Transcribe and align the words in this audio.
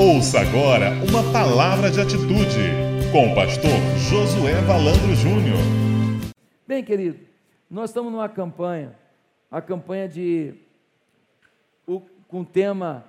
Ouça 0.00 0.38
agora 0.38 0.90
uma 1.10 1.32
palavra 1.32 1.90
de 1.90 2.00
atitude 2.00 2.70
com 3.10 3.32
o 3.32 3.34
pastor 3.34 3.68
Josué 4.08 4.54
Valandro 4.60 5.12
Júnior. 5.16 5.58
Bem, 6.64 6.84
querido, 6.84 7.18
nós 7.68 7.90
estamos 7.90 8.12
numa 8.12 8.28
campanha, 8.28 8.96
a 9.50 9.60
campanha 9.60 10.08
de 10.08 10.54
o, 11.84 12.00
com 12.28 12.42
o 12.42 12.44
tema 12.44 13.06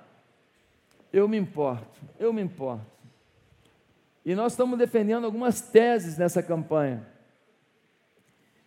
Eu 1.12 1.28
me 1.28 1.36
importo, 1.36 2.00
eu 2.18 2.32
me 2.32 2.42
importo. 2.42 2.84
E 4.26 4.34
nós 4.34 4.54
estamos 4.54 4.76
defendendo 4.76 5.26
algumas 5.26 5.60
teses 5.60 6.18
nessa 6.18 6.42
campanha. 6.42 7.06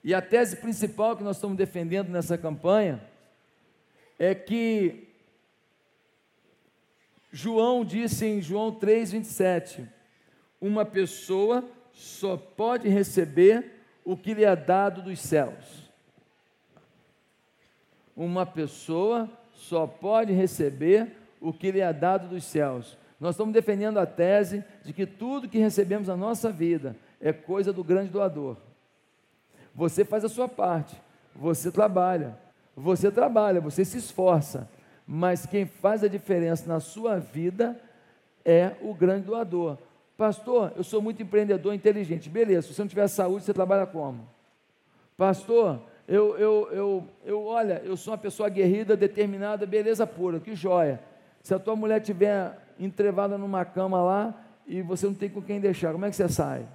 E 0.02 0.14
a 0.14 0.22
tese 0.22 0.56
principal 0.56 1.18
que 1.18 1.24
nós 1.26 1.36
estamos 1.36 1.58
defendendo 1.58 2.08
nessa 2.08 2.38
campanha 2.38 3.02
é 4.18 4.34
que 4.34 5.13
João 7.36 7.84
disse 7.84 8.28
em 8.28 8.40
João 8.40 8.72
3:27, 8.72 9.90
uma 10.62 10.86
pessoa 10.86 11.68
só 11.92 12.38
pode 12.38 12.88
receber 12.88 13.72
o 14.06 14.16
que 14.16 14.36
lhe 14.36 14.46
é 14.46 14.56
dado 14.56 15.02
dos 15.02 15.20
céus. 15.20 15.92
Uma 18.16 18.46
pessoa 18.46 19.28
só 19.52 19.88
pode 19.88 20.32
receber 20.32 21.12
o 21.42 21.52
que 21.52 21.72
lhe 21.72 21.80
é 21.80 21.92
dado 21.92 22.28
dos 22.28 22.44
céus. 22.44 22.96
Nós 23.20 23.34
estamos 23.34 23.52
defendendo 23.52 23.98
a 23.98 24.06
tese 24.06 24.64
de 24.86 24.94
que 24.94 25.08
tudo 25.08 25.50
que 25.50 25.58
recebemos 25.58 26.10
na 26.10 26.16
nossa 26.16 26.52
vida 26.52 26.96
é 27.20 27.34
coisa 27.34 27.74
do 27.74 27.84
grande 27.84 28.12
doador. 28.12 28.58
Você 29.74 30.06
faz 30.06 30.24
a 30.24 30.30
sua 30.30 30.48
parte, 30.48 30.96
você 31.36 31.72
trabalha, 31.72 32.38
você 32.76 33.10
trabalha, 33.10 33.60
você 33.60 33.84
se 33.84 33.98
esforça, 33.98 34.70
mas 35.06 35.46
quem 35.46 35.66
faz 35.66 36.04
a 36.04 36.08
diferença 36.08 36.68
na 36.68 36.80
sua 36.80 37.20
vida 37.20 37.80
é 38.46 38.72
o 38.82 38.94
grande 38.94 39.26
doador. 39.26 39.78
Pastor, 40.18 40.72
eu 40.76 40.84
sou 40.84 41.02
muito 41.02 41.22
empreendedor 41.22 41.74
inteligente. 41.74 42.30
Beleza, 42.30 42.68
se 42.68 42.74
você 42.74 42.82
não 42.82 42.88
tiver 42.88 43.08
saúde, 43.08 43.44
você 43.44 43.54
trabalha 43.54 43.86
como? 43.86 44.28
Pastor, 45.18 45.82
eu, 46.08 46.38
eu, 46.38 46.70
eu, 46.72 47.08
eu, 47.26 47.46
olha, 47.46 47.82
eu 47.84 47.96
sou 47.96 48.12
uma 48.12 48.18
pessoa 48.18 48.48
aguerrida, 48.48 48.96
determinada, 48.96 49.66
beleza 49.66 50.06
pura, 50.06 50.40
que 50.40 50.56
joia. 50.56 51.00
Se 51.42 51.54
a 51.54 51.60
tua 51.60 51.76
mulher 51.76 52.00
estiver 52.00 52.58
entrevada 52.80 53.38
numa 53.38 53.66
cama 53.66 54.02
lá 54.02 54.34
e 54.66 54.82
você 54.82 55.06
não 55.06 55.14
tem 55.14 55.30
com 55.30 55.42
quem 55.42 55.60
deixar, 55.60 55.92
como 55.92 56.06
é 56.06 56.10
que 56.10 56.16
você 56.16 56.30
sai? 56.30 56.66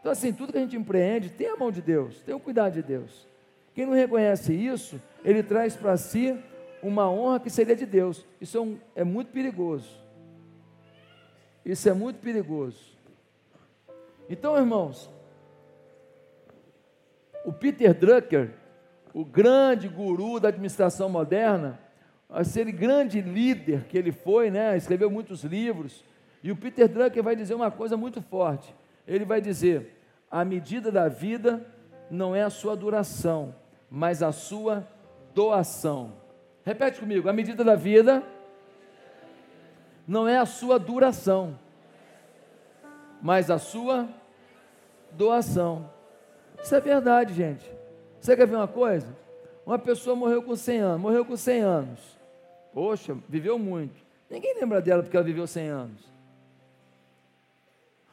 Então, 0.00 0.12
assim, 0.12 0.32
tudo 0.32 0.52
que 0.52 0.58
a 0.58 0.60
gente 0.60 0.76
empreende 0.76 1.30
tem 1.30 1.48
a 1.48 1.56
mão 1.56 1.70
de 1.70 1.80
Deus, 1.80 2.20
tem 2.22 2.34
o 2.34 2.40
cuidado 2.40 2.74
de 2.74 2.82
Deus. 2.82 3.26
Quem 3.74 3.86
não 3.86 3.94
reconhece 3.94 4.52
isso, 4.52 5.00
ele 5.24 5.42
traz 5.42 5.74
para 5.74 5.96
si 5.96 6.38
uma 6.84 7.10
honra 7.10 7.40
que 7.40 7.48
seria 7.48 7.74
de 7.74 7.86
Deus. 7.86 8.26
Isso 8.38 8.58
é, 8.58 8.60
um, 8.60 8.78
é 8.94 9.02
muito 9.02 9.32
perigoso. 9.32 9.88
Isso 11.64 11.88
é 11.88 11.94
muito 11.94 12.18
perigoso. 12.20 12.94
Então, 14.28 14.56
irmãos, 14.56 15.10
o 17.44 17.52
Peter 17.52 17.94
Drucker, 17.94 18.50
o 19.14 19.24
grande 19.24 19.88
guru 19.88 20.38
da 20.38 20.48
administração 20.48 21.08
moderna, 21.08 21.80
aquele 22.28 22.70
grande 22.70 23.22
líder 23.22 23.84
que 23.84 23.96
ele 23.96 24.12
foi, 24.12 24.50
né, 24.50 24.76
escreveu 24.76 25.10
muitos 25.10 25.42
livros, 25.42 26.04
e 26.42 26.50
o 26.50 26.56
Peter 26.56 26.86
Drucker 26.86 27.22
vai 27.22 27.34
dizer 27.34 27.54
uma 27.54 27.70
coisa 27.70 27.96
muito 27.96 28.20
forte. 28.20 28.74
Ele 29.06 29.24
vai 29.24 29.40
dizer: 29.40 29.98
a 30.30 30.44
medida 30.44 30.92
da 30.92 31.08
vida 31.08 31.64
não 32.10 32.36
é 32.36 32.42
a 32.42 32.50
sua 32.50 32.76
duração, 32.76 33.54
mas 33.90 34.22
a 34.22 34.32
sua 34.32 34.86
doação. 35.34 36.23
Repete 36.64 36.98
comigo: 36.98 37.28
a 37.28 37.32
medida 37.32 37.62
da 37.62 37.74
vida 37.74 38.22
não 40.06 40.26
é 40.26 40.38
a 40.38 40.46
sua 40.46 40.78
duração, 40.78 41.58
mas 43.20 43.50
a 43.50 43.58
sua 43.58 44.08
doação. 45.12 45.90
Isso 46.62 46.74
é 46.74 46.80
verdade, 46.80 47.34
gente. 47.34 47.70
Você 48.20 48.34
quer 48.36 48.46
ver 48.46 48.56
uma 48.56 48.68
coisa? 48.68 49.06
Uma 49.66 49.78
pessoa 49.78 50.16
morreu 50.16 50.42
com 50.42 50.56
100 50.56 50.78
anos, 50.78 51.00
morreu 51.00 51.24
com 51.24 51.36
100 51.36 51.60
anos. 51.60 52.00
Poxa, 52.72 53.16
viveu 53.28 53.58
muito. 53.58 54.02
Ninguém 54.28 54.54
lembra 54.58 54.80
dela 54.80 55.02
porque 55.02 55.16
ela 55.16 55.24
viveu 55.24 55.46
100 55.46 55.68
anos. 55.68 56.14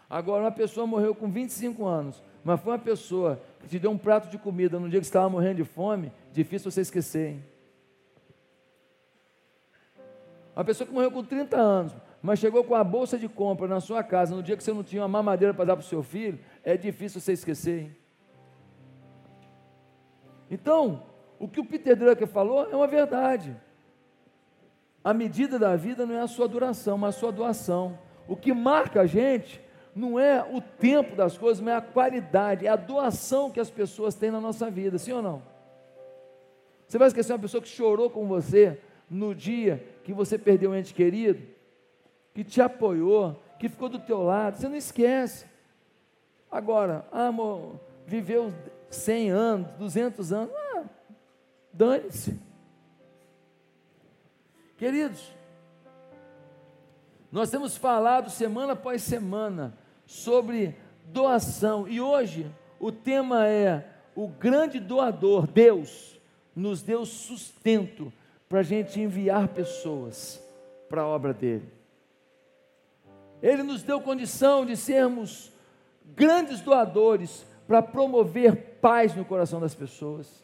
Agora, 0.10 0.44
uma 0.44 0.52
pessoa 0.52 0.86
morreu 0.86 1.16
com 1.16 1.30
25 1.30 1.86
anos, 1.86 2.22
mas 2.44 2.60
foi 2.60 2.74
uma 2.74 2.80
pessoa 2.80 3.42
que 3.62 3.68
te 3.70 3.80
deu 3.80 3.92
um 3.92 3.98
prato 3.98 4.30
de 4.30 4.38
comida 4.38 4.78
no 4.78 4.90
dia 4.90 5.00
que 5.00 5.06
você 5.06 5.10
estava 5.10 5.30
morrendo 5.30 5.56
de 5.56 5.64
fome, 5.64 6.12
difícil 6.34 6.70
você 6.70 6.82
esquecer, 6.82 7.30
hein? 7.30 7.44
Uma 10.56 10.66
pessoa 10.66 10.88
que 10.88 10.94
morreu 10.94 11.12
com 11.12 11.24
30 11.24 11.58
anos, 11.58 11.96
mas 12.22 12.40
chegou 12.40 12.64
com 12.64 12.76
a 12.76 12.84
bolsa 12.84 13.18
de 13.18 13.28
compra 13.28 13.68
na 13.68 13.80
sua 13.80 14.04
casa 14.04 14.36
no 14.36 14.44
dia 14.44 14.58
que 14.58 14.64
você 14.64 14.74
não 14.74 14.84
tinha 14.84 15.02
uma 15.02 15.08
mamadeira 15.08 15.54
para 15.54 15.66
dar 15.66 15.76
para 15.76 15.84
o 15.84 15.88
seu 15.88 16.04
filho, 16.04 16.40
é 16.64 16.76
difícil 16.76 17.22
você 17.22 17.34
esquecer. 17.34 17.82
Hein? 17.82 17.96
Então, 20.50 21.04
o 21.40 21.48
que 21.48 21.60
o 21.60 21.66
Peter 21.66 21.96
Drucker 21.96 22.28
falou 22.28 22.70
é 22.70 22.76
uma 22.76 22.88
verdade. 22.88 23.56
A 25.04 25.14
medida 25.14 25.58
da 25.58 25.76
vida 25.76 26.06
não 26.06 26.14
é 26.14 26.22
a 26.22 26.28
sua 26.28 26.48
duração, 26.48 26.98
mas 26.98 27.16
a 27.16 27.20
sua 27.20 27.32
doação. 27.32 27.98
O 28.28 28.36
que 28.36 28.54
marca 28.54 29.02
a 29.02 29.06
gente 29.08 29.62
não 29.96 30.20
é 30.20 30.44
o 30.44 30.62
tempo 30.62 31.16
das 31.16 31.38
coisas, 31.38 31.62
mas 31.62 31.74
é 31.74 31.78
a 31.78 31.82
qualidade, 31.82 32.68
é 32.68 32.70
a 32.70 32.76
doação 32.76 33.50
que 33.50 33.60
as 33.60 33.70
pessoas 33.70 34.14
têm 34.14 34.30
na 34.30 34.40
nossa 34.40 34.70
vida, 34.70 34.98
sim 34.98 35.12
ou 35.12 35.22
não? 35.22 35.42
Você 36.88 36.98
vai 36.98 37.08
esquecer 37.08 37.32
uma 37.34 37.40
pessoa 37.40 37.62
que 37.62 37.70
chorou 37.70 38.10
com 38.10 38.28
você 38.28 38.80
no 39.12 39.36
dia 39.36 39.86
que 40.06 40.14
você 40.14 40.38
perdeu 40.38 40.72
um 40.72 40.76
ente 40.76 40.94
querido, 40.94 41.46
que 42.34 42.46
te 42.46 42.62
apoiou, 42.62 43.44
que 43.60 43.68
ficou 43.68 43.90
do 43.90 44.00
teu 44.00 44.24
lado, 44.24 44.56
você 44.56 44.70
não 44.70 44.78
esquece. 44.78 45.46
Agora, 46.50 47.06
ah, 47.12 47.28
amor, 47.28 47.78
viveu 48.08 48.54
100 48.90 49.30
anos, 49.30 49.72
200 49.78 50.32
anos, 50.32 50.56
ah, 50.56 50.84
dane-se. 51.74 52.40
Queridos, 54.78 55.36
nós 57.30 57.52
temos 57.52 57.76
falado 57.76 58.30
semana 58.30 58.74
após 58.74 59.02
semana 59.02 59.78
sobre 60.06 60.74
doação 61.08 61.86
e 61.86 62.00
hoje 62.00 62.50
o 62.80 62.94
tema 62.94 63.46
é 63.46 63.90
o 64.16 64.30
grande 64.30 64.80
doador, 64.80 65.48
Deus, 65.48 66.18
nos 66.56 66.82
deu 66.82 67.06
sustento 67.06 68.12
para 68.52 68.60
a 68.60 68.64
gente 68.64 69.00
enviar 69.00 69.48
pessoas 69.48 70.46
para 70.90 71.04
a 71.04 71.08
obra 71.08 71.34
dele. 71.34 71.72
Ele 73.42 73.64
nos 73.64 73.82
deu 73.82 74.02
condição 74.02 74.66
de 74.66 74.76
sermos 74.76 75.54
grandes 76.04 76.60
doadores 76.60 77.46
para 77.66 77.82
promover 77.82 78.78
paz 78.82 79.16
no 79.16 79.24
coração 79.24 79.62
das 79.62 79.74
pessoas. 79.74 80.44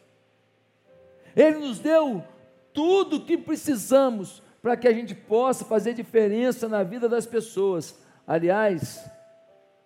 Ele 1.36 1.58
nos 1.58 1.80
deu 1.80 2.24
tudo 2.72 3.16
o 3.16 3.24
que 3.26 3.36
precisamos 3.36 4.42
para 4.62 4.74
que 4.74 4.88
a 4.88 4.92
gente 4.94 5.14
possa 5.14 5.66
fazer 5.66 5.92
diferença 5.92 6.66
na 6.66 6.82
vida 6.82 7.10
das 7.10 7.26
pessoas. 7.26 7.94
Aliás, 8.26 9.04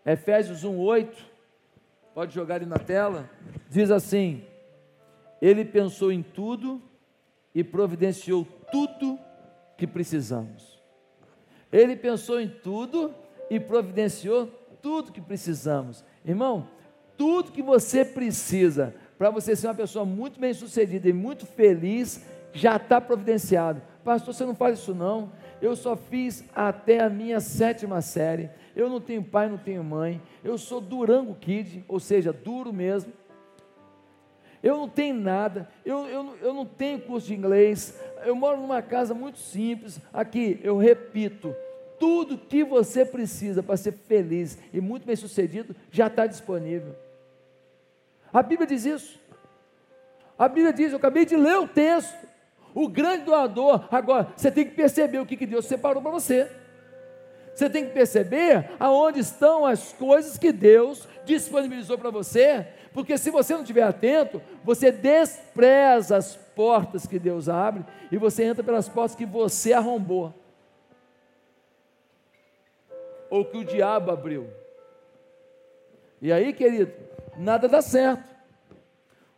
Efésios 0.07 0.63
1:8, 0.63 1.13
pode 2.15 2.33
jogar 2.33 2.55
ali 2.55 2.67
na 2.67 2.79
tela, 2.79 3.29
diz 3.69 3.91
assim: 3.91 4.45
Ele 5.41 5.65
pensou 5.65 6.13
em 6.13 6.23
tudo 6.23 6.81
e 7.55 7.63
providenciou 7.63 8.47
tudo 8.71 9.19
que 9.77 9.87
precisamos. 9.87 10.81
Ele 11.71 11.97
pensou 11.97 12.41
em 12.41 12.49
tudo 12.49 13.15
e 13.51 13.59
providenciou 13.59 14.47
tudo 14.81 15.13
que 15.13 15.21
precisamos. 15.21 16.05
Irmão, 16.25 16.69
tudo 17.17 17.53
que 17.53 17.63
você 17.63 18.05
precisa 18.05 18.95
para 19.17 19.31
você 19.31 19.55
ser 19.55 19.69
uma 19.69 19.75
pessoa 19.75 20.05
muito 20.05 20.41
bem 20.41 20.53
sucedida 20.53 21.09
e 21.09 21.13
muito 21.13 21.47
feliz 21.47 22.25
já 22.53 22.77
está 22.77 23.01
providenciado. 23.01 23.81
Pastor, 24.05 24.35
você 24.35 24.45
não 24.45 24.55
faz 24.55 24.79
isso 24.79 24.95
não. 24.95 25.33
Eu 25.61 25.77
só 25.77 25.97
fiz 25.97 26.45
até 26.55 27.01
a 27.01 27.09
minha 27.09 27.41
sétima 27.41 28.03
série. 28.03 28.51
Eu 28.75 28.89
não 28.89 29.01
tenho 29.01 29.23
pai, 29.23 29.49
não 29.49 29.59
tenho 29.59 29.85
mãe. 29.85 30.21
Eu 30.43 30.59
sou 30.59 30.81
Durango 30.81 31.35
Kid, 31.37 31.85
ou 31.87 32.01
seja, 32.01 32.33
duro 32.33 32.73
mesmo 32.73 33.13
eu 34.63 34.77
não 34.77 34.89
tenho 34.89 35.15
nada, 35.15 35.69
eu, 35.85 36.07
eu, 36.07 36.37
eu 36.41 36.55
não 36.55 36.65
tenho 36.65 37.01
curso 37.01 37.27
de 37.27 37.35
inglês, 37.35 38.01
eu 38.25 38.35
moro 38.37 38.61
numa 38.61 38.81
casa 38.81 39.13
muito 39.13 39.39
simples. 39.39 39.99
Aqui, 40.13 40.61
eu 40.63 40.77
repito, 40.77 41.55
tudo 41.99 42.39
que 42.39 42.63
você 42.63 43.05
precisa 43.05 43.63
para 43.63 43.77
ser 43.77 43.93
feliz 43.93 44.59
e 44.73 44.81
muito 44.81 45.05
bem 45.05 45.17
sucedido 45.17 45.75
já 45.91 46.07
está 46.07 46.27
disponível. 46.27 46.95
A 48.33 48.43
Bíblia 48.43 48.67
diz 48.67 48.85
isso. 48.85 49.21
A 50.39 50.49
Bíblia 50.49 50.73
diz, 50.73 50.93
eu 50.93 50.99
acabei 50.99 51.25
de 51.25 51.37
ler 51.37 51.59
o 51.59 51.69
texto. 51.69 52.27
O 52.75 52.89
grande 52.89 53.25
doador, 53.25 53.87
agora, 53.91 54.33
você 54.35 54.51
tem 54.51 54.65
que 54.65 54.75
perceber 54.75 55.19
o 55.19 55.27
que, 55.27 55.37
que 55.37 55.47
Deus 55.47 55.67
separou 55.67 56.01
para 56.01 56.11
você. 56.11 56.51
Você 57.55 57.69
tem 57.69 57.85
que 57.85 57.93
perceber 57.93 58.71
aonde 58.81 59.21
estão 59.21 59.67
as 59.67 59.93
coisas 59.93 60.39
que 60.39 60.53
Deus 60.53 61.07
disponibilizou 61.25 61.99
para 61.99 62.11
você 62.11 62.67
porque 62.93 63.17
se 63.17 63.31
você 63.31 63.55
não 63.55 63.63
estiver 63.63 63.85
atento, 63.85 64.43
você 64.63 64.93
despreza 64.93 66.17
as 66.17 66.37
portas 66.37 67.07
que 67.07 67.19
Deus 67.19 67.49
abre 67.49 67.85
e 68.11 68.19
você 68.19 68.45
entra 68.45 68.63
pelas 68.63 68.89
portas 68.89 69.17
que 69.17 69.25
você 69.25 69.73
arrombou. 69.73 70.35
ou 73.31 73.47
que 73.47 73.57
o 73.57 73.65
diabo 73.65 74.11
abriu. 74.11 74.47
E 76.21 76.31
aí, 76.31 76.53
querido, 76.53 76.93
nada 77.39 77.67
dá 77.67 77.81
certo. 77.81 78.23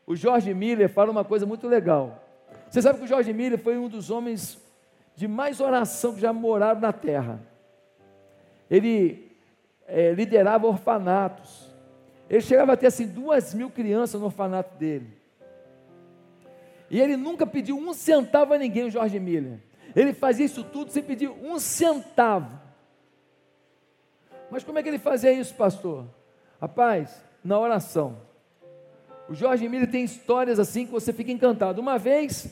O 0.05 0.17
Jorge 0.17 0.53
Miller 0.53 0.89
fala 0.89 1.13
uma 1.13 1.25
coisa 1.25 1.47
muito 1.47 1.69
legal. 1.69 2.21
Você 2.69 2.83
sabe 2.83 2.99
que 2.99 3.05
o 3.05 3.07
Jorge 3.07 3.33
Miller 3.33 3.57
foi 3.57 3.79
um 3.79 3.89
dos 3.89 4.11
homens 4.11 4.59
de 5.15 5.29
mais 5.29 5.61
oração 5.61 6.13
que 6.13 6.21
já 6.21 6.33
moraram 6.33 6.81
na 6.81 6.93
terra. 6.93 7.41
Ele 8.75 9.31
é, 9.87 10.13
liderava 10.13 10.67
orfanatos. 10.67 11.71
Ele 12.29 12.41
chegava 12.41 12.73
a 12.73 12.77
ter 12.77 12.87
assim 12.87 13.07
duas 13.07 13.55
mil 13.55 13.71
crianças 13.71 14.21
no 14.21 14.27
orfanato 14.27 14.77
dele. 14.77 15.17
E 16.91 17.01
ele 17.01 17.17
nunca 17.17 17.47
pediu 17.47 17.77
um 17.77 17.93
centavo 17.93 18.53
a 18.53 18.59
ninguém, 18.59 18.85
o 18.85 18.91
Jorge 18.91 19.21
Miller. 19.21 19.59
Ele 19.95 20.13
fazia 20.13 20.45
isso 20.45 20.65
tudo 20.65 20.91
sem 20.91 21.03
pedir 21.03 21.29
um 21.29 21.59
centavo. 21.59 22.61
Mas 24.51 24.65
como 24.65 24.79
é 24.79 24.83
que 24.83 24.89
ele 24.89 24.99
fazia 24.99 25.33
isso, 25.33 25.55
pastor? 25.55 26.07
Rapaz, 26.61 27.23
na 27.45 27.59
oração. 27.59 28.19
O 29.29 29.35
Jorge 29.35 29.69
Miller 29.69 29.91
tem 29.91 30.05
histórias 30.05 30.59
assim 30.59 30.85
que 30.85 30.93
você 30.93 31.13
fica 31.13 31.31
encantado. 31.31 31.81
Uma 31.81 31.99
vez, 31.99 32.49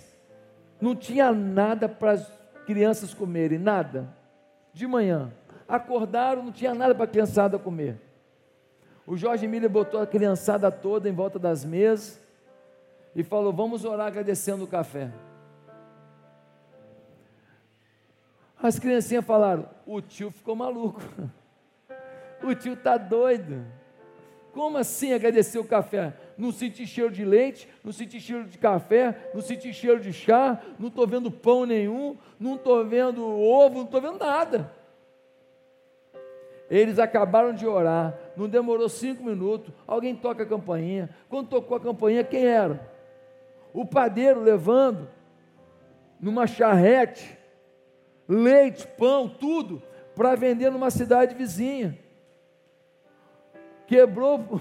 não 0.80 0.94
tinha 0.94 1.32
nada 1.32 1.88
para 1.88 2.12
as 2.12 2.32
crianças 2.64 3.12
comerem, 3.12 3.58
nada. 3.58 4.08
De 4.72 4.86
manhã. 4.86 5.32
Acordaram, 5.72 6.42
não 6.42 6.52
tinha 6.52 6.74
nada 6.74 6.94
para 6.94 7.04
a 7.04 7.08
criançada 7.08 7.58
comer. 7.58 7.98
O 9.06 9.16
Jorge 9.16 9.48
Miller 9.48 9.70
botou 9.70 10.02
a 10.02 10.06
criançada 10.06 10.70
toda 10.70 11.08
em 11.08 11.14
volta 11.14 11.38
das 11.38 11.64
mesas 11.64 12.22
e 13.16 13.22
falou: 13.22 13.54
Vamos 13.54 13.82
orar 13.82 14.08
agradecendo 14.08 14.64
o 14.64 14.66
café. 14.66 15.10
As 18.62 18.78
criancinhas 18.78 19.24
falaram: 19.24 19.66
O 19.86 20.02
tio 20.02 20.30
ficou 20.30 20.54
maluco. 20.54 21.00
O 22.44 22.56
tio 22.56 22.72
está 22.72 22.96
doido. 22.96 23.64
Como 24.52 24.76
assim 24.76 25.12
agradecer 25.12 25.60
o 25.60 25.64
café? 25.64 26.12
Não 26.36 26.50
senti 26.50 26.84
cheiro 26.88 27.12
de 27.12 27.24
leite, 27.24 27.68
não 27.84 27.92
senti 27.92 28.20
cheiro 28.20 28.44
de 28.46 28.58
café, 28.58 29.30
não 29.32 29.40
senti 29.40 29.72
cheiro 29.72 30.00
de 30.00 30.12
chá, 30.12 30.60
não 30.76 30.88
estou 30.88 31.06
vendo 31.06 31.30
pão 31.30 31.64
nenhum, 31.64 32.18
não 32.40 32.56
estou 32.56 32.84
vendo 32.84 33.24
ovo, 33.24 33.76
não 33.76 33.84
estou 33.84 34.00
vendo 34.00 34.18
nada. 34.18 34.81
Eles 36.72 36.98
acabaram 36.98 37.52
de 37.52 37.66
orar, 37.66 38.18
não 38.34 38.48
demorou 38.48 38.88
cinco 38.88 39.22
minutos, 39.22 39.74
alguém 39.86 40.16
toca 40.16 40.42
a 40.42 40.46
campainha. 40.46 41.10
Quando 41.28 41.50
tocou 41.50 41.76
a 41.76 41.80
campainha, 41.80 42.24
quem 42.24 42.46
era? 42.46 42.90
O 43.74 43.84
padeiro 43.84 44.40
levando 44.40 45.06
numa 46.18 46.46
charrete 46.46 47.38
leite, 48.26 48.86
pão, 48.86 49.28
tudo, 49.28 49.82
para 50.16 50.34
vender 50.34 50.70
numa 50.70 50.90
cidade 50.90 51.34
vizinha. 51.34 51.98
Quebrou, 53.86 54.58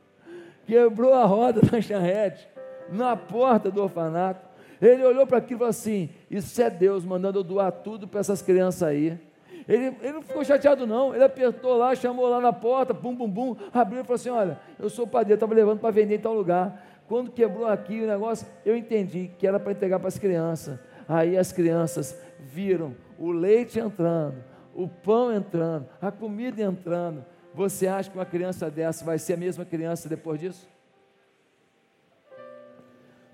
quebrou 0.64 1.12
a 1.12 1.26
roda 1.26 1.60
da 1.60 1.78
charrete 1.78 2.48
na 2.88 3.14
porta 3.18 3.70
do 3.70 3.82
orfanato. 3.82 4.48
Ele 4.80 5.04
olhou 5.04 5.26
para 5.26 5.36
aquilo 5.36 5.56
e 5.56 5.58
falou 5.58 5.68
assim: 5.68 6.08
Isso 6.30 6.62
é 6.62 6.70
Deus 6.70 7.04
mandando 7.04 7.40
eu 7.40 7.44
doar 7.44 7.70
tudo 7.70 8.08
para 8.08 8.20
essas 8.20 8.40
crianças 8.40 8.82
aí. 8.82 9.29
Ele, 9.70 9.96
ele 10.02 10.12
não 10.14 10.22
ficou 10.22 10.44
chateado, 10.44 10.84
não. 10.84 11.14
Ele 11.14 11.22
apertou 11.22 11.76
lá, 11.76 11.94
chamou 11.94 12.28
lá 12.28 12.40
na 12.40 12.52
porta, 12.52 12.92
bum, 12.92 13.14
bum, 13.14 13.30
bum, 13.30 13.56
abriu 13.72 14.00
e 14.00 14.02
falou 14.02 14.16
assim: 14.16 14.28
Olha, 14.28 14.58
eu 14.80 14.90
sou 14.90 15.06
padeiro, 15.06 15.34
estava 15.34 15.54
levando 15.54 15.78
para 15.78 15.92
vender 15.92 16.16
em 16.16 16.18
tal 16.18 16.34
lugar. 16.34 16.84
Quando 17.06 17.30
quebrou 17.30 17.66
aqui 17.66 18.02
o 18.02 18.06
negócio, 18.06 18.48
eu 18.66 18.76
entendi 18.76 19.30
que 19.38 19.46
era 19.46 19.60
para 19.60 19.70
entregar 19.70 20.00
para 20.00 20.08
as 20.08 20.18
crianças. 20.18 20.76
Aí 21.08 21.38
as 21.38 21.52
crianças 21.52 22.20
viram 22.40 22.96
o 23.16 23.30
leite 23.30 23.78
entrando, 23.78 24.42
o 24.74 24.88
pão 24.88 25.32
entrando, 25.32 25.88
a 26.02 26.10
comida 26.10 26.60
entrando. 26.60 27.24
Você 27.54 27.86
acha 27.86 28.10
que 28.10 28.18
uma 28.18 28.26
criança 28.26 28.68
dessa 28.68 29.04
vai 29.04 29.18
ser 29.18 29.34
a 29.34 29.36
mesma 29.36 29.64
criança 29.64 30.08
depois 30.08 30.40
disso? 30.40 30.68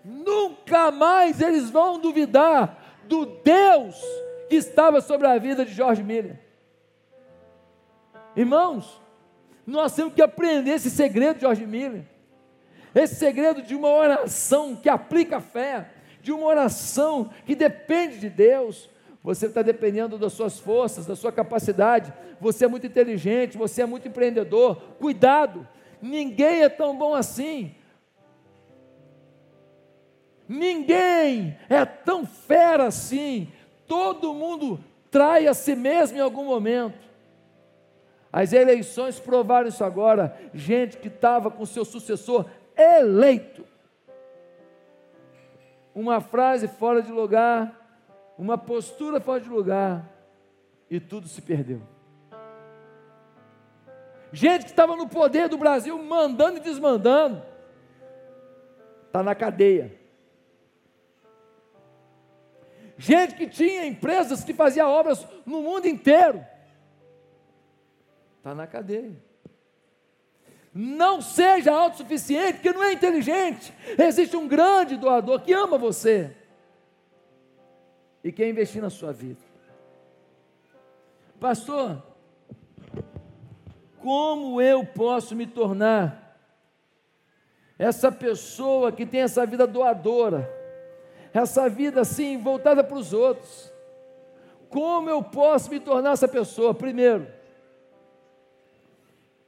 Nunca 0.05 0.91
mais 0.91 1.41
eles 1.41 1.71
vão 1.71 1.99
duvidar 1.99 2.79
do 3.09 3.25
Deus 3.25 4.26
que 4.49 4.57
estava 4.57 5.01
sobre 5.01 5.27
a 5.27 5.39
vida 5.39 5.65
de 5.65 5.73
Jorge 5.73 6.03
Miller. 6.03 6.39
Irmãos, 8.35 9.01
nós 9.67 9.95
temos 9.95 10.15
que 10.15 10.23
aprender 10.23 10.73
esse 10.73 10.91
segredo 10.91 11.37
de 11.37 11.43
Jorge 11.43 11.67
Miller. 11.67 12.05
Esse 12.95 13.17
segredo 13.17 13.63
de 13.63 13.75
uma 13.75 13.89
oração 13.89 14.77
que 14.77 14.89
aplica 14.89 15.39
a 15.39 15.41
fé, 15.41 15.91
de 16.23 16.33
uma 16.33 16.47
oração 16.47 17.31
que 17.45 17.55
depende 17.55 18.19
de 18.19 18.31
Deus, 18.31 18.89
você 19.23 19.47
está 19.47 19.61
dependendo 19.61 20.17
das 20.17 20.33
suas 20.33 20.59
forças, 20.59 21.05
da 21.05 21.17
sua 21.17 21.33
capacidade. 21.33 22.13
Você 22.41 22.65
é 22.65 22.69
muito 22.69 22.87
inteligente, 22.87 23.59
você 23.59 23.83
é 23.83 23.87
muito 23.87 24.07
empreendedor. 24.07 24.77
Cuidado, 25.01 25.67
ninguém 26.01 26.63
é 26.63 26.69
tão 26.69 26.97
bom 26.97 27.13
assim. 27.13 27.75
Ninguém 30.49 31.59
é 31.69 31.85
tão 31.85 32.25
fera 32.25 32.87
assim. 32.87 33.53
Todo 33.87 34.35
mundo 34.35 34.81
trai 35.11 35.47
a 35.47 35.55
si 35.55 35.75
mesmo 35.75 36.19
em 36.19 36.21
algum 36.21 36.45
momento. 36.45 37.07
As 38.33 38.53
eleições 38.53 39.19
provaram 39.19 39.69
isso 39.69 39.85
agora. 39.85 40.37
Gente 40.53 40.99
que 40.99 41.09
estava 41.09 41.51
com 41.51 41.65
seu 41.65 41.85
sucessor 41.85 42.47
eleito. 42.77 43.65
Uma 45.95 46.21
frase 46.21 46.69
fora 46.69 47.01
de 47.01 47.11
lugar 47.11 47.87
uma 48.39 48.59
postura 48.59 49.21
fora 49.21 49.41
de 49.41 49.49
lugar 49.49 50.05
e 50.91 51.01
tudo 51.01 51.27
se 51.27 51.41
perdeu. 51.41 51.81
Gente 54.33 54.65
que 54.65 54.71
estava 54.71 54.95
no 54.97 55.09
poder 55.09 55.49
do 55.49 55.57
Brasil, 55.57 55.97
mandando 56.03 56.59
e 56.59 56.61
desmandando, 56.61 57.43
está 59.07 59.23
na 59.23 59.35
cadeia. 59.35 59.99
Gente 62.99 63.35
que 63.35 63.47
tinha 63.47 63.87
empresas 63.87 64.43
que 64.43 64.55
fazia 64.55 64.89
obras 64.89 65.27
no 65.45 65.61
mundo 65.61 65.87
inteiro, 65.87 66.45
está 68.39 68.55
na 68.55 68.67
cadeia. 68.67 69.17
Não 70.73 71.21
seja 71.21 71.73
autossuficiente, 71.73 72.55
porque 72.55 72.73
não 72.73 72.83
é 72.83 72.93
inteligente. 72.93 73.73
Existe 73.99 74.37
um 74.37 74.47
grande 74.47 74.97
doador 74.97 75.41
que 75.41 75.53
ama 75.53 75.79
você 75.79 76.35
e 78.23 78.33
quer 78.33 78.49
investir 78.49 78.83
na 78.83 78.91
sua 78.91 79.13
vida. 79.13 79.41
Pastor, 81.39 82.03
como 84.03 84.61
eu 84.61 84.85
posso 84.85 85.35
me 85.35 85.47
tornar 85.47 86.39
essa 87.79 88.11
pessoa 88.11 88.91
que 88.91 89.05
tem 89.05 89.21
essa 89.21 89.45
vida 89.45 89.67
doadora, 89.67 90.56
essa 91.43 91.69
vida 91.69 92.01
assim 92.01 92.39
voltada 92.39 92.83
para 92.83 92.97
os 92.97 93.13
outros? 93.13 93.73
Como 94.69 95.09
eu 95.09 95.23
posso 95.23 95.71
me 95.71 95.81
tornar 95.81 96.13
essa 96.13 96.27
pessoa? 96.27 96.75
Primeiro, 96.75 97.27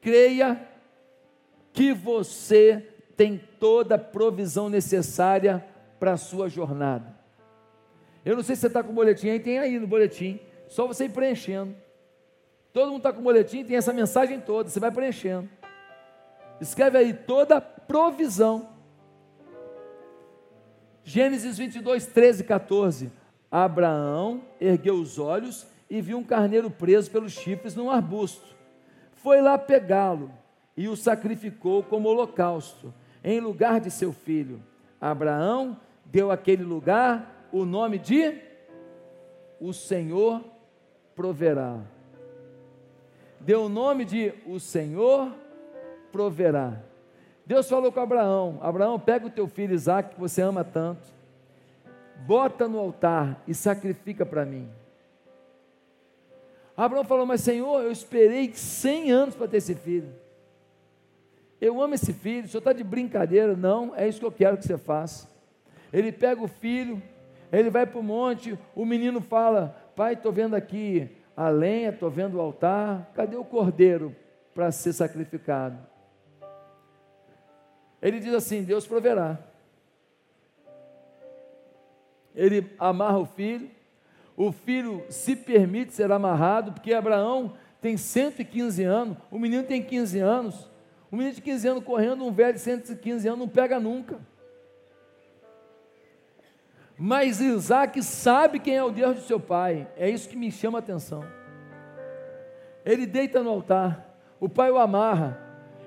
creia 0.01 0.67
que 1.73 1.93
você 1.93 2.87
tem 3.17 3.41
toda 3.59 3.97
a 3.97 3.99
provisão 3.99 4.69
necessária 4.69 5.65
para 5.99 6.13
a 6.13 6.17
sua 6.17 6.49
jornada. 6.49 7.17
Eu 8.25 8.37
não 8.37 8.43
sei 8.43 8.55
se 8.55 8.63
você 8.63 8.67
está 8.69 8.83
com 8.83 8.91
o 8.91 8.95
boletim 8.95 9.29
aí, 9.29 9.41
tem 9.41 9.59
aí 9.59 9.79
no 9.79 9.87
boletim. 9.87 10.39
Só 10.69 10.87
você 10.87 11.07
ir 11.07 11.11
preenchendo. 11.11 11.75
Todo 12.73 12.89
mundo 12.89 12.99
está 12.99 13.13
com 13.13 13.21
o 13.21 13.25
boletim, 13.25 13.65
tem 13.65 13.77
essa 13.77 13.93
mensagem 13.93 14.39
toda, 14.39 14.69
você 14.69 14.79
vai 14.79 14.91
preenchendo. 14.91 15.49
Escreve 16.61 16.99
aí 16.99 17.15
toda 17.15 17.61
provisão. 17.61 18.69
Gênesis 21.09 21.57
22, 21.57 22.05
13 22.05 22.43
e 22.43 22.45
14. 22.45 23.13
Abraão 23.51 24.43
ergueu 24.61 24.97
os 24.97 25.19
olhos 25.19 25.67
e 25.89 26.03
viu 26.03 26.19
um 26.19 26.23
carneiro 26.23 26.71
preso 26.71 27.11
pelos 27.11 27.33
chifres 27.33 27.75
num 27.75 27.91
arbusto. 27.91 28.55
Foi 29.13 29.41
lá 29.41 29.57
pegá-lo 29.57 30.31
e 30.77 30.87
o 30.87 30.95
sacrificou 30.95 31.83
como 31.83 32.11
holocausto, 32.11 32.93
em 33.25 33.41
lugar 33.41 33.81
de 33.81 33.91
seu 33.91 34.13
filho. 34.13 34.63
Abraão 35.01 35.81
deu 36.05 36.31
aquele 36.31 36.63
lugar 36.63 37.49
o 37.51 37.65
nome 37.65 37.99
de 37.99 38.43
O 39.59 39.73
Senhor 39.73 40.45
proverá. 41.17 41.81
Deu 43.41 43.63
o 43.63 43.69
nome 43.71 44.05
de 44.05 44.35
O 44.45 44.61
Senhor 44.61 45.35
proverá. 46.13 46.83
Deus 47.49 47.67
falou 47.67 47.91
com 47.91 47.99
Abraão: 47.99 48.59
Abraão, 48.61 49.01
pega 49.01 49.27
o 49.27 49.31
teu 49.31 49.49
filho 49.49 49.75
Isaac, 49.75 50.15
que 50.15 50.21
você 50.21 50.43
ama 50.43 50.63
tanto, 50.63 51.09
bota 52.27 52.69
no 52.69 52.79
altar 52.79 53.43
e 53.49 53.55
sacrifica 53.55 54.27
para 54.27 54.45
mim. 54.45 54.69
Abraão 56.77 57.05
falou: 57.05 57.25
Mas 57.25 57.41
Senhor, 57.41 57.81
eu 57.83 57.91
esperei 57.91 58.53
100 58.53 59.11
anos 59.11 59.35
para 59.35 59.49
ter 59.49 59.57
esse 59.57 59.75
filho. 59.75 60.13
Eu 61.59 61.81
amo 61.81 61.95
esse 61.95 62.13
filho, 62.13 62.45
o 62.45 62.49
senhor 62.49 62.59
está 62.59 62.75
de 62.75 62.85
brincadeira? 62.85 63.57
Não, 63.57 63.97
é 63.97 64.07
isso 64.07 64.21
que 64.21 64.27
eu 64.27 64.31
quero 64.31 64.59
que 64.59 64.67
você 64.67 64.77
faça. 64.77 65.27
Ele 65.91 66.13
pega 66.13 66.43
o 66.43 66.49
filho, 66.49 67.03
ele 67.51 67.71
vai 67.71 67.87
para 67.87 67.99
o 67.99 68.03
monte, 68.03 68.59
o 68.77 68.85
menino 68.85 69.23
fala: 69.23 69.75
Pai, 69.97 70.13
estou 70.13 70.31
vendo 70.33 70.55
aqui 70.55 71.17
a 71.35 71.49
lenha, 71.49 71.89
estou 71.89 72.11
vendo 72.11 72.37
o 72.37 72.41
altar, 72.43 73.11
cadê 73.15 73.37
o 73.37 73.45
cordeiro 73.45 74.15
para 74.55 74.71
ser 74.71 74.93
sacrificado? 74.93 75.79
Ele 78.01 78.21
diz 78.21 78.33
assim: 78.35 78.63
Deus 78.63 78.87
proverá. 78.87 79.39
Ele 82.35 82.71
amarra 82.79 83.19
o 83.19 83.27
filho, 83.27 83.69
o 84.37 84.53
filho 84.53 85.05
se 85.09 85.35
permite 85.35 85.93
ser 85.93 86.13
amarrado, 86.13 86.73
porque 86.73 86.95
Abraão 86.95 87.55
tem 87.81 87.97
115 87.97 88.85
anos, 88.85 89.17
o 89.31 89.39
menino 89.39 89.65
tem 89.65 89.83
15 89.83 90.21
anos, 90.21 90.71
um 91.11 91.17
menino 91.17 91.35
de 91.35 91.43
15 91.43 91.69
anos 91.69 91.85
correndo, 91.85 92.25
um 92.25 92.33
velho 92.33 92.55
de 92.55 92.61
115 92.61 93.27
anos 93.27 93.41
não 93.41 93.49
pega 93.49 93.81
nunca. 93.81 94.21
Mas 96.97 97.41
Isaac 97.41 98.03
sabe 98.03 98.59
quem 98.59 98.77
é 98.77 98.83
o 98.83 98.91
Deus 98.91 99.17
de 99.17 99.23
seu 99.23 99.41
pai, 99.41 99.89
é 99.97 100.09
isso 100.09 100.29
que 100.29 100.37
me 100.37 100.53
chama 100.53 100.79
a 100.79 100.81
atenção. 100.81 101.25
Ele 102.85 103.07
deita 103.07 103.43
no 103.43 103.51
altar, 103.51 104.17
o 104.39 104.49
pai 104.49 104.71
o 104.71 104.79
amarra, 104.79 105.41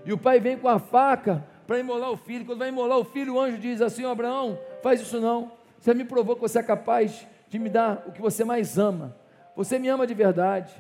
e 0.06 0.12
o 0.12 0.18
pai 0.18 0.40
vem 0.40 0.58
com 0.58 0.68
a 0.68 0.80
faca 0.80 1.46
para 1.72 1.80
imolar 1.80 2.12
o 2.12 2.18
filho. 2.18 2.46
Quando 2.46 2.60
vai 2.60 2.68
imolar 2.68 2.98
o 2.98 3.06
filho, 3.06 3.36
o 3.36 3.40
anjo 3.40 3.58
diz 3.58 3.82
assim: 3.82 4.04
Abraão, 4.04 4.60
faz 4.84 5.00
isso 5.00 5.22
não. 5.22 5.54
Você 5.80 5.94
me 5.94 6.04
provou 6.04 6.36
que 6.36 6.42
você 6.42 6.60
é 6.60 6.64
capaz 6.64 7.26
de 7.48 7.58
me 7.58 7.70
dar 7.70 8.04
o 8.08 8.12
que 8.12 8.22
você 8.22 8.44
mais 8.44 8.78
ama. 8.78 9.16
Você 9.56 9.80
me 9.80 9.88
ama 9.88 10.06
de 10.06 10.14
verdade. 10.14 10.76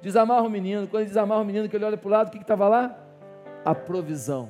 Desamarra 0.00 0.42
o 0.42 0.48
menino. 0.48 0.86
Quando 0.86 1.00
ele 1.00 1.08
desamarra 1.08 1.40
o 1.40 1.44
menino, 1.44 1.68
que 1.68 1.74
ele 1.74 1.84
olha 1.84 1.96
para 1.96 2.06
o 2.06 2.10
lado, 2.10 2.28
o 2.28 2.30
que 2.30 2.38
estava 2.38 2.68
lá? 2.68 2.96
A 3.64 3.74
provisão. 3.74 4.48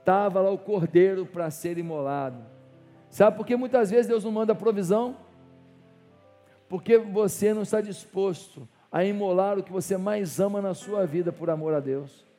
Estava 0.00 0.40
lá 0.40 0.50
o 0.50 0.58
cordeiro 0.58 1.24
para 1.24 1.48
ser 1.48 1.78
imolado. 1.78 2.44
Sabe 3.08 3.36
por 3.36 3.46
que 3.46 3.54
muitas 3.54 3.88
vezes 3.88 4.08
Deus 4.08 4.24
não 4.24 4.32
manda 4.32 4.52
provisão? 4.52 5.16
Porque 6.68 6.98
você 6.98 7.54
não 7.54 7.62
está 7.62 7.80
disposto 7.80 8.68
a 8.90 9.04
imolar 9.04 9.60
o 9.60 9.62
que 9.62 9.70
você 9.70 9.96
mais 9.96 10.40
ama 10.40 10.60
na 10.60 10.74
sua 10.74 11.06
vida 11.06 11.30
por 11.30 11.48
amor 11.48 11.72
a 11.72 11.78
Deus. 11.78 12.31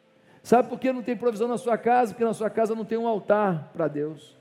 Sabe 0.43 0.67
por 0.67 0.77
que 0.77 0.91
não 0.91 1.01
tem 1.01 1.15
provisão 1.15 1.47
na 1.47 1.57
sua 1.57 1.77
casa? 1.77 2.11
Porque 2.11 2.25
na 2.25 2.33
sua 2.33 2.49
casa 2.49 2.75
não 2.75 2.83
tem 2.83 2.97
um 2.97 3.07
altar 3.07 3.71
para 3.73 3.87
Deus. 3.87 4.37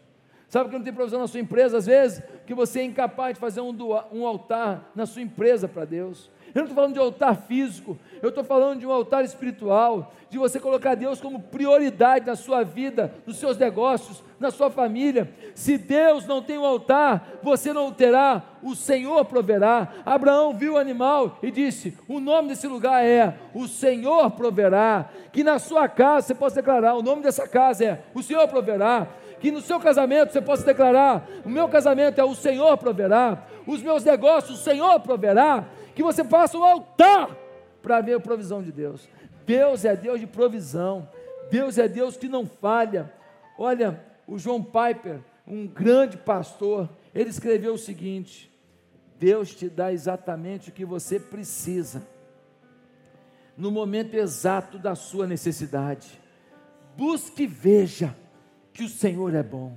Sabe 0.49 0.65
por 0.65 0.73
que 0.73 0.79
não 0.79 0.85
tem 0.85 0.93
provisão 0.93 1.21
na 1.21 1.29
sua 1.29 1.39
empresa? 1.39 1.79
Às 1.79 1.87
vezes, 1.87 2.23
que 2.45 2.53
você 2.53 2.81
é 2.81 2.85
incapaz 2.85 3.35
de 3.35 3.41
fazer 3.41 3.61
um, 3.61 3.75
um 4.13 4.27
altar 4.27 4.91
na 4.97 5.07
sua 5.07 5.23
empresa 5.23 5.69
para 5.69 5.85
Deus. 5.85 6.29
Eu 6.55 6.61
não 6.61 6.65
estou 6.65 6.75
falando 6.77 6.93
de 6.95 6.99
altar 6.99 7.37
físico, 7.37 7.99
eu 8.21 8.29
estou 8.29 8.45
falando 8.45 8.81
de 8.81 8.87
um 8.87 8.93
altar 8.93 9.25
espiritual, 9.25 10.13
de 10.29 10.39
você 10.39 10.61
colocar 10.61 10.95
Deus 10.95 11.21
como 11.21 11.41
prioridade 11.41 12.27
na 12.27 12.37
sua 12.37 12.63
vida, 12.63 13.13
nos 13.27 13.37
seus 13.37 13.57
negócios, 13.57 14.23
na 14.39 14.51
sua 14.51 14.71
família. 14.71 15.31
Se 15.55 15.79
Deus 15.79 16.27
não 16.27 16.43
tem 16.43 16.59
um 16.59 16.65
altar, 16.65 17.39
você 17.43 17.73
não 17.73 17.91
terá, 17.91 18.43
o 18.63 18.75
Senhor 18.75 19.25
proverá. 19.25 19.89
Abraão 20.05 20.55
viu 20.55 20.75
o 20.75 20.79
animal 20.79 21.39
e 21.43 21.51
disse: 21.51 21.97
O 22.07 22.21
nome 22.21 22.49
desse 22.49 22.67
lugar 22.67 23.05
é 23.05 23.35
O 23.55 23.67
Senhor 23.67 24.31
proverá. 24.33 25.09
Que 25.33 25.43
na 25.43 25.59
sua 25.59 25.89
casa 25.89 26.29
você 26.29 26.35
possa 26.35 26.57
declarar: 26.57 26.95
O 26.95 27.03
nome 27.03 27.23
dessa 27.23 27.49
casa 27.49 27.85
é 27.85 28.03
O 28.15 28.23
Senhor 28.23 28.47
proverá 28.49 29.09
que 29.43 29.51
no 29.51 29.61
seu 29.61 29.81
casamento 29.81 30.33
você 30.33 30.41
possa 30.41 30.65
declarar: 30.65 31.27
o 31.45 31.49
meu 31.49 31.69
casamento 31.69 32.21
é 32.21 32.25
o 32.25 32.33
Senhor 32.33 32.79
proverá, 32.79 33.45
os 33.67 33.83
meus 33.83 34.05
negócios 34.05 34.61
o 34.61 34.63
Senhor 34.63 35.01
proverá, 35.01 35.65
que 35.95 36.03
você 36.03 36.25
faça 36.25 36.57
um 36.57 36.65
altar 36.65 37.37
para 37.83 38.01
ver 38.01 38.15
a 38.15 38.21
provisão 38.21 38.63
de 38.63 38.73
Deus. 38.73 39.09
Deus 39.45 39.85
é 39.85 39.97
Deus 39.97 40.21
de 40.21 40.27
provisão, 40.27 41.09
Deus 41.51 41.79
é 41.79 41.89
Deus 41.89 42.17
que 42.17 42.29
não 42.29 42.47
falha. 42.47 43.13
Olha, 43.59 44.03
o 44.27 44.39
João 44.39 44.63
Piper, 44.63 45.21
um 45.47 45.67
grande 45.67 46.17
pastor, 46.17 46.89
ele 47.15 47.31
escreveu 47.31 47.75
o 47.75 47.79
seguinte: 47.79 48.51
Deus 49.19 49.55
te 49.55 49.69
dá 49.69 49.93
exatamente 49.93 50.71
o 50.71 50.73
que 50.73 50.85
você 50.85 51.19
precisa, 51.19 52.03
no 53.57 53.71
momento 53.71 54.15
exato 54.15 54.79
da 54.79 54.95
sua 54.95 55.27
necessidade. 55.27 56.21
Busque 56.97 57.45
e 57.45 57.47
veja 57.47 58.15
que 58.73 58.85
o 58.85 58.89
Senhor 58.89 59.35
é 59.35 59.43
bom. 59.43 59.77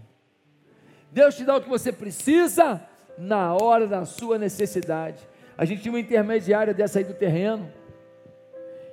Deus 1.12 1.36
te 1.36 1.44
dá 1.44 1.56
o 1.56 1.62
que 1.62 1.70
você 1.70 1.92
precisa 1.92 2.82
na 3.18 3.54
hora 3.54 3.88
da 3.88 4.06
sua 4.06 4.38
necessidade. 4.38 5.26
A 5.58 5.64
gente 5.66 5.82
tinha 5.82 5.92
uma 5.92 6.00
intermediária 6.00 6.74
dessa 6.74 7.00
aí 7.00 7.06
do 7.06 7.14
terreno. 7.14 7.72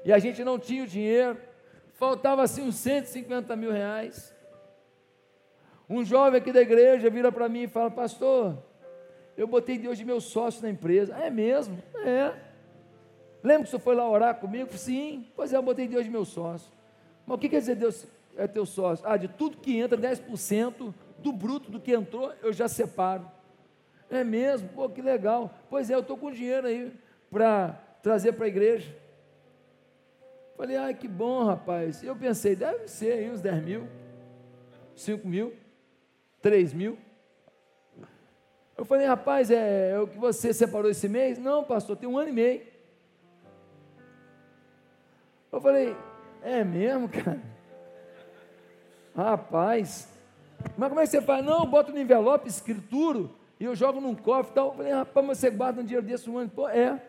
E 0.05 0.13
a 0.13 0.19
gente 0.19 0.45
não 0.45 0.59
tinha 0.59 0.85
o 0.85 0.87
dinheiro. 0.87 1.37
Faltava 1.95 2.43
assim 2.43 2.63
uns 2.63 2.77
150 2.77 3.55
mil 3.57 3.73
reais. 3.73 4.35
Um 5.89 6.05
jovem 6.05 6.41
aqui 6.41 6.53
da 6.53 6.61
igreja 6.61 7.11
vira 7.11 7.31
para 7.31 7.49
mim 7.49 7.63
e 7.63 7.69
fala: 7.69 7.91
Pastor, 7.91 8.57
eu 9.37 9.47
botei 9.47 9.79
Deus 9.79 9.99
de 9.99 10.05
meu 10.05 10.21
sócio 10.21 10.63
na 10.63 10.71
empresa. 10.71 11.15
é 11.17 11.31
mesmo? 11.31 11.83
É. 12.05 12.33
Lembra 13.43 13.65
que 13.65 13.69
o 13.69 13.71
senhor 13.71 13.83
foi 13.83 13.95
lá 13.97 14.09
orar 14.09 14.37
comigo? 14.37 14.73
Sim. 14.77 15.27
Pois 15.35 15.53
é, 15.53 15.57
eu 15.57 15.63
botei 15.63 15.89
Deus 15.89 16.05
de 16.05 16.11
meu 16.11 16.25
sócio. 16.25 16.71
Mas 17.27 17.37
o 17.37 17.39
que 17.39 17.49
quer 17.49 17.59
dizer 17.59 17.75
Deus 17.75 18.07
é 18.37 18.47
teu 18.47 18.65
sócio? 18.65 19.05
Ah, 19.07 19.17
de 19.17 19.27
tudo 19.29 19.57
que 19.57 19.77
entra, 19.77 19.99
10% 19.99 20.95
do 21.19 21.33
bruto 21.33 21.71
do 21.71 21.81
que 21.81 21.93
entrou, 21.93 22.33
eu 22.43 22.53
já 22.53 22.69
separo. 22.69 23.29
É 24.13 24.23
mesmo? 24.23 24.69
Pô, 24.69 24.91
que 24.91 25.01
legal. 25.01 25.51
Pois 25.71 25.89
é, 25.89 25.95
eu 25.95 26.01
estou 26.01 26.19
com 26.19 26.31
dinheiro 26.31 26.67
aí 26.67 26.93
para 27.31 27.73
trazer 28.03 28.35
para 28.35 28.45
a 28.45 28.49
igreja. 28.49 28.95
Falei, 30.55 30.77
ai, 30.77 30.93
que 30.93 31.09
bom, 31.09 31.43
rapaz. 31.45 32.05
Eu 32.05 32.15
pensei, 32.15 32.55
deve 32.55 32.89
ser 32.89 33.15
aí 33.15 33.31
uns 33.31 33.41
10 33.41 33.65
mil, 33.65 33.89
5 34.95 35.27
mil, 35.27 35.55
3 36.43 36.75
mil. 36.75 36.99
Eu 38.77 38.85
falei, 38.85 39.07
rapaz, 39.07 39.51
é, 39.51 39.93
é 39.93 39.99
o 39.99 40.07
que 40.07 40.19
você 40.19 40.53
separou 40.53 40.91
esse 40.91 41.09
mês? 41.09 41.39
Não, 41.39 41.65
pastor, 41.65 41.97
tem 41.97 42.07
um 42.07 42.19
ano 42.19 42.29
e 42.29 42.33
meio. 42.33 42.67
Eu 45.51 45.61
falei, 45.63 45.97
é 46.43 46.63
mesmo, 46.63 47.09
cara? 47.09 47.41
Rapaz, 49.17 50.07
mas 50.77 50.89
como 50.91 51.01
é 51.01 51.05
que 51.05 51.11
você 51.11 51.23
faz? 51.23 51.43
Não, 51.43 51.65
bota 51.65 51.93
no 51.93 51.99
envelope, 51.99 52.47
escrituro 52.47 53.41
e 53.63 53.65
eu 53.65 53.77
jogo 53.77 54.01
num 54.01 54.13
cofre 54.13 54.51
e 54.51 54.55
tal. 54.57 54.71
Eu 54.71 54.75
falei, 54.75 54.93
rapaz, 54.93 55.25
mas 55.25 55.39
você 55.39 55.49
guarda 55.49 55.81
um 55.81 55.85
dinheiro 55.85 56.05
desse 56.05 56.29
um 56.29 56.37
ano? 56.37 56.51
Pô, 56.51 56.69
é. 56.69 57.01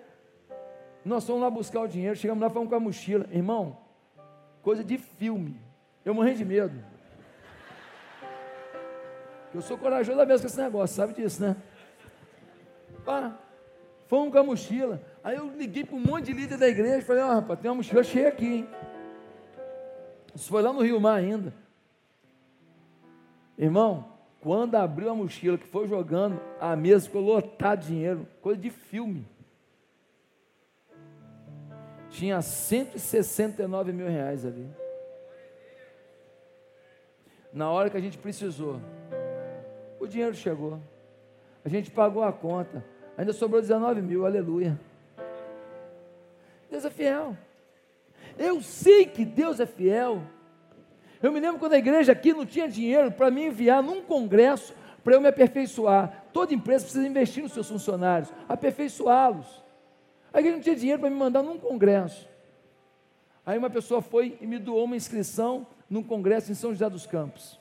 Nós 1.03 1.25
fomos 1.25 1.41
lá 1.41 1.49
buscar 1.49 1.81
o 1.81 1.87
dinheiro, 1.87 2.15
chegamos 2.15 2.43
lá, 2.43 2.47
fomos 2.47 2.69
com 2.69 2.75
a 2.75 2.79
mochila. 2.79 3.25
Irmão, 3.31 3.75
coisa 4.61 4.83
de 4.83 4.99
filme. 4.99 5.59
Eu 6.05 6.13
morri 6.13 6.35
de 6.35 6.45
medo. 6.45 6.79
Eu 9.51 9.63
sou 9.63 9.79
corajoso 9.79 10.15
mesmo 10.27 10.41
com 10.41 10.45
esse 10.45 10.61
negócio, 10.61 10.95
sabe 10.95 11.13
disso, 11.13 11.41
né? 11.41 11.55
Pá, 13.03 13.35
fomos 14.05 14.31
com 14.31 14.37
a 14.37 14.43
mochila. 14.43 15.01
Aí 15.23 15.35
eu 15.35 15.49
liguei 15.57 15.83
para 15.83 15.95
um 15.95 16.01
monte 16.01 16.25
de 16.25 16.33
líder 16.33 16.59
da 16.59 16.67
igreja 16.67 16.99
e 16.99 17.01
falei, 17.01 17.23
ó, 17.23 17.29
oh, 17.29 17.33
rapaz, 17.33 17.59
tem 17.59 17.71
uma 17.71 17.77
mochila 17.77 18.03
cheia 18.03 18.27
aqui, 18.27 18.45
hein? 18.45 18.69
Isso 20.35 20.49
foi 20.49 20.61
lá 20.61 20.71
no 20.71 20.83
Rio 20.83 21.01
Mar 21.01 21.15
ainda. 21.15 21.51
Irmão, 23.57 24.12
quando 24.43 24.75
abriu 24.75 25.09
a 25.09 25.15
mochila, 25.15 25.57
que 25.57 25.65
foi 25.65 25.87
jogando, 25.87 26.37
a 26.59 26.75
mesa 26.75 27.05
ficou 27.05 27.21
lotada 27.21 27.81
de 27.81 27.87
dinheiro, 27.87 28.27
coisa 28.41 28.59
de 28.59 28.69
filme. 28.69 29.25
Tinha 32.09 32.41
169 32.41 33.93
mil 33.93 34.07
reais 34.07 34.45
ali. 34.45 34.69
Na 37.53 37.71
hora 37.71 37.89
que 37.89 37.95
a 37.95 38.01
gente 38.01 38.17
precisou, 38.17 38.81
o 39.97 40.05
dinheiro 40.05 40.35
chegou. 40.35 40.77
A 41.63 41.69
gente 41.69 41.89
pagou 41.89 42.21
a 42.21 42.33
conta. 42.33 42.83
Ainda 43.17 43.31
sobrou 43.31 43.61
19 43.61 44.01
mil, 44.01 44.25
aleluia. 44.25 44.77
Deus 46.69 46.83
é 46.83 46.89
fiel. 46.89 47.37
Eu 48.37 48.61
sei 48.61 49.05
que 49.05 49.23
Deus 49.23 49.61
é 49.61 49.65
fiel. 49.65 50.21
Eu 51.23 51.31
me 51.31 51.39
lembro 51.39 51.57
quando 51.57 51.71
a 51.71 51.77
igreja 51.77 52.11
aqui 52.11 52.33
não 52.33 52.45
tinha 52.45 52.67
dinheiro 52.67 53.09
para 53.09 53.31
me 53.31 53.45
enviar 53.45 53.81
num 53.81 54.01
congresso 54.01 54.75
para 55.01 55.13
eu 55.13 55.21
me 55.21 55.29
aperfeiçoar. 55.29 56.25
Toda 56.33 56.53
empresa 56.53 56.83
precisa 56.83 57.07
investir 57.07 57.41
nos 57.41 57.53
seus 57.53 57.69
funcionários, 57.69 58.29
aperfeiçoá-los. 58.49 59.63
A 60.33 60.39
igreja 60.39 60.57
não 60.57 60.63
tinha 60.63 60.75
dinheiro 60.75 60.99
para 60.99 61.09
me 61.09 61.15
mandar 61.15 61.41
num 61.41 61.57
congresso. 61.57 62.27
Aí 63.45 63.57
uma 63.57 63.69
pessoa 63.69 64.01
foi 64.01 64.37
e 64.41 64.45
me 64.45 64.59
doou 64.59 64.83
uma 64.83 64.97
inscrição 64.97 65.65
num 65.89 66.03
congresso 66.03 66.51
em 66.51 66.55
São 66.55 66.71
José 66.71 66.89
dos 66.89 67.05
Campos. 67.05 67.57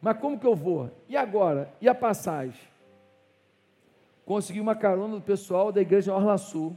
Mas 0.00 0.16
como 0.18 0.38
que 0.38 0.46
eu 0.46 0.54
vou? 0.54 0.90
E 1.06 1.18
agora? 1.18 1.70
E 1.82 1.88
a 1.88 1.94
passagem? 1.94 2.60
Consegui 4.24 4.60
uma 4.60 4.74
carona 4.74 5.16
do 5.16 5.20
pessoal 5.20 5.70
da 5.70 5.82
igreja 5.82 6.14
Orla 6.14 6.38
Sul. 6.38 6.74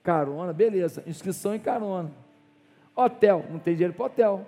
Carona, 0.00 0.52
beleza, 0.52 1.02
inscrição 1.08 1.56
e 1.56 1.58
carona. 1.58 2.27
Hotel, 3.00 3.44
não 3.48 3.60
tem 3.60 3.74
dinheiro 3.74 3.94
para 3.94 4.06
hotel. 4.06 4.44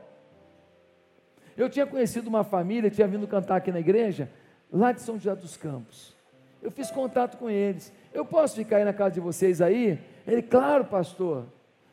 Eu 1.56 1.70
tinha 1.70 1.86
conhecido 1.86 2.26
uma 2.26 2.42
família, 2.42 2.90
tinha 2.90 3.06
vindo 3.06 3.28
cantar 3.28 3.54
aqui 3.54 3.70
na 3.70 3.78
igreja, 3.78 4.28
lá 4.72 4.90
de 4.90 5.00
São 5.02 5.14
José 5.16 5.36
dos 5.36 5.56
Campos. 5.56 6.16
Eu 6.60 6.72
fiz 6.72 6.90
contato 6.90 7.38
com 7.38 7.48
eles. 7.48 7.92
Eu 8.12 8.24
posso 8.24 8.56
ficar 8.56 8.78
aí 8.78 8.84
na 8.84 8.92
casa 8.92 9.14
de 9.14 9.20
vocês 9.20 9.60
aí? 9.60 10.00
Ele, 10.26 10.42
claro, 10.42 10.84
pastor. 10.84 11.44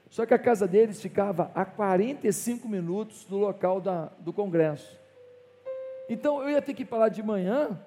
Só 0.10 0.26
que 0.26 0.34
a 0.34 0.40
casa 0.40 0.68
deles 0.68 1.00
ficava 1.00 1.52
a 1.54 1.64
45 1.64 2.68
minutos 2.68 3.24
do 3.26 3.38
local 3.38 3.80
da, 3.80 4.10
do 4.18 4.34
congresso. 4.34 5.00
Então 6.10 6.42
eu 6.42 6.50
ia 6.50 6.62
ter 6.62 6.74
que 6.74 6.82
ir 6.82 6.86
para 6.86 6.98
lá 6.98 7.10
de 7.10 7.22
manhã 7.22 7.80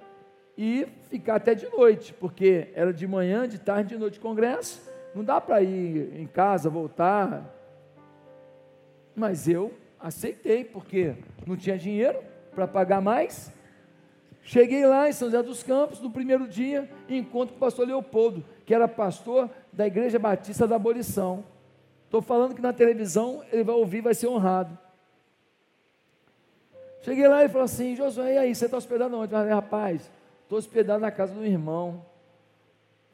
e 0.57 0.87
ficar 1.09 1.35
até 1.37 1.57
de 1.57 1.69
noite, 1.71 2.15
porque 2.15 2.69
era 2.75 2.93
de 2.93 3.07
manhã, 3.09 3.49
de 3.49 3.59
tarde, 3.59 3.95
de 3.95 3.99
noite 3.99 4.21
congresso. 4.21 4.81
Não 5.13 5.25
dá 5.25 5.41
para 5.41 5.61
ir 5.61 6.21
em 6.21 6.27
casa, 6.29 6.71
voltar. 6.71 7.59
Mas 9.15 9.49
eu 9.49 9.73
aceitei, 9.99 10.65
porque 10.65 11.15
não 11.47 11.57
tinha 11.57 11.77
dinheiro 11.79 12.19
para 12.55 12.67
pagar 12.67 13.01
mais. 13.01 13.53
Cheguei 14.43 14.87
lá 14.87 15.09
em 15.09 15.13
São 15.13 15.31
José 15.31 15.43
dos 15.43 15.63
Campos, 15.63 16.01
no 16.01 16.11
primeiro 16.11 16.49
dia, 16.49 16.91
encontro 17.09 17.55
com 17.55 17.59
o 17.59 17.61
pastor 17.61 17.87
Leopoldo, 17.87 18.45
que 18.65 18.75
era 18.75 18.89
pastor 18.89 19.51
da 19.73 19.87
Igreja 19.87 20.19
Batista 20.19 20.67
da 20.67 20.77
Abolição. 20.77 21.45
Estou 22.07 22.23
falando 22.23 22.55
que 22.55 22.63
na 22.63 22.73
televisão 22.73 23.45
ele 23.53 23.63
vai 23.63 23.75
ouvir, 23.75 24.01
vai 24.01 24.15
ser 24.15 24.27
honrado. 24.27 24.77
Cheguei 27.03 27.29
lá 27.29 27.45
e 27.45 27.49
falou 27.49 27.65
assim: 27.65 27.95
Josué, 27.95 28.35
e 28.35 28.39
aí, 28.39 28.55
você 28.55 28.65
está 28.65 28.77
hospedado 28.77 29.17
onde? 29.17 29.33
Eu 29.33 29.39
falei, 29.39 29.55
rapaz, 29.55 30.11
estou 30.43 30.59
hospedado 30.59 31.01
na 31.01 31.11
casa 31.11 31.33
do 31.33 31.45
irmão, 31.45 32.05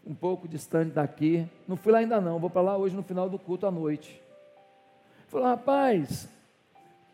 um 0.07 0.15
pouco 0.15 0.49
distante 0.49 0.93
daqui. 0.93 1.47
Não 1.69 1.77
fui 1.77 1.93
lá 1.93 1.99
ainda 1.99 2.21
não, 2.21 2.39
vou 2.39 2.49
para 2.49 2.63
lá 2.63 2.77
hoje 2.77 2.97
no 2.97 3.03
final 3.03 3.29
do 3.29 3.39
culto 3.39 3.67
à 3.67 3.71
noite. 3.71 4.23
Falou, 5.29 5.49
rapaz, 5.49 6.29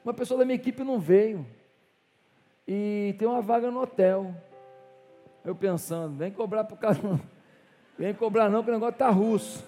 uma 0.05 0.13
pessoa 0.13 0.39
da 0.39 0.45
minha 0.45 0.57
equipe 0.57 0.85
não 0.85 0.99
veio. 0.99 1.47
E 2.67 3.15
tem 3.19 3.27
uma 3.27 3.41
vaga 3.41 3.71
no 3.71 3.81
hotel. 3.81 4.35
Eu 5.45 5.55
pensando, 5.55 6.17
vem 6.17 6.31
cobrar 6.31 6.65
para 6.65 6.75
o 6.75 6.79
cara. 6.79 6.99
Não. 7.03 7.21
Vem 7.99 8.15
cobrar 8.15 8.49
não, 8.49 8.61
porque 8.61 8.71
o 8.71 8.75
negócio 8.75 8.93
está 8.93 9.11
russo. 9.11 9.65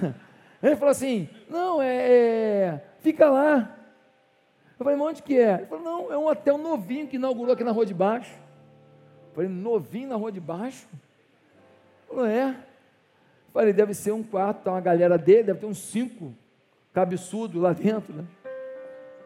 Ele 0.62 0.76
falou 0.76 0.90
assim: 0.90 1.28
não, 1.48 1.80
é, 1.80 2.08
é, 2.08 2.84
Fica 3.00 3.28
lá. 3.28 3.76
Eu 4.78 4.84
falei, 4.84 4.96
mas 4.96 5.08
onde 5.08 5.22
que 5.22 5.38
é? 5.38 5.54
Ele 5.54 5.66
falou, 5.66 5.84
não, 5.84 6.12
é 6.12 6.18
um 6.18 6.26
hotel 6.26 6.58
novinho 6.58 7.06
que 7.06 7.16
inaugurou 7.16 7.54
aqui 7.54 7.64
na 7.64 7.70
rua 7.70 7.86
de 7.86 7.94
baixo. 7.94 8.34
Eu 9.28 9.34
falei, 9.34 9.48
novinho 9.48 10.08
na 10.08 10.16
rua 10.16 10.30
de 10.30 10.40
baixo? 10.40 10.86
Ele 10.92 12.08
falou, 12.08 12.26
é. 12.26 12.50
Eu 12.50 13.52
falei, 13.52 13.72
deve 13.72 13.94
ser 13.94 14.12
um 14.12 14.22
quarto, 14.22 14.64
tá 14.64 14.72
uma 14.72 14.80
galera 14.80 15.16
dele, 15.16 15.44
deve 15.44 15.60
ter 15.60 15.66
uns 15.66 15.78
cinco 15.78 16.34
cabeçudos 16.96 17.60
lá 17.60 17.74
dentro, 17.74 18.14
né? 18.14 18.24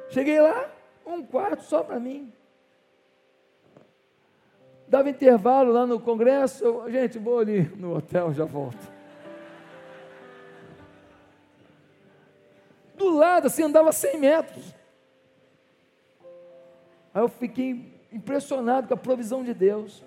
Cheguei 0.09 0.41
lá, 0.41 0.69
um 1.07 1.23
quarto 1.23 1.62
só 1.62 1.85
para 1.85 2.00
mim. 2.00 2.33
Dava 4.89 5.09
intervalo 5.09 5.73
lá 5.73 5.87
no 5.87 6.00
congresso, 6.00 6.65
eu, 6.65 6.91
gente, 6.91 7.17
vou 7.17 7.39
ali 7.39 7.62
no 7.77 7.97
hotel, 7.97 8.35
já 8.35 8.45
volto. 8.45 8.93
Do 12.97 13.09
lado, 13.11 13.47
assim, 13.47 13.62
andava 13.62 13.93
100 13.93 14.19
metros. 14.19 14.75
Aí 17.15 17.23
eu 17.23 17.29
fiquei 17.29 18.03
impressionado 18.11 18.89
com 18.89 18.95
a 18.95 18.97
provisão 18.97 19.45
de 19.45 19.55
Deus. 19.55 20.05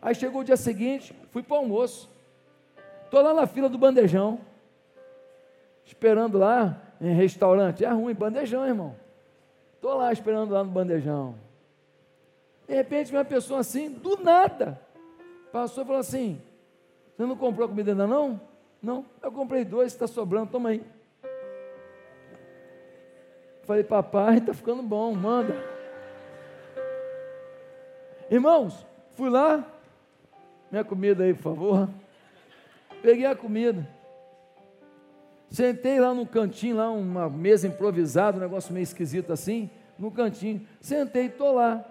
Aí 0.00 0.14
chegou 0.14 0.40
o 0.40 0.44
dia 0.44 0.56
seguinte, 0.56 1.14
fui 1.30 1.42
para 1.42 1.56
o 1.56 1.58
almoço. 1.58 2.10
Estou 3.04 3.20
lá 3.20 3.34
na 3.34 3.46
fila 3.46 3.68
do 3.68 3.76
bandejão. 3.76 4.40
Esperando 5.84 6.38
lá 6.38 6.80
em 7.02 7.12
restaurante. 7.14 7.84
É 7.84 7.90
ruim, 7.90 8.14
bandejão, 8.14 8.64
irmão. 8.64 8.94
Estou 9.74 9.94
lá 9.94 10.12
esperando 10.12 10.52
lá 10.52 10.62
no 10.62 10.70
bandejão. 10.70 11.34
De 12.68 12.74
repente, 12.74 13.10
uma 13.10 13.24
pessoa 13.24 13.60
assim, 13.60 13.90
do 13.90 14.16
nada, 14.22 14.80
passou 15.50 15.82
e 15.82 15.86
falou 15.86 16.00
assim: 16.00 16.40
Você 17.16 17.26
não 17.26 17.36
comprou 17.36 17.68
comida 17.68 17.90
ainda 17.90 18.06
não? 18.06 18.40
Não, 18.80 19.04
eu 19.20 19.30
comprei 19.32 19.64
dois, 19.64 19.92
está 19.92 20.06
sobrando, 20.06 20.52
toma 20.52 20.70
aí. 20.70 20.84
Falei, 23.64 23.84
papai, 23.84 24.38
está 24.38 24.54
ficando 24.54 24.82
bom, 24.82 25.14
manda. 25.14 25.54
Irmãos, 28.28 28.86
fui 29.14 29.30
lá, 29.30 29.64
minha 30.70 30.82
comida 30.82 31.22
aí, 31.24 31.34
por 31.34 31.42
favor. 31.42 31.88
Peguei 33.02 33.26
a 33.26 33.36
comida. 33.36 33.86
Sentei 35.52 36.00
lá 36.00 36.14
no 36.14 36.26
cantinho, 36.26 36.76
lá 36.76 36.90
uma 36.90 37.28
mesa 37.28 37.68
improvisada, 37.68 38.38
um 38.38 38.40
negócio 38.40 38.72
meio 38.72 38.84
esquisito 38.84 39.34
assim, 39.34 39.68
no 39.98 40.10
cantinho. 40.10 40.66
Sentei, 40.80 41.26
estou 41.26 41.52
lá. 41.52 41.84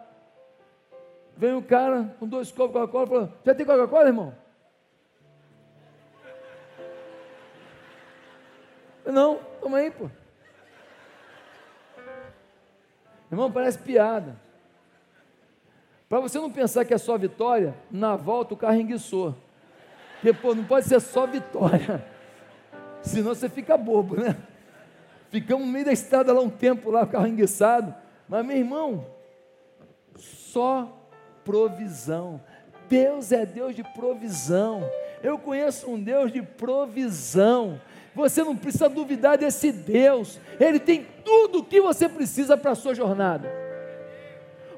Vem 1.38 1.54
um 1.54 1.62
cara 1.62 2.16
com 2.20 2.28
dois 2.28 2.52
copos 2.52 2.74
de 2.74 2.80
Coca-Cola 2.80 3.06
e 3.06 3.08
falou: 3.08 3.34
Já 3.46 3.54
tem 3.54 3.64
Coca-Cola, 3.64 4.08
irmão? 4.08 4.36
Não, 9.06 9.40
toma 9.60 9.78
aí, 9.78 9.92
pô. 9.92 10.10
Irmão, 13.32 13.52
parece 13.52 13.78
piada. 13.78 14.36
Para 16.10 16.20
você 16.20 16.40
não 16.40 16.52
pensar 16.52 16.84
que 16.84 16.96
é 16.96 16.98
só 16.98 17.16
vitória, 17.16 17.76
na 17.92 18.16
volta 18.16 18.56
o 18.56 18.58
carro 18.58 18.82
enguiçou. 18.82 19.36
Porque, 20.16 20.34
pô, 20.34 20.56
não 20.56 20.64
pode 20.64 20.88
ser 20.88 21.00
só 21.00 21.28
vitória. 21.28 22.04
Senão 23.02 23.34
você 23.34 23.50
fica 23.50 23.78
bobo, 23.78 24.16
né? 24.16 24.36
Ficamos 25.30 25.66
no 25.66 25.72
meio 25.72 25.86
da 25.86 25.94
estrada 25.94 26.34
lá 26.34 26.42
um 26.42 26.50
tempo, 26.50 26.92
lá, 26.92 27.04
o 27.04 27.08
carro 27.08 27.28
enguiçado. 27.28 27.96
Mas, 28.28 28.46
meu 28.46 28.58
irmão, 28.58 29.06
só 30.18 30.98
provisão. 31.44 32.42
Deus 32.90 33.32
é 33.32 33.46
Deus 33.46 33.76
de 33.76 33.84
provisão. 33.84 34.84
Eu 35.24 35.38
conheço 35.38 35.90
um 35.90 36.02
Deus 36.02 36.32
de 36.32 36.42
provisão. 36.42 37.80
Você 38.14 38.44
não 38.44 38.56
precisa 38.56 38.90
duvidar 38.90 39.38
desse 39.38 39.72
Deus. 39.72 40.40
Ele 40.60 40.80
tem 40.80 41.08
tudo 41.24 41.60
o 41.60 41.64
que 41.64 41.80
você 41.80 42.10
precisa 42.10 42.58
para 42.58 42.72
a 42.72 42.76
sua 42.76 42.94
jornada. 42.94 43.50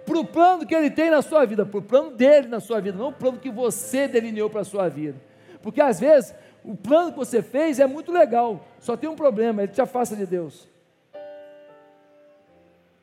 Para 0.05 0.19
o 0.19 0.25
plano 0.25 0.65
que 0.65 0.75
ele 0.75 0.91
tem 0.91 1.09
na 1.09 1.21
sua 1.21 1.45
vida, 1.45 1.65
para 1.65 1.79
o 1.79 1.81
plano 1.81 2.11
dele 2.11 2.47
na 2.47 2.59
sua 2.59 2.79
vida, 2.79 2.97
não 2.97 3.07
o 3.07 3.13
plano 3.13 3.39
que 3.39 3.49
você 3.49 4.07
delineou 4.07 4.49
para 4.49 4.61
a 4.61 4.65
sua 4.65 4.89
vida. 4.89 5.17
Porque 5.61 5.81
às 5.81 5.99
vezes 5.99 6.35
o 6.63 6.75
plano 6.75 7.11
que 7.11 7.17
você 7.17 7.41
fez 7.41 7.79
é 7.79 7.85
muito 7.85 8.11
legal, 8.11 8.65
só 8.79 8.95
tem 8.95 9.09
um 9.09 9.15
problema, 9.15 9.63
ele 9.63 9.71
te 9.71 9.81
afasta 9.81 10.15
de 10.15 10.25
Deus. 10.25 10.67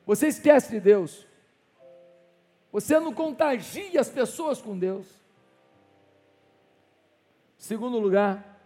Você 0.06 0.28
esquece 0.28 0.70
de 0.70 0.80
Deus. 0.80 1.26
Você 2.72 2.98
não 2.98 3.12
contagia 3.12 4.00
as 4.00 4.08
pessoas 4.08 4.60
com 4.60 4.78
Deus. 4.78 5.06
Segundo 7.58 7.98
lugar, 7.98 8.58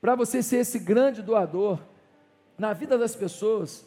para 0.00 0.14
você 0.14 0.42
ser 0.42 0.58
esse 0.58 0.78
grande 0.78 1.22
doador 1.22 1.78
na 2.56 2.72
vida 2.72 2.96
das 2.96 3.14
pessoas, 3.14 3.84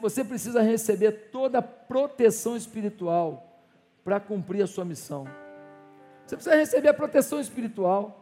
você 0.00 0.24
precisa 0.24 0.62
receber 0.62 1.30
toda 1.30 1.58
a 1.58 1.62
proteção 1.62 2.56
espiritual 2.56 3.60
para 4.02 4.18
cumprir 4.18 4.62
a 4.62 4.66
sua 4.66 4.84
missão. 4.84 5.26
Você 6.26 6.36
precisa 6.36 6.56
receber 6.56 6.88
a 6.88 6.94
proteção 6.94 7.38
espiritual. 7.38 8.19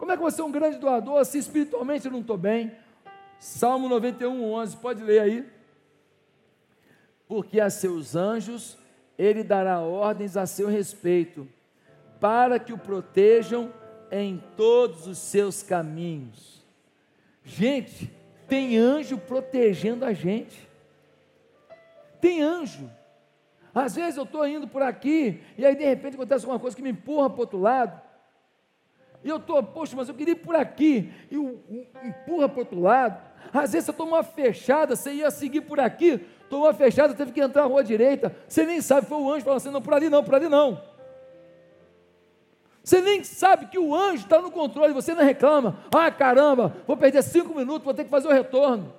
Como 0.00 0.10
é 0.10 0.16
que 0.16 0.22
você 0.22 0.40
é 0.40 0.44
um 0.44 0.50
grande 0.50 0.78
doador 0.78 1.22
se 1.26 1.36
espiritualmente 1.36 2.06
eu 2.06 2.10
não 2.10 2.22
estou 2.22 2.38
bem? 2.38 2.72
Salmo 3.38 3.86
91, 3.86 4.50
11, 4.50 4.76
pode 4.78 5.02
ler 5.02 5.20
aí. 5.20 5.46
Porque 7.28 7.60
a 7.60 7.68
seus 7.68 8.16
anjos 8.16 8.78
ele 9.18 9.44
dará 9.44 9.80
ordens 9.80 10.38
a 10.38 10.46
seu 10.46 10.68
respeito, 10.68 11.46
para 12.18 12.58
que 12.58 12.72
o 12.72 12.78
protejam 12.78 13.70
em 14.10 14.42
todos 14.56 15.06
os 15.06 15.18
seus 15.18 15.62
caminhos. 15.62 16.64
Gente, 17.44 18.10
tem 18.48 18.78
anjo 18.78 19.18
protegendo 19.18 20.06
a 20.06 20.14
gente. 20.14 20.66
Tem 22.22 22.40
anjo. 22.40 22.90
Às 23.74 23.96
vezes 23.96 24.16
eu 24.16 24.24
estou 24.24 24.48
indo 24.48 24.66
por 24.66 24.80
aqui, 24.80 25.42
e 25.58 25.66
aí 25.66 25.76
de 25.76 25.84
repente 25.84 26.14
acontece 26.14 26.46
alguma 26.46 26.58
coisa 26.58 26.74
que 26.74 26.82
me 26.82 26.90
empurra 26.90 27.28
para 27.28 27.36
o 27.36 27.40
outro 27.40 27.58
lado. 27.58 28.09
E 29.22 29.28
eu 29.28 29.36
estou, 29.36 29.62
poxa, 29.62 29.94
mas 29.96 30.08
eu 30.08 30.14
queria 30.14 30.32
ir 30.32 30.36
por 30.36 30.56
aqui, 30.56 31.12
e 31.30 31.36
o, 31.36 31.60
empurra 32.02 32.48
para 32.48 32.56
o 32.56 32.60
outro 32.60 32.80
lado. 32.80 33.20
Às 33.52 33.72
vezes 33.72 33.86
você 33.86 33.92
toma 33.92 34.16
uma 34.16 34.22
fechada, 34.22 34.96
você 34.96 35.12
ia 35.12 35.30
seguir 35.30 35.62
por 35.62 35.78
aqui, 35.78 36.18
tomou 36.48 36.66
uma 36.66 36.74
fechada, 36.74 37.14
teve 37.14 37.32
que 37.32 37.40
entrar 37.40 37.62
na 37.62 37.68
rua 37.68 37.84
direita, 37.84 38.34
você 38.48 38.64
nem 38.64 38.80
sabe, 38.80 39.06
foi 39.06 39.18
o 39.18 39.30
anjo 39.30 39.44
falando 39.44 39.58
assim, 39.58 39.70
não, 39.70 39.82
por 39.82 39.94
ali 39.94 40.08
não, 40.08 40.24
por 40.24 40.34
ali 40.34 40.48
não. 40.48 40.80
Você 42.82 43.00
nem 43.02 43.22
sabe 43.22 43.66
que 43.66 43.78
o 43.78 43.94
anjo 43.94 44.24
está 44.24 44.40
no 44.40 44.50
controle, 44.50 44.94
você 44.94 45.14
não 45.14 45.22
reclama, 45.22 45.78
ah 45.94 46.10
caramba, 46.10 46.74
vou 46.86 46.96
perder 46.96 47.22
cinco 47.22 47.54
minutos, 47.54 47.84
vou 47.84 47.92
ter 47.92 48.04
que 48.04 48.10
fazer 48.10 48.28
o 48.28 48.32
retorno. 48.32 48.92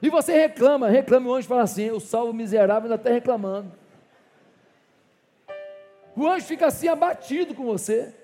E 0.00 0.08
você 0.08 0.32
reclama, 0.32 0.88
reclama, 0.88 1.30
o 1.30 1.34
anjo 1.34 1.48
fala 1.48 1.62
assim, 1.62 1.84
eu 1.84 1.98
salvo 1.98 2.32
miserável 2.32 2.84
ainda 2.84 2.94
está 2.94 3.10
reclamando. 3.10 3.72
O 6.16 6.26
anjo 6.26 6.46
fica 6.46 6.66
assim 6.66 6.88
abatido 6.88 7.54
com 7.54 7.66
você, 7.66 8.14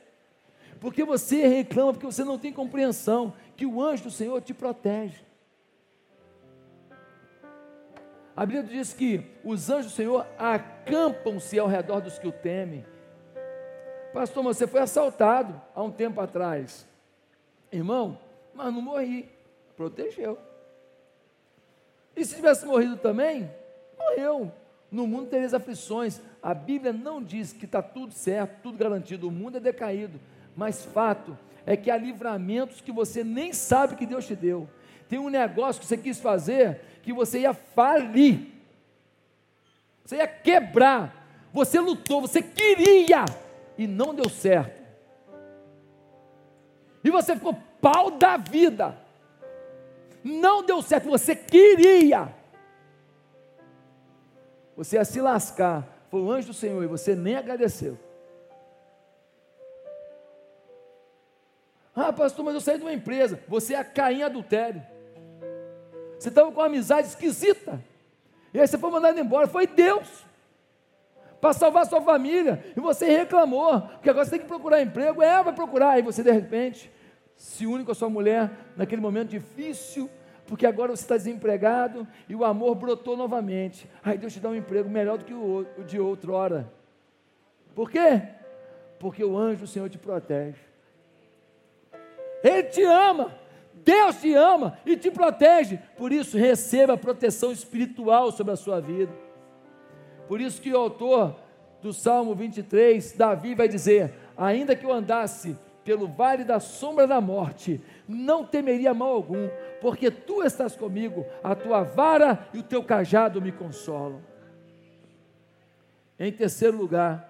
porque 0.80 1.04
você 1.04 1.46
reclama, 1.46 1.92
porque 1.92 2.06
você 2.06 2.24
não 2.24 2.38
tem 2.38 2.52
compreensão 2.52 3.34
que 3.54 3.66
o 3.66 3.82
anjo 3.82 4.04
do 4.04 4.10
Senhor 4.10 4.40
te 4.40 4.54
protege. 4.54 5.22
A 8.34 8.46
Bíblia 8.46 8.62
diz 8.62 8.94
que 8.94 9.26
os 9.44 9.68
anjos 9.68 9.92
do 9.92 9.94
Senhor 9.94 10.26
acampam-se 10.38 11.58
ao 11.58 11.68
redor 11.68 12.00
dos 12.00 12.18
que 12.18 12.26
o 12.26 12.32
temem. 12.32 12.84
Pastor, 14.14 14.42
você 14.42 14.66
foi 14.66 14.80
assaltado 14.80 15.60
há 15.74 15.82
um 15.82 15.90
tempo 15.90 16.18
atrás. 16.18 16.88
Irmão, 17.70 18.18
mas 18.54 18.72
não 18.72 18.80
morri. 18.80 19.28
Protegeu. 19.76 20.38
E 22.16 22.24
se 22.24 22.36
tivesse 22.36 22.64
morrido 22.64 22.96
também, 22.96 23.50
morreu. 23.98 24.50
No 24.90 25.06
mundo 25.06 25.28
tereis 25.28 25.54
aflições, 25.54 26.20
A 26.42 26.52
Bíblia 26.54 26.92
não 26.92 27.22
diz 27.22 27.52
que 27.52 27.66
está 27.66 27.80
tudo 27.80 28.12
certo, 28.12 28.62
tudo 28.62 28.76
garantido, 28.76 29.28
o 29.28 29.30
mundo 29.30 29.58
é 29.58 29.60
decaído, 29.60 30.18
mas 30.56 30.84
fato 30.84 31.38
é 31.64 31.76
que 31.76 31.90
há 31.90 31.96
livramentos 31.96 32.80
que 32.80 32.90
você 32.90 33.22
nem 33.22 33.52
sabe 33.52 33.94
que 33.94 34.04
Deus 34.04 34.26
te 34.26 34.34
deu. 34.34 34.68
Tem 35.08 35.18
um 35.18 35.28
negócio 35.28 35.80
que 35.80 35.86
você 35.86 35.96
quis 35.96 36.18
fazer 36.18 36.80
que 37.02 37.12
você 37.12 37.40
ia 37.40 37.52
falir, 37.52 38.52
você 40.04 40.16
ia 40.16 40.26
quebrar, 40.26 41.26
você 41.52 41.78
lutou, 41.80 42.20
você 42.20 42.40
queria 42.40 43.24
e 43.76 43.86
não 43.86 44.14
deu 44.14 44.28
certo. 44.28 44.80
E 47.04 47.10
você 47.10 47.34
ficou 47.34 47.54
pau 47.80 48.12
da 48.12 48.36
vida. 48.36 48.96
Não 50.22 50.64
deu 50.64 50.80
certo, 50.80 51.08
você 51.08 51.34
queria. 51.34 52.32
Você 54.76 54.96
ia 54.96 55.04
se 55.04 55.20
lascar. 55.20 55.91
Foi 56.12 56.20
o 56.20 56.30
anjo 56.30 56.48
do 56.48 56.52
Senhor 56.52 56.84
e 56.84 56.86
você 56.86 57.14
nem 57.14 57.36
agradeceu. 57.36 57.98
Ah, 61.96 62.12
pastor, 62.12 62.44
mas 62.44 62.52
eu 62.52 62.60
saí 62.60 62.76
de 62.76 62.84
uma 62.84 62.92
empresa. 62.92 63.40
Você 63.48 63.72
ia 63.72 63.82
cair 63.82 64.18
em 64.18 64.22
adultério. 64.22 64.82
Você 66.18 66.28
estava 66.28 66.52
com 66.52 66.60
uma 66.60 66.66
amizade 66.66 67.08
esquisita. 67.08 67.82
E 68.52 68.60
aí 68.60 68.66
você 68.66 68.76
foi 68.76 68.90
mandado 68.90 69.18
embora. 69.18 69.46
Foi 69.46 69.66
Deus. 69.66 70.06
Para 71.40 71.54
salvar 71.54 71.86
sua 71.86 72.02
família. 72.02 72.62
E 72.76 72.80
você 72.80 73.06
reclamou. 73.06 73.80
Porque 73.80 74.10
agora 74.10 74.26
você 74.26 74.32
tem 74.32 74.40
que 74.40 74.46
procurar 74.46 74.82
emprego. 74.82 75.22
É, 75.22 75.42
vai 75.42 75.54
procurar. 75.54 75.98
E 75.98 76.02
você 76.02 76.22
de 76.22 76.30
repente 76.30 76.92
se 77.34 77.66
une 77.66 77.86
com 77.86 77.92
a 77.92 77.94
sua 77.94 78.10
mulher 78.10 78.50
naquele 78.76 79.00
momento 79.00 79.30
difícil. 79.30 80.10
Porque 80.52 80.66
agora 80.66 80.94
você 80.94 81.02
está 81.02 81.16
desempregado 81.16 82.06
e 82.28 82.36
o 82.36 82.44
amor 82.44 82.74
brotou 82.74 83.16
novamente. 83.16 83.88
Aí 84.04 84.18
Deus 84.18 84.34
te 84.34 84.38
dá 84.38 84.50
um 84.50 84.54
emprego 84.54 84.86
melhor 84.86 85.16
do 85.16 85.24
que 85.24 85.32
o, 85.32 85.64
de 85.86 85.98
outrora. 85.98 86.70
Por 87.74 87.90
quê? 87.90 88.20
Porque 88.98 89.24
o 89.24 89.34
anjo 89.34 89.60
do 89.60 89.66
Senhor 89.66 89.88
te 89.88 89.96
protege. 89.96 90.58
Ele 92.44 92.64
te 92.64 92.82
ama. 92.82 93.32
Deus 93.72 94.20
te 94.20 94.34
ama 94.34 94.76
e 94.84 94.94
te 94.94 95.10
protege. 95.10 95.78
Por 95.96 96.12
isso, 96.12 96.36
receba 96.36 96.92
a 96.92 96.98
proteção 96.98 97.50
espiritual 97.50 98.30
sobre 98.30 98.52
a 98.52 98.56
sua 98.56 98.78
vida. 98.78 99.10
Por 100.28 100.38
isso 100.38 100.60
que 100.60 100.70
o 100.70 100.76
autor 100.76 101.34
do 101.80 101.94
Salmo 101.94 102.34
23, 102.34 103.12
Davi 103.12 103.54
vai 103.54 103.68
dizer: 103.68 104.12
Ainda 104.36 104.76
que 104.76 104.84
eu 104.84 104.92
andasse 104.92 105.56
pelo 105.84 106.06
vale 106.06 106.44
da 106.44 106.60
sombra 106.60 107.06
da 107.06 107.20
morte, 107.20 107.80
não 108.06 108.44
temeria 108.44 108.94
mal 108.94 109.14
algum, 109.14 109.48
porque 109.82 110.12
tu 110.12 110.44
estás 110.44 110.76
comigo, 110.76 111.26
a 111.42 111.56
tua 111.56 111.82
vara 111.82 112.48
e 112.54 112.60
o 112.60 112.62
teu 112.62 112.84
cajado 112.84 113.42
me 113.42 113.50
consolam. 113.50 114.22
Em 116.16 116.30
terceiro 116.30 116.76
lugar, 116.76 117.28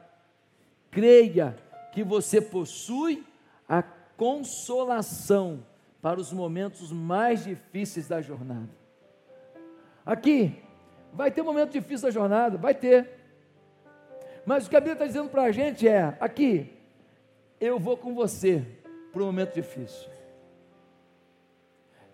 creia 0.91 1.57
que 1.93 2.05
você 2.05 2.43
possui 2.43 3.25
a 3.67 3.83
consolação 3.83 5.65
para 6.03 6.21
os 6.21 6.31
momentos 6.31 6.93
mais 6.93 7.45
difíceis 7.45 8.07
da 8.07 8.21
jornada. 8.21 8.69
Aqui, 10.05 10.63
vai 11.11 11.31
ter 11.31 11.41
momento 11.43 11.73
difícil 11.73 12.09
da 12.09 12.11
jornada, 12.11 12.59
vai 12.59 12.75
ter. 12.75 13.09
Mas 14.45 14.67
o 14.67 14.71
que 14.71 14.77
a 14.77 14.81
Bíblia 14.81 14.95
está 14.95 15.07
dizendo 15.07 15.31
para 15.31 15.45
a 15.45 15.53
gente 15.53 15.89
é: 15.89 16.15
aqui, 16.21 16.71
eu 17.59 17.79
vou 17.79 17.97
com 17.97 18.15
você 18.15 18.63
para 19.11 19.23
um 19.23 19.27
momento 19.27 19.55
difícil. 19.55 20.11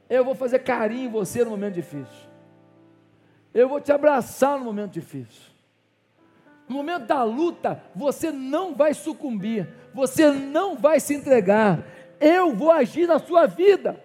Eu 0.09 0.25
vou 0.25 0.35
fazer 0.35 0.61
carinho 0.61 1.09
em 1.09 1.11
você 1.11 1.45
no 1.45 1.51
momento 1.51 1.75
difícil. 1.75 2.29
Eu 3.53 3.69
vou 3.69 3.81
te 3.81 3.93
abraçar 3.93 4.59
no 4.59 4.65
momento 4.65 4.93
difícil. 4.93 5.53
No 6.69 6.77
momento 6.77 7.07
da 7.07 7.23
luta, 7.23 7.83
você 7.95 8.31
não 8.31 8.75
vai 8.75 8.93
sucumbir, 8.93 9.69
você 9.95 10.31
não 10.31 10.77
vai 10.77 11.01
se 11.01 11.15
entregar, 11.15 11.83
eu 12.21 12.55
vou 12.55 12.71
agir 12.71 13.07
na 13.07 13.19
sua 13.19 13.47
vida. 13.47 14.03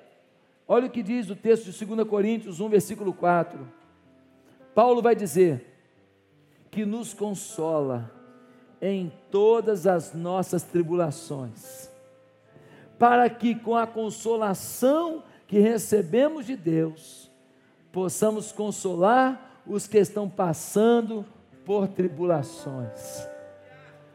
Olha 0.66 0.88
o 0.88 0.90
que 0.90 1.04
diz 1.04 1.30
o 1.30 1.36
texto 1.36 1.70
de 1.70 1.86
2 1.86 2.08
Coríntios 2.08 2.62
1, 2.62 2.70
versículo 2.70 3.14
4. 3.14 3.68
Paulo 4.74 5.02
vai 5.02 5.16
dizer 5.16 5.74
que 6.72 6.86
nos 6.86 7.14
consola 7.14 8.12
em 8.82 9.12
todas 9.30 9.86
as 9.86 10.14
nossas 10.14 10.64
tribulações, 10.64 11.90
para 12.98 13.30
que 13.30 13.56
com 13.56 13.76
a 13.76 13.86
consolação 13.86 15.24
que 15.54 15.60
recebemos 15.60 16.48
de 16.48 16.56
Deus, 16.56 17.32
possamos 17.92 18.52
consolar 18.52 19.62
os 19.68 19.86
que 19.86 20.00
estão 20.00 20.28
passando 20.28 21.24
por 21.64 21.88
tribulações. 21.88 23.28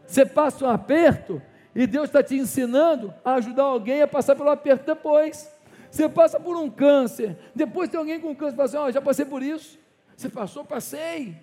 Você 0.05 0.27
passa 0.27 0.65
um 0.65 0.69
aperto, 0.69 1.41
e 1.77 1.87
Deus 1.87 2.07
está 2.07 2.25
te 2.25 2.35
ensinando 2.35 3.15
a 3.25 3.35
ajudar 3.35 3.63
alguém 3.63 4.03
a 4.03 4.09
passar 4.09 4.35
pelo 4.35 4.51
aperto 4.51 4.85
depois. 4.85 5.49
Você 5.89 6.09
passa 6.09 6.41
por 6.41 6.57
um 6.57 6.69
câncer, 6.69 7.39
depois 7.55 7.89
tem 7.89 8.01
alguém 8.01 8.19
com 8.19 8.35
câncer 8.35 8.55
e 8.55 8.57
fala 8.57 8.67
assim: 8.67 8.77
oh, 8.79 8.91
já 8.91 9.01
passei 9.01 9.25
por 9.25 9.41
isso. 9.41 9.79
Você 10.17 10.29
passou, 10.29 10.65
passei. 10.65 11.37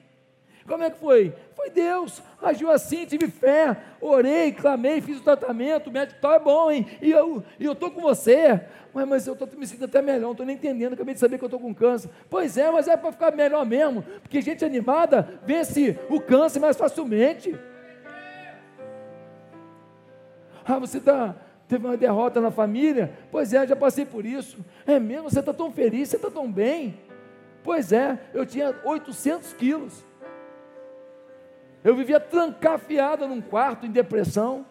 Como 0.68 0.84
é 0.84 0.90
que 0.90 0.98
foi? 0.98 1.32
Foi 1.56 1.70
Deus, 1.70 2.24
agiu 2.42 2.72
assim, 2.72 3.06
tive 3.06 3.28
fé, 3.28 3.78
orei, 4.02 4.52
clamei, 4.52 5.00
fiz 5.00 5.20
o 5.20 5.24
tratamento, 5.24 5.90
o 5.90 5.94
médico 5.94 6.20
tal 6.20 6.34
é 6.34 6.40
bom, 6.40 6.72
hein? 6.72 6.88
E 7.02 7.12
eu 7.12 7.44
estou 7.60 7.92
com 7.92 8.02
você. 8.02 8.62
Mas, 8.92 9.08
mas 9.08 9.28
eu 9.28 9.34
estou 9.34 9.48
me 9.58 9.68
sentindo 9.68 9.86
até 9.86 10.02
melhor, 10.02 10.22
não 10.22 10.32
estou 10.32 10.46
nem 10.46 10.56
entendendo, 10.56 10.94
acabei 10.94 11.14
de 11.14 11.20
saber 11.20 11.38
que 11.38 11.44
eu 11.44 11.48
estou 11.48 11.60
com 11.60 11.74
câncer. 11.76 12.10
Pois 12.30 12.58
é, 12.58 12.72
mas 12.72 12.88
é 12.88 12.96
para 12.96 13.12
ficar 13.12 13.32
melhor 13.36 13.66
mesmo, 13.66 14.04
porque 14.22 14.42
gente 14.42 14.64
animada 14.64 15.40
vence 15.46 16.00
o 16.10 16.20
câncer 16.20 16.60
mais 16.60 16.78
facilmente. 16.78 17.54
Ah, 20.66 20.80
você 20.80 21.00
tá, 21.00 21.36
teve 21.68 21.86
uma 21.86 21.98
derrota 21.98 22.40
na 22.40 22.52
família? 22.52 23.12
Pois 23.30 23.54
é, 23.54 23.68
já 23.68 23.76
passei 23.76 24.06
por 24.06 24.26
isso. 24.26 24.66
É 24.88 24.98
mesmo? 24.98 25.30
Você 25.30 25.42
está 25.42 25.54
tão 25.54 25.72
feliz, 25.72 26.10
você 26.10 26.16
está 26.16 26.32
tão 26.32 26.50
bem. 26.50 26.98
Pois 27.64 27.92
é, 27.92 28.18
eu 28.34 28.46
tinha 28.46 28.74
800 28.84 29.52
quilos. 29.54 30.05
Eu 31.86 31.96
vivia 31.96 32.20
trancafiada 32.20 33.28
num 33.28 33.40
quarto, 33.40 33.86
em 33.86 33.92
depressão. 33.92 34.66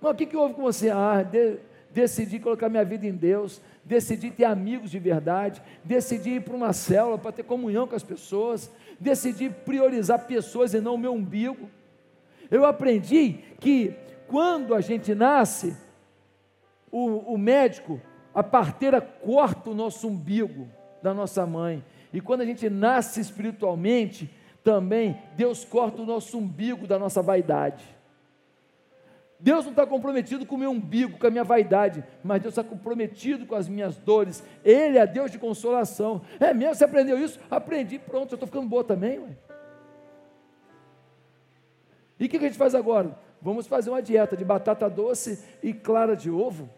Mas 0.00 0.10
o 0.10 0.14
que, 0.16 0.26
que 0.26 0.36
houve 0.36 0.54
com 0.54 0.62
você? 0.62 0.90
Ah, 0.90 1.22
de, 1.22 1.58
decidi 1.92 2.40
colocar 2.40 2.68
minha 2.68 2.84
vida 2.84 3.06
em 3.06 3.12
Deus, 3.12 3.62
decidi 3.84 4.32
ter 4.32 4.46
amigos 4.46 4.90
de 4.90 4.98
verdade, 4.98 5.62
decidi 5.84 6.30
ir 6.30 6.40
para 6.42 6.56
uma 6.56 6.72
célula 6.72 7.16
para 7.16 7.30
ter 7.30 7.44
comunhão 7.44 7.86
com 7.86 7.94
as 7.94 8.02
pessoas, 8.02 8.68
decidi 8.98 9.48
priorizar 9.48 10.26
pessoas 10.26 10.74
e 10.74 10.80
não 10.80 10.96
o 10.96 10.98
meu 10.98 11.12
umbigo. 11.14 11.70
Eu 12.50 12.66
aprendi 12.66 13.44
que 13.60 13.94
quando 14.26 14.74
a 14.74 14.80
gente 14.80 15.14
nasce, 15.14 15.76
o, 16.90 17.32
o 17.32 17.38
médico, 17.38 18.00
a 18.34 18.42
parteira 18.42 19.00
corta 19.00 19.70
o 19.70 19.74
nosso 19.74 20.08
umbigo 20.08 20.68
da 21.00 21.14
nossa 21.14 21.46
mãe. 21.46 21.84
E 22.12 22.20
quando 22.20 22.40
a 22.40 22.44
gente 22.44 22.68
nasce 22.68 23.20
espiritualmente, 23.20 24.28
também 24.62 25.20
Deus 25.36 25.64
corta 25.64 26.02
o 26.02 26.06
nosso 26.06 26.38
umbigo 26.38 26.86
da 26.86 26.98
nossa 26.98 27.22
vaidade. 27.22 27.84
Deus 29.40 29.64
não 29.64 29.72
está 29.72 29.86
comprometido 29.86 30.44
com 30.44 30.54
o 30.54 30.58
meu 30.58 30.70
umbigo, 30.70 31.18
com 31.18 31.26
a 31.26 31.30
minha 31.30 31.44
vaidade, 31.44 32.04
mas 32.22 32.42
Deus 32.42 32.52
está 32.52 32.62
comprometido 32.62 33.46
com 33.46 33.54
as 33.54 33.66
minhas 33.68 33.96
dores. 33.96 34.44
Ele 34.62 34.98
é 34.98 35.06
Deus 35.06 35.30
de 35.30 35.38
consolação. 35.38 36.20
É 36.38 36.52
mesmo? 36.52 36.74
Você 36.74 36.84
aprendeu 36.84 37.18
isso? 37.18 37.40
Aprendi, 37.50 37.98
pronto, 37.98 38.32
eu 38.32 38.36
estou 38.36 38.46
ficando 38.46 38.68
boa 38.68 38.84
também. 38.84 39.18
Ué. 39.18 39.30
E 42.18 42.26
o 42.26 42.28
que 42.28 42.36
a 42.36 42.40
gente 42.40 42.58
faz 42.58 42.74
agora? 42.74 43.18
Vamos 43.40 43.66
fazer 43.66 43.88
uma 43.88 44.02
dieta 44.02 44.36
de 44.36 44.44
batata 44.44 44.90
doce 44.90 45.42
e 45.62 45.72
clara 45.72 46.14
de 46.14 46.30
ovo. 46.30 46.68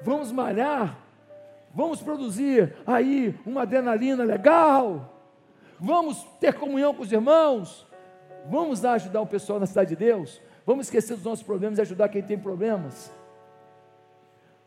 Vamos 0.00 0.32
malhar. 0.32 0.98
Vamos 1.74 2.00
produzir 2.00 2.74
aí 2.86 3.38
uma 3.44 3.62
adrenalina 3.62 4.24
legal. 4.24 5.17
Vamos 5.80 6.24
ter 6.40 6.54
comunhão 6.54 6.94
com 6.94 7.02
os 7.02 7.12
irmãos. 7.12 7.86
Vamos 8.46 8.80
lá 8.80 8.92
ajudar 8.92 9.20
o 9.20 9.26
pessoal 9.26 9.60
na 9.60 9.66
cidade 9.66 9.90
de 9.90 9.96
Deus. 9.96 10.40
Vamos 10.66 10.86
esquecer 10.86 11.14
dos 11.14 11.24
nossos 11.24 11.44
problemas 11.44 11.78
e 11.78 11.82
ajudar 11.82 12.08
quem 12.08 12.22
tem 12.22 12.38
problemas. 12.38 13.12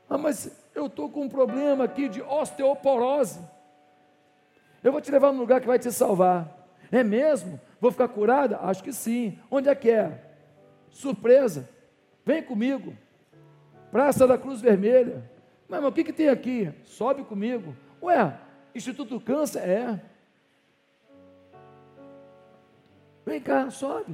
Ah, 0.10 0.18
mas 0.18 0.52
eu 0.74 0.88
estou 0.88 1.10
com 1.10 1.22
um 1.24 1.30
problema 1.30 1.84
aqui 1.84 2.10
de 2.10 2.22
osteoporose. 2.22 3.40
Eu 4.84 4.92
vou 4.92 5.02
te 5.02 5.12
levar 5.12 5.32
num 5.32 5.40
lugar 5.40 5.62
que 5.62 5.68
vai 5.68 5.80
te 5.80 5.92
salvar. 5.92 6.68
É 6.92 7.04
mesmo? 7.04 7.60
Vou 7.80 7.92
ficar 7.92 8.08
curada? 8.08 8.60
Acho 8.62 8.84
que 8.84 8.92
sim. 8.92 9.40
Onde 9.50 9.70
é 9.70 9.76
que 9.76 9.90
é? 9.90 10.20
Surpresa. 10.90 11.70
Vem 12.26 12.44
comigo. 12.44 12.94
Praça 13.92 14.28
da 14.28 14.38
Cruz 14.38 14.62
Vermelha. 14.62 15.24
Mas, 15.68 15.82
mas 15.82 15.90
o 15.90 15.94
que, 15.94 16.04
que 16.04 16.14
tem 16.14 16.30
aqui? 16.30 16.72
Sobe 16.84 17.24
comigo. 17.24 17.76
Ué, 18.02 18.38
Instituto 18.76 19.20
Câncer? 19.20 19.68
É. 19.68 20.11
Vem 23.32 23.40
cá, 23.40 23.72
sobe. 23.72 24.14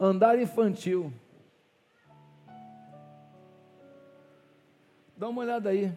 Andar 0.00 0.36
infantil. 0.40 1.12
Dá 5.16 5.28
uma 5.28 5.42
olhada 5.42 5.70
aí. 5.70 5.96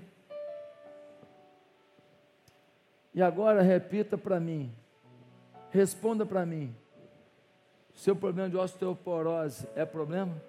E 3.11 3.23
agora 3.23 3.63
repita 3.63 4.19
para 4.19 4.39
mim. 4.39 4.71
Responda 5.71 6.27
para 6.27 6.45
mim. 6.45 6.75
Seu 7.95 8.15
problema 8.15 8.47
de 8.47 8.57
osteoporose 8.57 9.67
é 9.75 9.83
problema? 9.83 10.39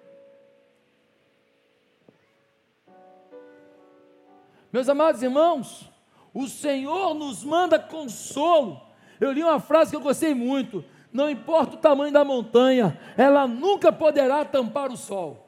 Meus 4.71 4.87
amados 4.87 5.23
irmãos, 5.23 5.91
o 6.31 6.47
Senhor 6.47 7.15
nos 7.15 7.43
manda 7.43 7.79
consolo. 7.79 8.86
Eu 9.19 9.31
li 9.31 9.43
uma 9.43 9.59
frase 9.59 9.91
que 9.91 9.97
eu 9.97 10.01
gostei 10.01 10.33
muito: 10.33 10.83
não 11.11 11.29
importa 11.29 11.75
o 11.75 11.79
tamanho 11.79 12.13
da 12.13 12.23
montanha, 12.23 12.99
ela 13.17 13.47
nunca 13.47 13.91
poderá 13.91 14.45
tampar 14.45 14.91
o 14.91 14.97
sol. 14.97 15.45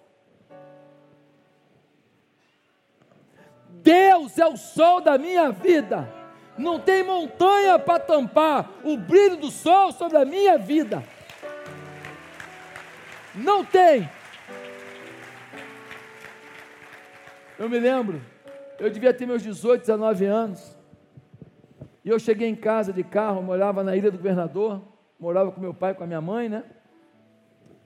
Deus 3.70 4.38
é 4.38 4.46
o 4.46 4.58
sol 4.58 5.02
da 5.02 5.18
minha 5.18 5.52
vida. 5.52 6.12
Não 6.58 6.80
tem 6.80 7.04
montanha 7.04 7.80
para 7.80 8.00
tampar 8.00 8.70
o 8.84 8.98
brilho 8.98 9.38
do 9.38 9.50
sol 9.50 9.92
sobre 9.92 10.18
a 10.18 10.26
minha 10.26 10.58
vida. 10.58 11.04
Não 13.34 13.64
tem. 13.64 14.10
Eu 17.58 17.70
me 17.70 17.80
lembro, 17.80 18.22
eu 18.80 18.90
devia 18.90 19.14
ter 19.14 19.26
meus 19.26 19.44
18, 19.44 19.82
19 19.82 20.26
anos. 20.26 20.79
E 22.04 22.10
eu 22.10 22.20
cheguei 22.20 22.48
em 22.48 22.56
casa 22.56 22.94
de 22.94 23.04
carro, 23.04 23.42
morava 23.42 23.84
na 23.84 23.96
Ilha 23.96 24.10
do 24.10 24.18
Governador, 24.18 24.82
morava 25.20 25.52
com 25.52 25.60
meu 25.60 25.74
pai, 25.74 25.94
com 25.94 26.04
a 26.04 26.08
minha 26.08 26.22
mãe, 26.22 26.48
né? 26.48 26.64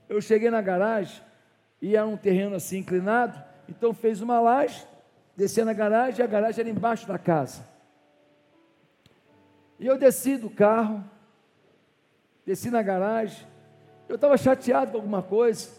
Eu 0.08 0.20
cheguei 0.20 0.50
na 0.50 0.60
garagem 0.60 1.22
e 1.80 1.96
era 1.96 2.06
um 2.06 2.16
terreno 2.16 2.54
assim 2.54 2.78
inclinado, 2.78 3.42
então 3.68 3.92
fez 3.92 4.20
uma 4.20 4.40
laje, 4.40 4.86
descia 5.36 5.64
na 5.64 5.72
garagem 5.72 6.20
e 6.20 6.22
a 6.22 6.26
garagem 6.26 6.60
era 6.60 6.70
embaixo 6.70 7.06
da 7.06 7.18
casa. 7.18 7.66
E 9.78 9.86
eu 9.86 9.98
desci 9.98 10.36
do 10.36 10.48
carro, 10.48 11.02
desci 12.46 12.70
na 12.70 12.82
garagem, 12.82 13.46
eu 14.08 14.14
estava 14.14 14.36
chateado 14.36 14.92
com 14.92 14.98
alguma 14.98 15.22
coisa, 15.22 15.70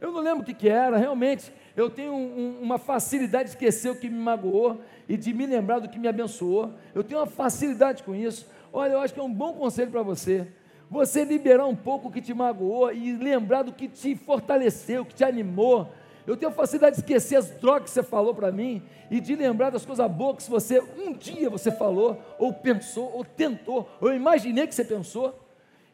eu 0.00 0.12
não 0.12 0.20
lembro 0.20 0.42
o 0.42 0.44
que, 0.44 0.54
que 0.54 0.68
era, 0.68 0.96
realmente, 0.96 1.52
eu 1.76 1.88
tenho 1.88 2.12
um, 2.12 2.58
uma 2.60 2.78
facilidade 2.78 3.44
de 3.44 3.50
esquecer 3.50 3.90
o 3.90 3.96
que 3.96 4.08
me 4.08 4.18
magoou 4.18 4.80
e 5.08 5.16
de 5.16 5.32
me 5.32 5.46
lembrar 5.46 5.78
do 5.78 5.88
que 5.88 5.98
me 5.98 6.08
abençoou, 6.08 6.72
eu 6.94 7.02
tenho 7.02 7.20
uma 7.20 7.26
facilidade 7.26 8.02
com 8.02 8.14
isso. 8.14 8.48
Olha, 8.72 8.92
eu 8.92 9.00
acho 9.00 9.12
que 9.14 9.20
é 9.20 9.22
um 9.22 9.32
bom 9.32 9.54
conselho 9.54 9.90
para 9.90 10.02
você. 10.02 10.46
Você 10.90 11.24
liberar 11.24 11.66
um 11.66 11.76
pouco 11.76 12.08
o 12.08 12.10
que 12.10 12.20
te 12.20 12.34
magoou 12.34 12.92
e 12.92 13.16
lembrar 13.16 13.62
do 13.62 13.72
que 13.72 13.88
te 13.88 14.16
fortaleceu, 14.16 15.04
que 15.04 15.14
te 15.14 15.24
animou. 15.24 15.88
Eu 16.26 16.36
tenho 16.36 16.52
facilidade 16.52 16.96
de 16.96 17.02
esquecer 17.02 17.36
as 17.36 17.50
drogas 17.50 17.84
que 17.84 17.90
você 17.90 18.02
falou 18.02 18.34
para 18.34 18.52
mim 18.52 18.82
e 19.10 19.20
de 19.20 19.34
lembrar 19.34 19.70
das 19.70 19.84
coisas 19.84 20.08
boas 20.10 20.44
que 20.44 20.50
você 20.50 20.80
um 20.80 21.12
dia 21.12 21.48
você 21.48 21.70
falou, 21.70 22.20
ou 22.38 22.52
pensou, 22.52 23.10
ou 23.14 23.24
tentou, 23.24 23.88
ou 24.00 24.12
imaginei 24.12 24.66
que 24.66 24.74
você 24.74 24.84
pensou. 24.84 25.38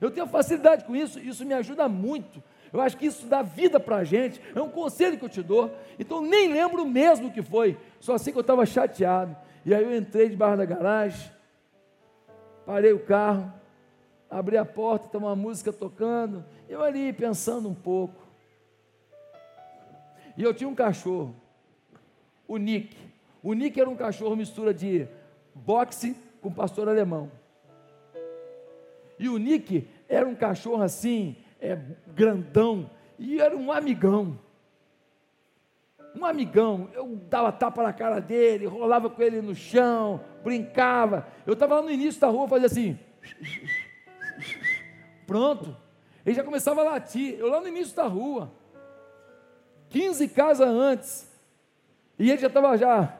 Eu 0.00 0.10
tenho 0.10 0.26
facilidade 0.26 0.84
com 0.84 0.94
isso, 0.94 1.18
isso 1.18 1.44
me 1.44 1.54
ajuda 1.54 1.88
muito. 1.88 2.42
Eu 2.72 2.80
acho 2.80 2.96
que 2.96 3.06
isso 3.06 3.26
dá 3.26 3.42
vida 3.42 3.80
para 3.80 3.96
a 3.96 4.04
gente, 4.04 4.40
é 4.54 4.60
um 4.60 4.68
conselho 4.68 5.18
que 5.18 5.24
eu 5.24 5.28
te 5.28 5.42
dou. 5.42 5.74
Então 5.98 6.20
nem 6.20 6.52
lembro 6.52 6.84
mesmo 6.84 7.28
o 7.28 7.32
que 7.32 7.42
foi, 7.42 7.78
só 8.00 8.14
assim 8.14 8.32
que 8.32 8.36
eu 8.36 8.42
estava 8.42 8.66
chateado. 8.66 9.36
E 9.64 9.74
aí 9.74 9.82
eu 9.82 9.96
entrei 9.96 10.28
debaixo 10.28 10.58
da 10.58 10.64
garagem, 10.64 11.30
parei 12.64 12.92
o 12.92 13.00
carro, 13.00 13.52
abri 14.28 14.56
a 14.56 14.64
porta, 14.64 15.08
tem 15.08 15.20
uma 15.20 15.34
música 15.34 15.72
tocando, 15.72 16.44
eu 16.68 16.82
ali 16.82 17.12
pensando 17.12 17.68
um 17.68 17.74
pouco. 17.74 18.26
E 20.36 20.42
eu 20.42 20.52
tinha 20.52 20.68
um 20.68 20.74
cachorro, 20.74 21.34
o 22.46 22.58
Nick. 22.58 22.96
O 23.42 23.54
Nick 23.54 23.80
era 23.80 23.88
um 23.88 23.96
cachorro 23.96 24.36
mistura 24.36 24.74
de 24.74 25.08
boxe 25.54 26.14
com 26.42 26.52
pastor 26.52 26.88
alemão. 26.88 27.30
E 29.18 29.28
o 29.28 29.38
Nick 29.38 29.88
era 30.08 30.26
um 30.26 30.34
cachorro 30.34 30.82
assim, 30.82 31.36
é, 31.60 31.78
grandão, 32.08 32.90
e 33.18 33.40
era 33.40 33.56
um 33.56 33.72
amigão. 33.72 34.38
Um 36.14 36.24
amigão, 36.24 36.88
eu 36.94 37.06
dava 37.28 37.52
tapa 37.52 37.82
na 37.82 37.92
cara 37.92 38.20
dele, 38.20 38.66
rolava 38.66 39.10
com 39.10 39.22
ele 39.22 39.42
no 39.42 39.54
chão, 39.54 40.20
brincava. 40.42 41.26
Eu 41.46 41.52
estava 41.52 41.76
lá 41.76 41.82
no 41.82 41.90
início 41.90 42.20
da 42.20 42.28
rua, 42.28 42.48
fazia 42.48 42.66
assim. 42.66 42.98
Pronto. 45.26 45.76
Ele 46.24 46.34
já 46.34 46.42
começava 46.42 46.80
a 46.80 46.84
latir. 46.84 47.36
Eu 47.38 47.48
lá 47.48 47.60
no 47.60 47.68
início 47.68 47.94
da 47.94 48.06
rua. 48.06 48.50
15 49.90 50.28
casas 50.28 50.68
antes. 50.68 51.30
E 52.18 52.30
ele 52.30 52.40
já 52.40 52.46
estava 52.48 52.76
já. 52.76 53.16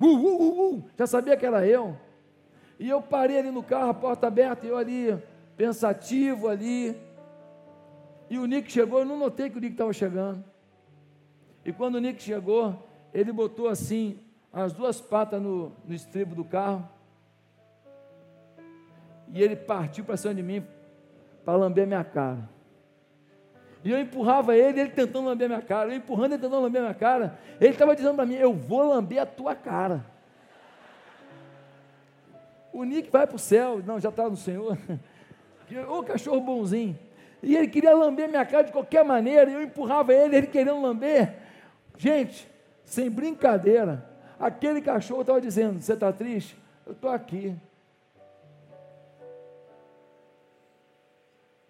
Uh, 0.00 0.06
uh, 0.06 0.42
uh, 0.42 0.74
uh, 0.74 0.84
já 0.98 1.06
sabia 1.06 1.36
que 1.36 1.46
era 1.46 1.66
eu. 1.66 1.96
E 2.78 2.88
eu 2.88 3.00
parei 3.02 3.38
ali 3.38 3.50
no 3.50 3.62
carro, 3.62 3.90
a 3.90 3.94
porta 3.94 4.26
aberta, 4.26 4.66
e 4.66 4.70
eu 4.70 4.76
ali, 4.76 5.22
pensativo 5.60 6.48
ali. 6.48 6.96
E 8.30 8.38
o 8.38 8.46
Nick 8.46 8.72
chegou, 8.72 9.00
eu 9.00 9.04
não 9.04 9.18
notei 9.18 9.50
que 9.50 9.58
o 9.58 9.60
Nick 9.60 9.72
estava 9.72 9.92
chegando. 9.92 10.42
E 11.62 11.70
quando 11.70 11.96
o 11.96 12.00
Nick 12.00 12.22
chegou, 12.22 12.88
ele 13.12 13.30
botou 13.30 13.68
assim, 13.68 14.18
as 14.50 14.72
duas 14.72 15.02
patas 15.02 15.42
no, 15.42 15.70
no 15.84 15.94
estribo 15.94 16.34
do 16.34 16.44
carro. 16.44 16.88
E 19.28 19.42
ele 19.42 19.54
partiu 19.54 20.02
para 20.02 20.16
cima 20.16 20.34
de 20.34 20.42
mim, 20.42 20.64
para 21.44 21.58
lamber 21.58 21.86
minha 21.86 22.04
cara. 22.04 22.48
E 23.84 23.90
eu 23.90 24.00
empurrava 24.00 24.56
ele, 24.56 24.80
ele 24.80 24.90
tentando 24.90 25.26
lamber 25.26 25.46
minha 25.46 25.62
cara, 25.62 25.90
eu 25.90 25.96
empurrando 25.96 26.32
ele 26.32 26.42
tentando 26.42 26.62
lamber 26.62 26.80
minha 26.80 26.94
cara. 26.94 27.38
Ele 27.60 27.70
estava 27.70 27.94
dizendo 27.94 28.14
para 28.14 28.24
mim: 28.24 28.34
Eu 28.34 28.54
vou 28.54 28.88
lamber 28.88 29.20
a 29.20 29.26
tua 29.26 29.54
cara. 29.54 30.06
O 32.72 32.82
Nick 32.84 33.10
vai 33.10 33.26
para 33.26 33.36
o 33.36 33.38
céu, 33.38 33.82
não, 33.84 34.00
já 34.00 34.08
está 34.08 34.26
no 34.26 34.36
Senhor. 34.36 34.78
Ô 35.78 36.02
cachorro 36.02 36.40
bonzinho. 36.40 36.98
E 37.42 37.56
ele 37.56 37.68
queria 37.68 37.94
lamber 37.94 38.28
minha 38.28 38.44
cara 38.44 38.64
de 38.64 38.72
qualquer 38.72 39.04
maneira, 39.04 39.50
eu 39.50 39.62
empurrava 39.62 40.12
ele, 40.12 40.36
ele 40.36 40.46
querendo 40.46 40.82
lamber. 40.82 41.34
Gente, 41.96 42.46
sem 42.84 43.10
brincadeira, 43.10 44.06
aquele 44.38 44.80
cachorro 44.80 45.22
estava 45.22 45.40
dizendo: 45.40 45.80
Você 45.80 45.94
está 45.94 46.12
triste? 46.12 46.56
Eu 46.86 46.92
estou 46.92 47.10
aqui. 47.10 47.56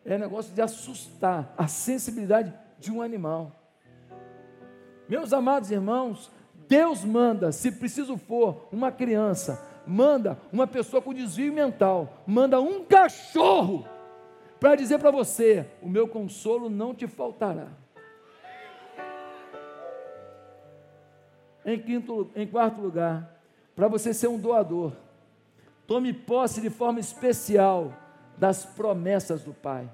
é 0.05 0.19
negócio 0.19 0.53
de 0.53 0.61
assustar 0.61 1.55
a 1.57 1.69
sensibilidade 1.69 2.53
de 2.79 2.91
um 2.91 3.01
animal. 3.01 3.53
Meus 5.09 5.33
amados 5.33 5.71
irmãos, 5.71 6.31
Deus 6.69 7.05
manda, 7.05 7.53
se 7.53 7.71
preciso 7.73 8.17
for, 8.17 8.69
uma 8.73 8.91
criança, 8.91 9.61
manda 9.87 10.38
uma 10.53 10.66
pessoa 10.66 11.03
com 11.03 11.14
desvio 11.14 11.53
mental, 11.53 12.23
manda 12.27 12.61
um 12.61 12.85
cachorro 12.85 13.87
para 14.59 14.77
dizer 14.77 14.99
para 14.99 15.11
você: 15.11 15.66
o 15.83 15.88
meu 15.88 16.07
consolo 16.07 16.69
não 16.69 16.95
te 16.95 17.07
faltará. 17.07 17.69
Em, 21.64 21.79
quinto, 21.79 22.31
em 22.35 22.47
quarto 22.47 22.81
lugar, 22.81 23.40
para 23.77 23.88
você 23.88 24.14
ser 24.14 24.29
um 24.29 24.38
doador, 24.38 24.93
tome 25.87 26.12
posse 26.12 26.61
de 26.61 26.71
forma 26.71 27.01
especial 27.01 27.93
das 28.37 28.64
promessas 28.64 29.43
do 29.43 29.53
Pai. 29.53 29.90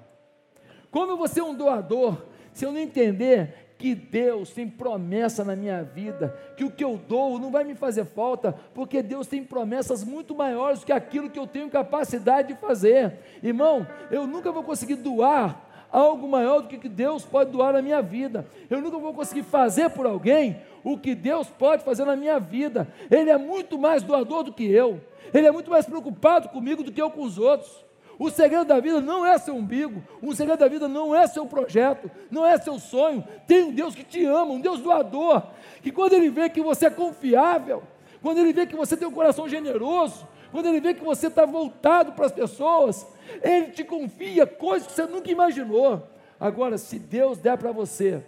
Como 0.89 1.17
vou 1.17 1.27
ser 1.27 1.41
um 1.41 1.53
doador 1.53 2.25
se 2.53 2.65
eu 2.65 2.71
não 2.71 2.79
entender 2.79 3.66
que 3.77 3.93
Deus 3.93 4.49
tem 4.49 4.67
promessa 4.67 5.43
na 5.43 5.55
minha 5.55 5.83
vida, 5.83 6.35
que 6.55 6.63
o 6.63 6.71
que 6.71 6.83
eu 6.83 6.99
dou 7.07 7.37
não 7.37 7.51
vai 7.51 7.63
me 7.63 7.75
fazer 7.75 8.05
falta, 8.05 8.55
porque 8.73 9.03
Deus 9.03 9.27
tem 9.27 9.43
promessas 9.43 10.03
muito 10.03 10.35
maiores 10.35 10.79
do 10.79 10.85
que 10.85 10.91
aquilo 10.91 11.29
que 11.29 11.37
eu 11.37 11.45
tenho 11.45 11.69
capacidade 11.69 12.49
de 12.49 12.59
fazer. 12.59 13.19
Irmão, 13.43 13.85
eu 14.09 14.25
nunca 14.25 14.51
vou 14.51 14.63
conseguir 14.63 14.95
doar 14.95 15.67
algo 15.91 16.27
maior 16.27 16.61
do 16.61 16.67
que 16.67 16.89
Deus 16.89 17.23
pode 17.23 17.51
doar 17.51 17.73
na 17.73 17.81
minha 17.81 18.01
vida. 18.01 18.45
Eu 18.69 18.81
nunca 18.81 18.97
vou 18.97 19.13
conseguir 19.13 19.43
fazer 19.43 19.89
por 19.89 20.05
alguém 20.05 20.57
o 20.83 20.97
que 20.97 21.13
Deus 21.13 21.47
pode 21.47 21.83
fazer 21.83 22.05
na 22.05 22.15
minha 22.15 22.39
vida. 22.39 22.87
Ele 23.11 23.29
é 23.29 23.37
muito 23.37 23.77
mais 23.77 24.03
doador 24.03 24.43
do 24.43 24.53
que 24.53 24.69
eu. 24.69 24.99
Ele 25.33 25.47
é 25.47 25.51
muito 25.51 25.69
mais 25.69 25.85
preocupado 25.85 26.49
comigo 26.49 26.83
do 26.83 26.91
que 26.91 27.01
eu 27.01 27.11
com 27.11 27.21
os 27.21 27.37
outros. 27.37 27.85
O 28.19 28.31
segredo 28.31 28.65
da 28.65 28.79
vida 28.79 28.99
não 28.99 29.23
é 29.23 29.37
seu 29.37 29.55
umbigo, 29.55 30.01
o 30.21 30.33
segredo 30.33 30.59
da 30.59 30.67
vida 30.67 30.87
não 30.87 31.13
é 31.13 31.27
seu 31.27 31.45
projeto, 31.45 32.09
não 32.31 32.45
é 32.45 32.57
seu 32.57 32.79
sonho. 32.79 33.23
Tem 33.45 33.63
um 33.63 33.71
Deus 33.71 33.93
que 33.93 34.03
te 34.03 34.25
ama, 34.25 34.53
um 34.53 34.59
Deus 34.59 34.79
doador, 34.79 35.43
que 35.83 35.91
quando 35.91 36.13
Ele 36.13 36.29
vê 36.29 36.49
que 36.49 36.61
você 36.61 36.87
é 36.87 36.89
confiável, 36.89 37.83
quando 38.21 38.39
Ele 38.39 38.51
vê 38.51 38.65
que 38.65 38.75
você 38.75 38.97
tem 38.97 39.07
um 39.07 39.11
coração 39.11 39.47
generoso, 39.47 40.27
quando 40.51 40.65
Ele 40.65 40.79
vê 40.79 40.95
que 40.95 41.03
você 41.03 41.27
está 41.27 41.45
voltado 41.45 42.13
para 42.13 42.25
as 42.25 42.31
pessoas, 42.31 43.05
Ele 43.43 43.67
te 43.67 43.83
confia 43.83 44.47
coisas 44.47 44.87
que 44.87 44.93
você 44.93 45.05
nunca 45.05 45.29
imaginou. 45.29 46.07
Agora, 46.39 46.77
se 46.79 46.97
Deus 46.97 47.37
der 47.37 47.55
para 47.57 47.71
você 47.71 48.23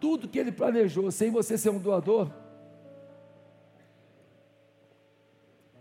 tudo 0.00 0.28
que 0.28 0.40
Ele 0.40 0.50
planejou, 0.50 1.08
sem 1.12 1.30
você 1.30 1.56
ser 1.56 1.70
um 1.70 1.78
doador, 1.78 2.30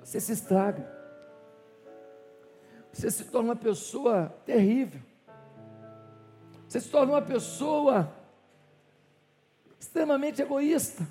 você 0.03 0.19
se 0.19 0.33
estraga 0.33 1.02
você 2.93 3.09
se 3.09 3.25
torna 3.25 3.49
uma 3.49 3.55
pessoa 3.55 4.33
terrível. 4.45 5.01
Você 6.67 6.79
se 6.79 6.89
torna 6.89 7.13
uma 7.13 7.21
pessoa 7.21 8.13
extremamente 9.79 10.41
egoísta. 10.41 11.05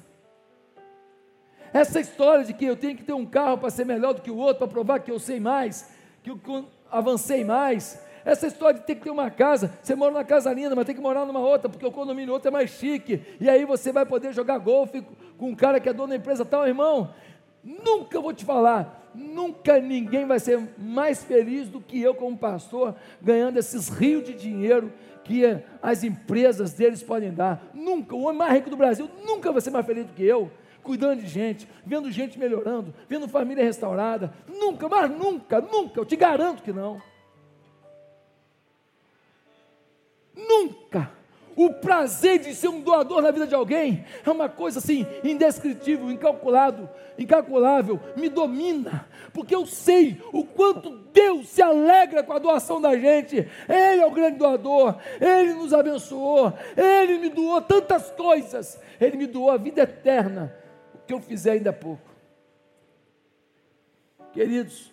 Essa 1.73 2.01
história 2.01 2.45
de 2.45 2.55
que 2.55 2.64
eu 2.64 2.77
tenho 2.77 2.97
que 2.97 3.03
ter 3.03 3.12
um 3.12 3.27
carro 3.27 3.59
para 3.59 3.71
ser 3.71 3.85
melhor 3.85 4.14
do 4.14 4.23
que 4.23 4.31
o 4.31 4.37
outro, 4.37 4.59
para 4.59 4.68
provar 4.68 5.01
que 5.01 5.11
eu 5.11 5.18
sei 5.18 5.40
mais, 5.40 5.90
que 6.23 6.31
eu, 6.31 6.68
avancei 6.90 7.45
mais. 7.45 8.01
Essa 8.25 8.47
história 8.47 8.79
de 8.79 8.87
ter 8.87 8.95
que 8.95 9.03
ter 9.03 9.11
uma 9.11 9.31
casa, 9.31 9.73
você 9.83 9.97
mora 9.97 10.12
numa 10.12 10.25
casa 10.25 10.53
linda, 10.53 10.77
mas 10.77 10.87
tem 10.87 10.95
que 10.95 11.01
morar 11.01 11.27
numa 11.27 11.40
outra, 11.40 11.68
porque 11.68 11.85
o 11.85 11.90
condomínio 11.90 12.33
outro 12.33 12.49
é 12.49 12.51
mais 12.53 12.71
chique. 12.71 13.21
E 13.40 13.51
aí 13.51 13.64
você 13.64 13.90
vai 13.90 14.07
poder 14.07 14.33
jogar 14.33 14.59
golfe 14.59 15.05
com 15.37 15.49
um 15.49 15.55
cara 15.57 15.81
que 15.81 15.88
é 15.88 15.92
dono 15.92 16.11
da 16.11 16.16
empresa 16.16 16.45
tal, 16.45 16.66
irmão. 16.66 17.12
Nunca 17.62 18.20
vou 18.20 18.33
te 18.33 18.44
falar, 18.44 19.11
nunca 19.14 19.79
ninguém 19.79 20.27
vai 20.27 20.40
ser 20.40 20.61
mais 20.77 21.22
feliz 21.22 21.68
do 21.68 21.81
que 21.81 22.01
eu 22.01 22.14
como 22.14 22.37
pastor, 22.37 22.96
ganhando 23.20 23.59
esses 23.59 23.88
rios 23.88 24.25
de 24.25 24.35
dinheiro 24.35 24.92
que 25.25 25.44
as 25.81 26.03
empresas 26.03 26.72
deles 26.72 27.03
podem 27.03 27.33
dar. 27.33 27.70
Nunca, 27.72 28.16
o 28.16 28.22
homem 28.22 28.38
mais 28.38 28.53
rico 28.55 28.70
do 28.70 28.77
Brasil 28.77 29.09
nunca 29.25 29.53
vai 29.53 29.61
ser 29.61 29.70
mais 29.70 29.87
feliz 29.87 30.07
do 30.07 30.12
que 30.12 30.25
eu, 30.25 30.51
cuidando 30.83 31.20
de 31.20 31.29
gente, 31.29 31.68
vendo 31.87 32.11
gente 32.11 32.38
melhorando, 32.38 32.92
vendo 33.09 33.29
família 33.29 33.64
restaurada. 33.64 34.35
Nunca, 34.48 34.88
mas 34.88 35.11
nunca, 35.11 35.61
nunca, 35.61 36.01
eu 36.01 36.05
te 36.05 36.16
garanto 36.16 36.62
que 36.62 36.72
não. 36.72 37.01
Nunca. 40.35 41.21
O 41.54 41.70
prazer 41.70 42.38
de 42.38 42.54
ser 42.54 42.68
um 42.68 42.80
doador 42.80 43.20
na 43.20 43.30
vida 43.30 43.46
de 43.46 43.54
alguém 43.54 44.04
é 44.24 44.30
uma 44.30 44.48
coisa 44.48 44.78
assim 44.78 45.06
indescritível, 45.22 46.10
incalculado, 46.10 46.88
incalculável, 47.18 48.00
me 48.16 48.28
domina, 48.28 49.06
porque 49.34 49.54
eu 49.54 49.66
sei 49.66 50.20
o 50.32 50.44
quanto 50.44 50.98
Deus 51.12 51.48
se 51.48 51.60
alegra 51.60 52.22
com 52.22 52.32
a 52.32 52.38
doação 52.38 52.80
da 52.80 52.96
gente. 52.96 53.36
Ele 53.68 54.00
é 54.00 54.06
o 54.06 54.10
grande 54.10 54.38
doador, 54.38 54.96
ele 55.20 55.52
nos 55.54 55.74
abençoou, 55.74 56.52
ele 56.76 57.18
me 57.18 57.28
doou 57.28 57.60
tantas 57.60 58.10
coisas, 58.10 58.80
ele 59.00 59.16
me 59.16 59.26
doou 59.26 59.50
a 59.50 59.58
vida 59.58 59.82
eterna, 59.82 60.54
o 60.94 60.98
que 61.06 61.12
eu 61.12 61.20
fizer 61.20 61.52
ainda 61.52 61.70
há 61.70 61.74
pouco. 61.74 62.10
Queridos, 64.32 64.90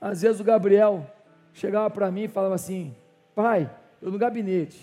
às 0.00 0.22
vezes 0.22 0.40
o 0.40 0.44
Gabriel 0.44 1.04
chegava 1.52 1.90
para 1.90 2.10
mim 2.10 2.24
e 2.24 2.28
falava 2.28 2.54
assim: 2.54 2.94
Pai, 3.34 3.68
eu 4.00 4.12
no 4.12 4.18
gabinete, 4.18 4.80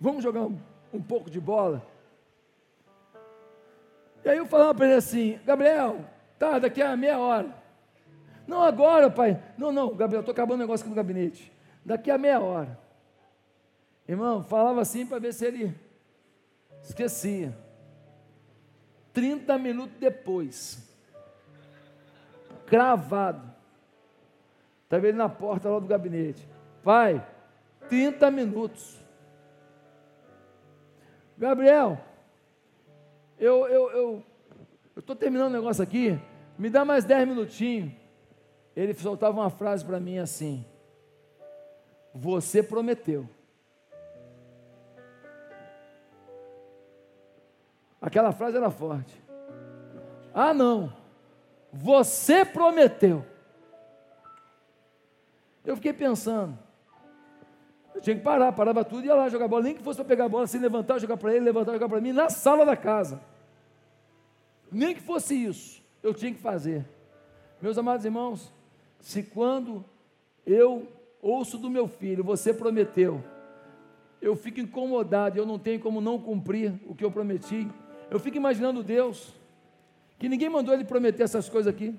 vamos 0.00 0.22
jogar 0.22 0.42
um, 0.42 0.58
um 0.92 1.02
pouco 1.02 1.30
de 1.30 1.38
bola? 1.38 1.86
E 4.24 4.28
aí 4.28 4.38
eu 4.38 4.46
falava 4.46 4.74
para 4.74 4.86
ele 4.86 4.94
assim, 4.94 5.38
Gabriel, 5.44 6.04
tá, 6.38 6.58
daqui 6.58 6.82
a 6.82 6.96
meia 6.96 7.18
hora. 7.18 7.54
Não 8.46 8.62
agora, 8.62 9.10
pai. 9.10 9.40
Não, 9.56 9.70
não, 9.70 9.94
Gabriel, 9.94 10.20
estou 10.20 10.32
acabando 10.32 10.56
o 10.56 10.62
negócio 10.62 10.84
aqui 10.84 10.90
no 10.90 10.96
gabinete. 10.96 11.52
Daqui 11.84 12.10
a 12.10 12.18
meia 12.18 12.40
hora. 12.40 12.78
Irmão, 14.08 14.42
falava 14.42 14.80
assim 14.80 15.06
para 15.06 15.18
ver 15.18 15.32
se 15.32 15.46
ele 15.46 15.74
esquecia. 16.82 17.56
30 19.12 19.58
minutos 19.58 19.96
depois, 19.98 20.88
cravado, 22.66 23.52
estava 24.84 25.08
ele 25.08 25.16
na 25.16 25.28
porta 25.28 25.68
lá 25.68 25.78
do 25.78 25.86
gabinete. 25.86 26.46
Pai, 26.82 27.24
30 27.88 28.30
minutos. 28.30 28.99
Gabriel, 31.40 31.98
eu 33.38 33.66
eu 33.66 33.90
eu 33.90 34.24
estou 34.94 35.16
terminando 35.16 35.48
o 35.48 35.56
negócio 35.56 35.82
aqui, 35.82 36.20
me 36.58 36.68
dá 36.68 36.84
mais 36.84 37.02
10 37.06 37.26
minutinhos. 37.26 37.94
Ele 38.76 38.92
soltava 38.92 39.40
uma 39.40 39.48
frase 39.48 39.82
para 39.82 39.98
mim 39.98 40.18
assim: 40.18 40.62
Você 42.14 42.62
prometeu. 42.62 43.26
Aquela 48.02 48.32
frase 48.32 48.58
era 48.58 48.70
forte. 48.70 49.18
Ah, 50.34 50.52
não. 50.52 50.92
Você 51.72 52.44
prometeu. 52.44 53.24
Eu 55.64 55.74
fiquei 55.74 55.94
pensando. 55.94 56.58
Tinha 58.02 58.16
que 58.16 58.22
parar, 58.22 58.52
parava 58.52 58.84
tudo 58.84 59.04
e 59.04 59.06
ia 59.06 59.14
lá 59.14 59.28
jogar 59.28 59.48
bola. 59.48 59.64
Nem 59.64 59.74
que 59.74 59.82
fosse 59.82 59.96
para 59.96 60.04
pegar 60.06 60.24
a 60.24 60.28
bola, 60.28 60.46
se 60.46 60.58
levantar, 60.58 60.98
jogar 60.98 61.16
para 61.16 61.34
ele, 61.34 61.44
levantar, 61.44 61.72
jogar 61.72 61.88
para 61.88 62.00
mim, 62.00 62.12
na 62.12 62.30
sala 62.30 62.64
da 62.64 62.76
casa. 62.76 63.20
Nem 64.70 64.94
que 64.94 65.00
fosse 65.00 65.34
isso, 65.34 65.82
eu 66.02 66.14
tinha 66.14 66.32
que 66.32 66.40
fazer. 66.40 66.84
Meus 67.60 67.76
amados 67.76 68.04
irmãos, 68.04 68.52
se 69.00 69.22
quando 69.22 69.84
eu 70.46 70.88
ouço 71.20 71.58
do 71.58 71.68
meu 71.68 71.86
filho, 71.86 72.24
você 72.24 72.54
prometeu, 72.54 73.22
eu 74.20 74.36
fico 74.36 74.60
incomodado, 74.60 75.38
eu 75.38 75.46
não 75.46 75.58
tenho 75.58 75.80
como 75.80 76.00
não 76.00 76.18
cumprir 76.18 76.74
o 76.86 76.94
que 76.94 77.04
eu 77.04 77.10
prometi. 77.10 77.68
Eu 78.10 78.18
fico 78.18 78.36
imaginando 78.36 78.82
Deus, 78.82 79.34
que 80.18 80.28
ninguém 80.28 80.48
mandou 80.48 80.74
ele 80.74 80.84
prometer 80.84 81.22
essas 81.22 81.48
coisas 81.48 81.72
aqui. 81.72 81.94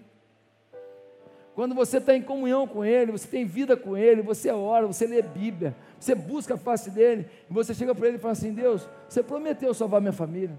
Quando 1.54 1.76
você 1.76 1.98
está 1.98 2.16
em 2.16 2.22
comunhão 2.22 2.66
com 2.66 2.84
Ele, 2.84 3.12
você 3.12 3.28
tem 3.28 3.46
vida 3.46 3.76
com 3.76 3.98
Ele, 3.98 4.22
você 4.22 4.50
ora, 4.52 4.88
você 4.88 5.06
lê 5.06 5.22
Bíblia, 5.22 5.76
você 6.00 6.16
busca 6.16 6.54
a 6.54 6.58
face 6.58 6.90
dEle, 6.90 7.28
e 7.50 7.54
você 7.54 7.74
chega 7.74 7.94
para 7.94 8.08
Ele 8.08 8.18
e 8.18 8.20
fala 8.20 8.32
assim: 8.32 8.54
Deus, 8.54 8.88
você 9.08 9.22
prometeu 9.22 9.74
salvar 9.74 10.00
minha 10.00 10.14
família. 10.14 10.58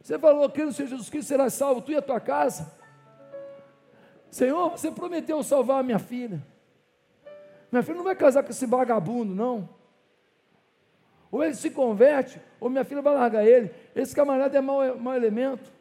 Você 0.00 0.18
falou 0.18 0.48
que 0.48 0.64
no 0.64 0.72
Senhor 0.72 0.88
Jesus 0.88 1.10
Cristo 1.10 1.28
será 1.28 1.50
salvo, 1.50 1.80
tu 1.80 1.90
e 1.90 1.96
a 1.96 2.02
tua 2.02 2.20
casa. 2.20 2.72
Senhor, 4.30 4.70
você 4.70 4.90
prometeu 4.90 5.42
salvar 5.42 5.80
a 5.80 5.82
minha 5.82 5.98
filha. 5.98 6.40
Minha 7.72 7.82
filha 7.82 7.96
não 7.96 8.04
vai 8.04 8.14
casar 8.14 8.44
com 8.44 8.50
esse 8.50 8.66
vagabundo, 8.66 9.34
não. 9.34 9.68
Ou 11.30 11.42
ele 11.42 11.54
se 11.54 11.70
converte, 11.70 12.40
ou 12.60 12.70
minha 12.70 12.84
filha 12.84 13.02
vai 13.02 13.14
largar 13.14 13.44
ele. 13.44 13.70
Esse 13.94 14.14
camarada 14.14 14.56
é 14.56 14.60
mau, 14.60 14.96
mau 14.96 15.14
elemento. 15.14 15.75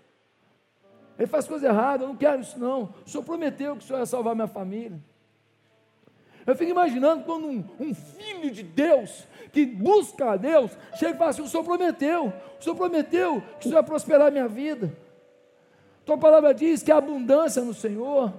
Ele 1.18 1.28
faz 1.28 1.48
coisa 1.48 1.68
errada, 1.68 2.04
eu 2.04 2.10
não 2.10 2.16
quero 2.16 2.42
isso 2.42 2.60
não. 2.60 2.94
O 3.06 3.10
Senhor 3.10 3.24
prometeu 3.24 3.76
que 3.76 3.84
o 3.84 3.88
Senhor 3.88 4.00
ia 4.00 4.06
salvar 4.06 4.36
minha 4.36 4.48
família. 4.48 5.00
Eu 6.46 6.56
fico 6.56 6.70
imaginando 6.70 7.24
quando 7.24 7.48
um, 7.48 7.64
um, 7.80 7.94
filho 7.94 8.52
de 8.52 8.62
Deus, 8.62 9.26
que 9.52 9.66
busca 9.66 10.32
a 10.32 10.38
Deus, 10.38 10.72
chega 10.96 11.16
e 11.16 11.18
fala 11.18 11.32
assim: 11.32 11.42
o 11.42 11.48
Senhor 11.48 11.64
prometeu, 11.64 12.34
o 12.60 12.64
Senhor 12.64 12.76
prometeu 12.76 13.42
que 13.60 13.62
o 13.62 13.70
Senhor 13.70 13.78
ia 13.78 13.84
prosperar 13.84 14.32
minha 14.32 14.48
vida. 14.48 14.96
Tua 16.06 16.18
palavra 16.18 16.54
diz 16.54 16.84
que 16.84 16.92
há 16.92 16.98
abundância 16.98 17.64
no 17.64 17.74
Senhor. 17.74 18.32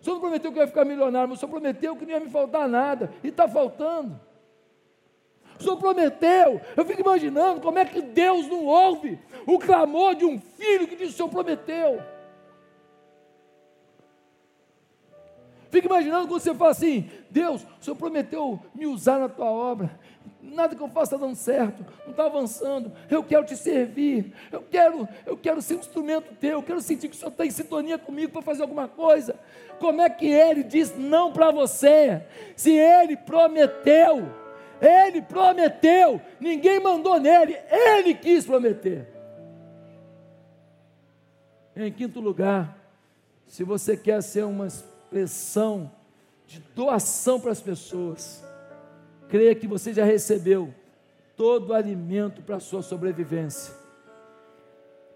O 0.00 0.04
Senhor 0.04 0.16
não 0.16 0.20
prometeu 0.20 0.52
que 0.52 0.58
eu 0.58 0.62
ia 0.62 0.68
ficar 0.68 0.84
milionário, 0.84 1.28
mas 1.28 1.38
o 1.38 1.40
Senhor 1.40 1.50
prometeu 1.50 1.96
que 1.96 2.04
não 2.04 2.12
ia 2.12 2.20
me 2.20 2.28
faltar 2.28 2.68
nada, 2.68 3.10
e 3.24 3.28
está 3.28 3.48
faltando. 3.48 4.20
O 5.58 5.62
Senhor 5.62 5.76
prometeu. 5.76 6.60
Eu 6.76 6.84
fico 6.84 7.00
imaginando 7.00 7.60
como 7.60 7.78
é 7.78 7.84
que 7.84 8.00
Deus 8.00 8.46
não 8.48 8.64
ouve 8.64 9.18
o 9.46 9.58
clamor 9.58 10.14
de 10.14 10.24
um 10.24 10.38
filho 10.38 10.86
que 10.86 10.96
diz: 10.96 11.10
O 11.10 11.12
Senhor 11.12 11.28
prometeu. 11.28 12.02
Fico 15.70 15.88
imaginando 15.88 16.28
quando 16.28 16.40
você 16.40 16.54
fala 16.54 16.70
assim: 16.70 17.10
Deus, 17.30 17.62
o 17.62 17.84
Senhor 17.84 17.96
prometeu 17.96 18.60
me 18.74 18.86
usar 18.86 19.18
na 19.18 19.28
tua 19.28 19.50
obra. 19.50 19.98
Nada 20.40 20.76
que 20.76 20.82
eu 20.82 20.88
faça 20.88 21.14
está 21.14 21.26
dando 21.26 21.36
certo, 21.36 21.84
não 22.04 22.12
está 22.12 22.26
avançando. 22.26 22.92
Eu 23.10 23.22
quero 23.22 23.44
te 23.44 23.56
servir. 23.56 24.32
Eu 24.50 24.62
quero, 24.62 25.08
eu 25.26 25.36
quero 25.36 25.60
ser 25.60 25.74
um 25.74 25.80
instrumento 25.80 26.34
teu. 26.36 26.52
Eu 26.52 26.62
quero 26.62 26.80
sentir 26.80 27.08
que 27.08 27.16
o 27.16 27.18
Senhor 27.18 27.30
está 27.30 27.44
em 27.44 27.50
sintonia 27.50 27.98
comigo 27.98 28.32
para 28.32 28.42
fazer 28.42 28.62
alguma 28.62 28.88
coisa. 28.88 29.38
Como 29.78 30.00
é 30.00 30.08
que 30.08 30.26
Ele 30.26 30.62
diz 30.62 30.96
não 30.96 31.32
para 31.32 31.50
você? 31.50 32.22
Se 32.54 32.70
Ele 32.70 33.16
prometeu. 33.16 34.45
Ele 34.80 35.22
prometeu, 35.22 36.20
ninguém 36.38 36.80
mandou 36.80 37.18
nele, 37.18 37.56
ele 37.70 38.14
quis 38.14 38.44
prometer. 38.44 39.06
Em 41.74 41.92
quinto 41.92 42.20
lugar, 42.20 42.76
se 43.46 43.64
você 43.64 43.96
quer 43.96 44.22
ser 44.22 44.44
uma 44.44 44.66
expressão 44.66 45.90
de 46.46 46.60
doação 46.74 47.40
para 47.40 47.52
as 47.52 47.60
pessoas, 47.60 48.42
creia 49.28 49.54
que 49.54 49.66
você 49.66 49.92
já 49.92 50.04
recebeu 50.04 50.72
todo 51.36 51.70
o 51.70 51.74
alimento 51.74 52.42
para 52.42 52.56
a 52.56 52.60
sua 52.60 52.82
sobrevivência. 52.82 53.74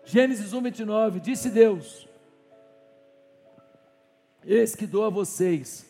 Gênesis 0.04 0.52
1, 0.52 0.62
29, 0.62 1.20
disse 1.20 1.50
Deus: 1.50 2.08
Eis 4.44 4.74
que 4.74 4.86
dou 4.86 5.04
a 5.04 5.10
vocês 5.10 5.86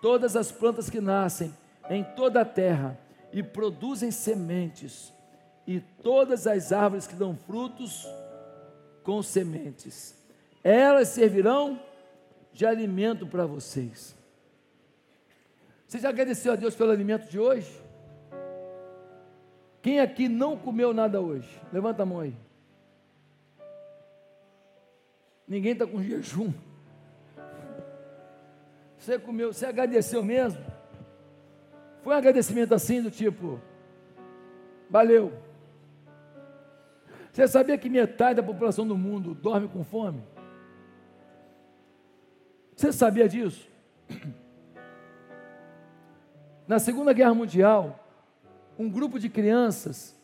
todas 0.00 0.36
as 0.36 0.50
plantas 0.50 0.90
que 0.90 1.00
nascem 1.00 1.54
em 1.88 2.02
toda 2.02 2.40
a 2.40 2.44
terra 2.44 2.98
e 3.32 3.42
produzem 3.42 4.10
sementes, 4.10 5.12
e 5.66 5.80
todas 5.80 6.46
as 6.46 6.72
árvores 6.72 7.06
que 7.06 7.14
dão 7.14 7.36
frutos 7.36 8.06
com 9.02 9.22
sementes. 9.22 10.16
Elas 10.62 11.08
servirão 11.08 11.80
de 12.52 12.64
alimento 12.64 13.26
para 13.26 13.46
vocês. 13.46 14.14
Você 15.86 15.98
já 15.98 16.08
agradeceu 16.08 16.52
a 16.52 16.56
Deus 16.56 16.74
pelo 16.74 16.90
alimento 16.90 17.30
de 17.30 17.38
hoje? 17.38 17.70
Quem 19.82 20.00
aqui 20.00 20.28
não 20.28 20.56
comeu 20.56 20.94
nada 20.94 21.20
hoje? 21.20 21.60
Levanta 21.72 22.02
a 22.02 22.06
mão 22.06 22.20
aí. 22.20 22.34
Ninguém 25.46 25.72
está 25.72 25.86
com 25.86 26.02
jejum. 26.02 26.52
Você 28.98 29.18
comeu, 29.18 29.52
você 29.52 29.66
agradeceu 29.66 30.24
mesmo? 30.24 30.64
Foi 32.04 32.14
um 32.14 32.18
agradecimento 32.18 32.74
assim, 32.74 33.00
do 33.00 33.10
tipo: 33.10 33.58
valeu. 34.90 35.32
Você 37.32 37.48
sabia 37.48 37.78
que 37.78 37.88
metade 37.88 38.36
da 38.36 38.42
população 38.42 38.86
do 38.86 38.96
mundo 38.96 39.34
dorme 39.34 39.66
com 39.66 39.82
fome? 39.82 40.22
Você 42.76 42.92
sabia 42.92 43.26
disso? 43.26 43.66
Na 46.68 46.78
Segunda 46.78 47.12
Guerra 47.12 47.34
Mundial, 47.34 47.98
um 48.78 48.88
grupo 48.88 49.18
de 49.18 49.28
crianças 49.28 50.14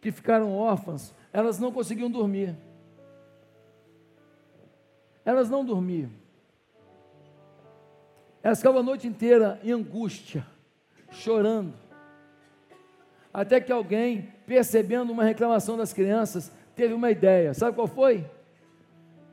que 0.00 0.12
ficaram 0.12 0.52
órfãs, 0.52 1.14
elas 1.32 1.58
não 1.58 1.72
conseguiam 1.72 2.10
dormir. 2.10 2.56
Elas 5.24 5.50
não 5.50 5.64
dormiam. 5.64 6.10
Elas 8.42 8.58
ficavam 8.58 8.80
a 8.80 8.84
noite 8.84 9.06
inteira 9.06 9.58
em 9.64 9.72
angústia, 9.72 10.46
chorando. 11.14 11.74
Até 13.32 13.60
que 13.60 13.72
alguém, 13.72 14.32
percebendo 14.46 15.12
uma 15.12 15.24
reclamação 15.24 15.76
das 15.76 15.92
crianças, 15.92 16.52
teve 16.76 16.94
uma 16.94 17.10
ideia. 17.10 17.52
Sabe 17.54 17.74
qual 17.74 17.86
foi? 17.86 18.24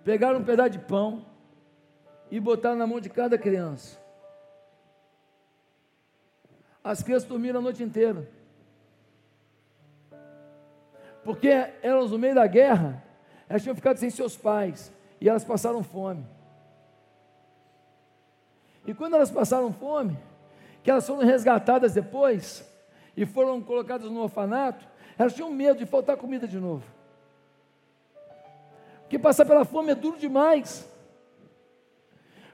Pegaram 0.04 0.40
um 0.40 0.44
pedaço 0.44 0.72
de 0.72 0.80
pão 0.80 1.26
e 2.32 2.40
botaram 2.40 2.76
na 2.76 2.88
mão 2.88 3.00
de 3.00 3.10
cada 3.10 3.38
criança. 3.38 4.00
As 6.84 7.04
crianças 7.04 7.30
dormiram 7.30 7.60
a 7.60 7.64
noite 7.64 7.84
inteira. 7.84 8.28
Porque 11.24 11.50
elas, 11.84 12.10
no 12.10 12.18
meio 12.18 12.34
da 12.34 12.48
guerra, 12.48 13.04
elas 13.48 13.62
tinham 13.62 13.76
ficado 13.76 13.98
sem 13.98 14.10
seus 14.10 14.36
pais 14.36 14.92
e 15.20 15.30
elas 15.30 15.44
passaram 15.44 15.84
fome. 15.84 16.26
E 18.88 18.94
quando 18.96 19.16
elas 19.16 19.30
passaram 19.30 19.72
fome, 19.72 20.18
que 20.84 20.90
elas 20.90 21.06
foram 21.06 21.26
resgatadas 21.26 21.94
depois 21.94 22.68
e 23.16 23.26
foram 23.26 23.62
colocadas 23.62 24.10
no 24.10 24.22
orfanato, 24.22 24.88
elas 25.18 25.34
tinham 25.34 25.52
medo 25.52 25.80
de 25.80 25.86
faltar 25.86 26.18
comida 26.18 26.48
de 26.48 26.60
novo. 26.60 26.84
Porque 29.02 29.20
passar 29.20 29.46
pela 29.46 29.66
fome 29.66 29.92
é 29.92 29.96
duro 29.96 30.18
demais. 30.18 30.90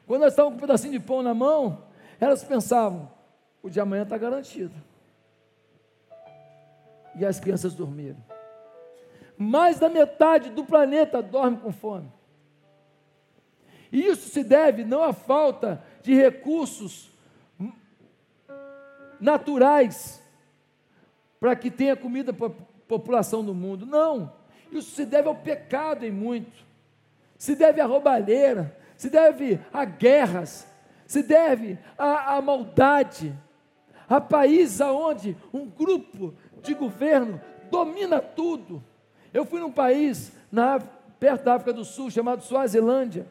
Quando 0.06 0.24
elas 0.24 0.34
estavam 0.34 0.52
com 0.52 0.58
um 0.58 0.62
pedacinho 0.62 0.94
de 0.94 1.00
pão 1.00 1.22
na 1.22 1.34
mão, 1.34 1.84
elas 2.20 2.44
pensavam: 2.44 3.12
o 3.62 3.70
de 3.70 3.80
amanhã 3.80 4.04
está 4.04 4.18
garantido. 4.18 4.74
E 7.16 7.26
as 7.26 7.40
crianças 7.40 7.74
dormiram. 7.74 8.18
Mais 9.38 9.80
da 9.80 9.88
metade 9.88 10.50
do 10.50 10.66
planeta 10.66 11.22
dorme 11.22 11.58
com 11.58 11.72
fome. 11.72 12.12
E 13.92 14.06
isso 14.06 14.30
se 14.30 14.44
deve 14.44 14.84
não 14.84 15.04
à 15.04 15.14
falta 15.14 15.84
de 16.02 16.14
recursos 16.14 17.12
naturais 19.20 20.22
para 21.40 21.56
que 21.56 21.70
tenha 21.70 21.96
comida 21.96 22.34
para 22.34 22.48
a 22.48 22.52
população 22.88 23.44
do 23.44 23.54
mundo. 23.54 23.86
Não. 23.86 24.34
Isso 24.72 24.92
se 24.92 25.06
deve 25.06 25.28
ao 25.28 25.36
pecado 25.36 26.06
em 26.06 26.12
muito. 26.12 26.66
Se 27.38 27.56
deve 27.56 27.80
à 27.80 27.86
roubalheira, 27.86 28.76
se 28.96 29.10
deve 29.10 29.60
a 29.72 29.86
guerras, 29.86 30.68
se 31.06 31.22
deve 31.22 31.78
à, 31.98 32.36
à 32.36 32.42
maldade, 32.42 33.34
a 34.10 34.20
países 34.20 34.82
onde 34.82 35.38
um 35.54 35.68
grupo 35.68 36.34
de 36.62 36.74
governo 36.74 37.40
domina 37.70 38.20
tudo. 38.20 38.84
Eu 39.34 39.46
fui 39.46 39.60
num 39.60 39.72
país 39.72 40.32
na, 40.52 40.80
perto 41.20 41.44
da 41.44 41.56
África 41.56 41.74
do 41.74 41.86
Sul 41.86 42.10
chamado 42.10 42.44
Suazilândia. 42.44 43.28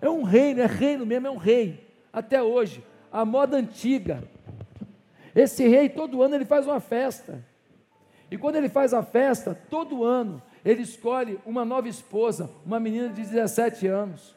É 0.00 0.08
um 0.08 0.22
reino, 0.22 0.60
é 0.60 0.66
reino 0.66 1.04
mesmo, 1.04 1.26
é 1.26 1.30
um 1.30 1.36
rei. 1.36 1.86
Até 2.12 2.42
hoje, 2.42 2.82
a 3.12 3.24
moda 3.24 3.56
antiga. 3.56 4.22
Esse 5.38 5.68
rei 5.68 5.88
todo 5.88 6.20
ano 6.20 6.34
ele 6.34 6.44
faz 6.44 6.66
uma 6.66 6.80
festa. 6.80 7.44
E 8.28 8.36
quando 8.36 8.56
ele 8.56 8.68
faz 8.68 8.92
a 8.92 9.04
festa, 9.04 9.56
todo 9.70 10.02
ano 10.02 10.42
ele 10.64 10.82
escolhe 10.82 11.38
uma 11.46 11.64
nova 11.64 11.88
esposa, 11.88 12.50
uma 12.66 12.80
menina 12.80 13.08
de 13.08 13.22
17 13.22 13.86
anos. 13.86 14.34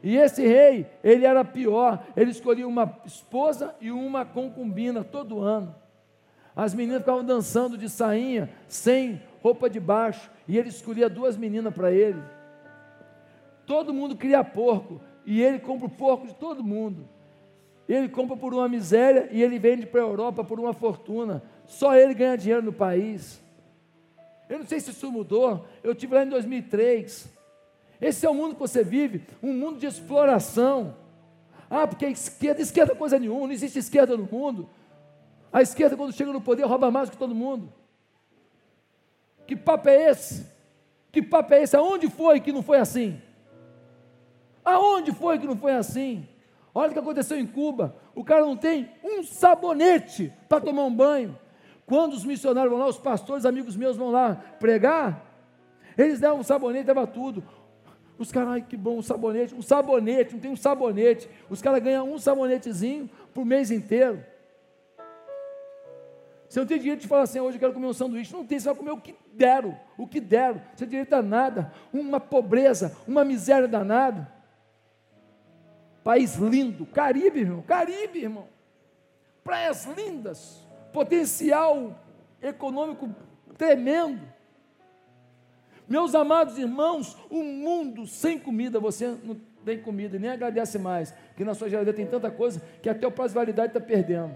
E 0.00 0.16
esse 0.16 0.46
rei, 0.46 0.86
ele 1.02 1.26
era 1.26 1.44
pior, 1.44 2.06
ele 2.16 2.30
escolhia 2.30 2.68
uma 2.68 3.00
esposa 3.04 3.74
e 3.80 3.90
uma 3.90 4.24
concubina 4.24 5.02
todo 5.02 5.40
ano. 5.40 5.74
As 6.54 6.72
meninas 6.72 7.00
ficavam 7.00 7.24
dançando 7.24 7.76
de 7.76 7.88
sainha, 7.88 8.48
sem 8.68 9.20
roupa 9.42 9.68
de 9.68 9.80
baixo, 9.80 10.30
e 10.46 10.56
ele 10.56 10.68
escolhia 10.68 11.08
duas 11.08 11.36
meninas 11.36 11.74
para 11.74 11.90
ele. 11.90 12.22
Todo 13.66 13.92
mundo 13.92 14.14
cria 14.14 14.44
porco, 14.44 15.00
e 15.26 15.42
ele 15.42 15.58
compra 15.58 15.88
o 15.88 15.90
porco 15.90 16.28
de 16.28 16.34
todo 16.36 16.62
mundo. 16.62 17.17
Ele 17.88 18.08
compra 18.08 18.36
por 18.36 18.52
uma 18.52 18.68
miséria 18.68 19.28
e 19.32 19.42
ele 19.42 19.58
vende 19.58 19.86
para 19.86 20.02
a 20.02 20.04
Europa 20.04 20.44
por 20.44 20.60
uma 20.60 20.74
fortuna. 20.74 21.42
Só 21.64 21.96
ele 21.96 22.12
ganha 22.12 22.36
dinheiro 22.36 22.62
no 22.62 22.72
país. 22.72 23.40
Eu 24.48 24.58
não 24.58 24.66
sei 24.66 24.78
se 24.78 24.90
isso 24.90 25.10
mudou. 25.10 25.66
Eu 25.82 25.94
tive 25.94 26.14
lá 26.14 26.24
em 26.24 26.28
2003. 26.28 27.28
Esse 28.00 28.26
é 28.26 28.30
o 28.30 28.34
mundo 28.34 28.54
que 28.54 28.60
você 28.60 28.84
vive, 28.84 29.24
um 29.42 29.52
mundo 29.52 29.78
de 29.78 29.86
exploração. 29.86 30.94
Ah, 31.68 31.86
porque 31.86 32.06
a 32.06 32.10
esquerda, 32.10 32.62
esquerda 32.62 32.92
é 32.92 32.96
coisa 32.96 33.18
nenhuma, 33.18 33.46
não 33.46 33.52
existe 33.52 33.78
esquerda 33.78 34.16
no 34.16 34.28
mundo. 34.30 34.68
A 35.52 35.62
esquerda, 35.62 35.96
quando 35.96 36.12
chega 36.12 36.32
no 36.32 36.40
poder, 36.40 36.64
rouba 36.64 36.90
mais 36.90 37.10
que 37.10 37.16
todo 37.16 37.34
mundo. 37.34 37.72
Que 39.46 39.56
papo 39.56 39.88
é 39.88 40.10
esse? 40.10 40.46
Que 41.10 41.22
papo 41.22 41.54
é 41.54 41.62
esse? 41.62 41.74
Aonde 41.74 42.08
foi 42.08 42.38
que 42.38 42.52
não 42.52 42.62
foi 42.62 42.78
assim? 42.78 43.20
Aonde 44.64 45.12
foi 45.12 45.38
que 45.38 45.46
não 45.46 45.56
foi 45.56 45.72
assim? 45.72 46.28
Olha 46.74 46.90
o 46.90 46.92
que 46.92 46.98
aconteceu 46.98 47.38
em 47.38 47.46
Cuba. 47.46 47.96
O 48.14 48.24
cara 48.24 48.42
não 48.42 48.56
tem 48.56 48.90
um 49.02 49.22
sabonete 49.22 50.32
para 50.48 50.60
tomar 50.60 50.84
um 50.84 50.94
banho. 50.94 51.38
Quando 51.86 52.12
os 52.12 52.24
missionários 52.24 52.70
vão 52.70 52.80
lá, 52.80 52.86
os 52.86 52.98
pastores, 52.98 53.46
amigos 53.46 53.74
meus, 53.74 53.96
vão 53.96 54.10
lá 54.10 54.34
pregar, 54.60 55.24
eles 55.96 56.20
dão 56.20 56.38
um 56.38 56.42
sabonete, 56.42 56.84
dava 56.84 57.06
tudo. 57.06 57.42
Os 58.18 58.30
caras, 58.30 58.50
ai 58.50 58.62
que 58.62 58.76
bom, 58.76 58.98
um 58.98 59.02
sabonete, 59.02 59.54
um 59.54 59.62
sabonete, 59.62 60.34
não 60.34 60.40
tem 60.40 60.50
um 60.50 60.56
sabonete. 60.56 61.28
Os 61.48 61.62
caras 61.62 61.82
ganham 61.82 62.12
um 62.12 62.18
sabonetezinho 62.18 63.08
por 63.32 63.44
mês 63.44 63.70
inteiro. 63.70 64.24
Você 66.48 66.60
não 66.60 66.66
tem 66.66 66.78
direito 66.78 67.00
de 67.00 67.08
falar 67.08 67.22
assim, 67.22 67.40
hoje 67.40 67.56
eu 67.56 67.60
quero 67.60 67.72
comer 67.74 67.86
um 67.86 67.92
sanduíche. 67.92 68.32
Não 68.32 68.44
tem, 68.44 68.58
você 68.58 68.68
vai 68.68 68.74
comer 68.74 68.90
o 68.90 69.00
que 69.00 69.14
deram, 69.34 69.78
o 69.96 70.06
que 70.06 70.18
deram. 70.18 70.60
Você 70.74 70.84
tem 70.84 70.88
direito 70.88 71.12
a 71.12 71.22
nada. 71.22 71.72
Uma 71.92 72.18
pobreza, 72.18 72.96
uma 73.06 73.24
miséria 73.24 73.68
danada. 73.68 74.32
País 76.08 76.36
lindo, 76.36 76.86
Caribe, 76.86 77.40
irmão, 77.40 77.60
Caribe, 77.60 78.20
irmão. 78.20 78.48
Praias 79.44 79.84
lindas, 79.84 80.66
potencial 80.90 82.00
econômico 82.40 83.14
tremendo. 83.58 84.22
Meus 85.86 86.14
amados 86.14 86.56
irmãos, 86.56 87.14
um 87.30 87.44
mundo 87.44 88.06
sem 88.06 88.38
comida, 88.38 88.80
você 88.80 89.18
não 89.22 89.38
tem 89.66 89.82
comida 89.82 90.16
e 90.16 90.18
nem 90.18 90.30
agradece 90.30 90.78
mais, 90.78 91.12
que 91.36 91.44
na 91.44 91.52
sua 91.52 91.68
geladeira 91.68 91.94
tem 91.94 92.06
tanta 92.06 92.30
coisa 92.30 92.62
que 92.82 92.88
até 92.88 93.06
o 93.06 93.12
prazo 93.12 93.34
de 93.34 93.40
validade 93.40 93.76
está 93.76 93.80
perdendo. 93.80 94.34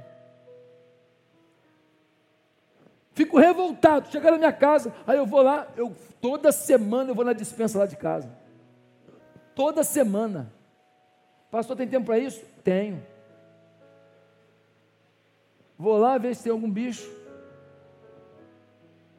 Fico 3.15 3.39
revoltado, 3.39 4.13
chegar 4.13 4.33
na 4.33 4.37
minha 4.37 4.53
casa, 4.53 4.95
aí 5.07 5.17
eu 5.17 5.25
vou 5.25 5.41
lá, 5.41 5.67
eu 5.75 5.97
toda 6.21 6.53
semana 6.53 7.13
eu 7.13 7.15
vou 7.15 7.25
na 7.25 7.33
dispensa 7.33 7.79
lá 7.79 7.87
de 7.87 7.97
casa. 7.97 8.31
Toda 9.55 9.83
semana. 9.83 10.53
Pastor, 11.53 11.77
tem 11.77 11.87
tempo 11.87 12.07
para 12.07 12.19
isso? 12.19 12.45
Tenho. 12.65 13.01
Vou 15.79 15.97
lá 15.97 16.19
ver 16.19 16.35
se 16.35 16.43
tem 16.43 16.51
algum 16.51 16.69
bicho. 16.69 17.09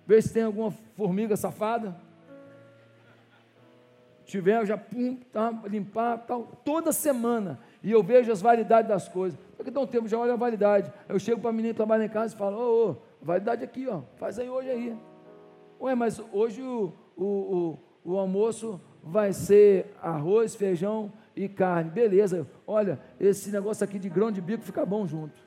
Ver 0.05 0.21
se 0.21 0.33
tem 0.33 0.43
alguma 0.43 0.71
formiga 0.97 1.37
safada 1.37 1.95
tiver, 4.33 4.59
eu 4.59 4.65
já 4.65 4.75
pum, 4.75 5.15
tá, 5.31 5.53
limpar, 5.65 6.17
tal, 6.25 6.47
toda 6.65 6.91
semana. 6.91 7.59
E 7.83 7.91
eu 7.91 8.01
vejo 8.01 8.31
as 8.31 8.41
validades 8.41 8.89
das 8.89 9.07
coisas. 9.07 9.37
Só 9.55 9.63
que 9.63 9.69
dá 9.69 9.79
um 9.79 9.85
tempo, 9.85 10.07
já 10.07 10.17
olha 10.17 10.33
a 10.33 10.37
validade. 10.37 10.91
Eu 11.07 11.19
chego 11.19 11.39
para 11.39 11.51
a 11.51 11.53
menina 11.53 11.73
que 11.73 11.77
trabalha 11.77 12.05
em 12.05 12.09
casa 12.09 12.33
e 12.33 12.37
falo, 12.37 12.57
ô, 12.57 12.89
ô, 12.89 12.95
validade 13.21 13.63
aqui, 13.63 13.87
ó, 13.87 14.01
faz 14.17 14.39
aí 14.39 14.49
hoje 14.49 14.69
aí. 14.69 14.97
Ué, 15.79 15.93
mas 15.93 16.19
hoje 16.31 16.63
o, 16.63 16.91
o, 17.15 17.25
o, 17.25 17.79
o 18.13 18.17
almoço 18.17 18.81
vai 19.03 19.33
ser 19.33 19.93
arroz, 20.01 20.55
feijão 20.55 21.11
e 21.35 21.47
carne. 21.47 21.89
Beleza, 21.89 22.47
olha, 22.65 22.99
esse 23.19 23.49
negócio 23.51 23.83
aqui 23.83 23.99
de 23.99 24.09
grão 24.09 24.31
de 24.31 24.41
bico 24.41 24.63
fica 24.63 24.85
bom 24.85 25.07
junto. 25.07 25.41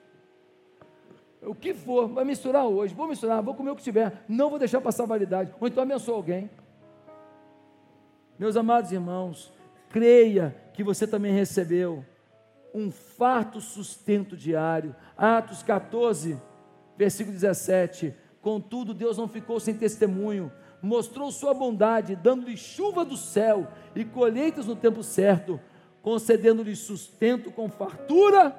O 1.42 1.54
que 1.54 1.74
for, 1.74 2.08
vai 2.08 2.24
misturar 2.24 2.66
hoje, 2.66 2.94
vou 2.94 3.06
misturar, 3.06 3.42
vou 3.42 3.54
comer 3.54 3.70
o 3.70 3.76
que 3.76 3.82
tiver, 3.82 4.24
não 4.28 4.50
vou 4.50 4.58
deixar 4.58 4.80
passar 4.80 5.06
validade. 5.06 5.54
Ou 5.60 5.68
então 5.68 5.82
abençoa 5.82 6.16
alguém. 6.16 6.50
Meus 8.38 8.56
amados 8.56 8.90
irmãos, 8.92 9.52
creia 9.88 10.54
que 10.74 10.82
você 10.82 11.06
também 11.06 11.32
recebeu 11.32 12.04
um 12.74 12.90
farto 12.90 13.60
sustento 13.60 14.36
diário. 14.36 14.94
Atos 15.16 15.62
14, 15.62 16.38
versículo 16.96 17.34
17. 17.34 18.14
Contudo, 18.42 18.92
Deus 18.92 19.16
não 19.16 19.26
ficou 19.26 19.58
sem 19.58 19.74
testemunho, 19.74 20.52
mostrou 20.82 21.32
sua 21.32 21.54
bondade, 21.54 22.14
dando-lhe 22.14 22.56
chuva 22.56 23.04
do 23.04 23.16
céu 23.16 23.66
e 23.94 24.04
colheitas 24.04 24.66
no 24.66 24.76
tempo 24.76 25.02
certo, 25.02 25.58
concedendo-lhe 26.06 26.76
sustento 26.76 27.50
com 27.50 27.68
fartura 27.68 28.56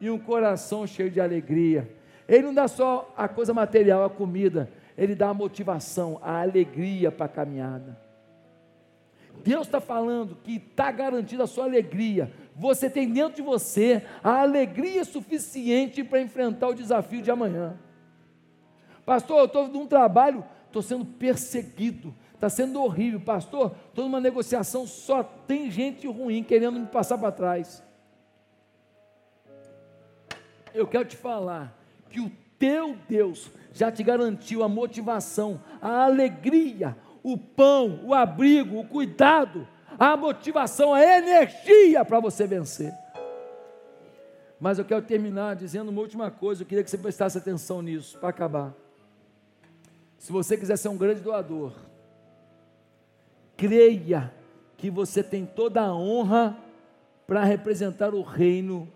e 0.00 0.08
um 0.08 0.16
coração 0.16 0.86
cheio 0.86 1.10
de 1.10 1.20
alegria. 1.20 1.92
Ele 2.28 2.44
não 2.44 2.54
dá 2.54 2.68
só 2.68 3.12
a 3.16 3.26
coisa 3.26 3.52
material, 3.52 4.04
a 4.04 4.08
comida, 4.08 4.70
ele 4.96 5.16
dá 5.16 5.30
a 5.30 5.34
motivação, 5.34 6.20
a 6.22 6.40
alegria 6.40 7.10
para 7.10 7.26
a 7.26 7.28
caminhada. 7.28 7.98
Deus 9.42 9.66
está 9.66 9.80
falando 9.80 10.38
que 10.44 10.52
está 10.54 10.92
garantida 10.92 11.42
a 11.42 11.48
sua 11.48 11.64
alegria. 11.64 12.32
Você 12.54 12.88
tem 12.88 13.12
dentro 13.12 13.34
de 13.34 13.42
você 13.42 14.04
a 14.22 14.42
alegria 14.42 15.04
suficiente 15.04 16.04
para 16.04 16.20
enfrentar 16.20 16.68
o 16.68 16.74
desafio 16.74 17.20
de 17.20 17.28
amanhã. 17.28 17.76
Pastor, 19.04 19.40
eu 19.40 19.46
estou 19.46 19.66
num 19.66 19.88
trabalho, 19.88 20.44
estou 20.68 20.80
sendo 20.80 21.04
perseguido, 21.04 22.14
está 22.44 22.50
sendo 22.50 22.82
horrível. 22.82 23.20
Pastor, 23.20 23.74
estou 23.88 24.04
numa 24.04 24.20
negociação, 24.20 24.86
só 24.86 25.22
tem 25.22 25.70
gente 25.70 26.06
ruim 26.06 26.42
querendo 26.42 26.78
me 26.78 26.86
passar 26.86 27.16
para 27.16 27.32
trás. 27.32 27.82
Eu 30.74 30.86
quero 30.86 31.06
te 31.06 31.16
falar 31.16 31.76
que 32.10 32.20
o 32.20 32.30
teu 32.58 32.96
Deus 33.08 33.50
já 33.72 33.90
te 33.90 34.02
garantiu 34.02 34.62
a 34.62 34.68
motivação, 34.68 35.60
a 35.80 36.04
alegria, 36.04 36.96
o 37.22 37.38
pão, 37.38 38.00
o 38.04 38.12
abrigo, 38.12 38.78
o 38.78 38.86
cuidado, 38.86 39.66
a 39.98 40.16
motivação, 40.16 40.92
a 40.92 41.02
energia 41.02 42.04
para 42.04 42.20
você 42.20 42.46
vencer. 42.46 42.92
Mas 44.60 44.78
eu 44.78 44.84
quero 44.84 45.02
terminar 45.02 45.56
dizendo 45.56 45.90
uma 45.90 46.00
última 46.00 46.30
coisa, 46.30 46.62
eu 46.62 46.66
queria 46.66 46.84
que 46.84 46.90
você 46.90 46.98
prestasse 46.98 47.38
atenção 47.38 47.80
nisso, 47.80 48.18
para 48.18 48.28
acabar. 48.28 48.74
Se 50.18 50.32
você 50.32 50.56
quiser 50.56 50.76
ser 50.76 50.88
um 50.88 50.96
grande 50.96 51.20
doador, 51.20 51.72
creia 53.56 54.32
que 54.76 54.90
você 54.90 55.22
tem 55.22 55.46
toda 55.46 55.80
a 55.82 55.94
honra 55.94 56.56
para 57.26 57.44
representar 57.44 58.14
o 58.14 58.22
reino 58.22 58.90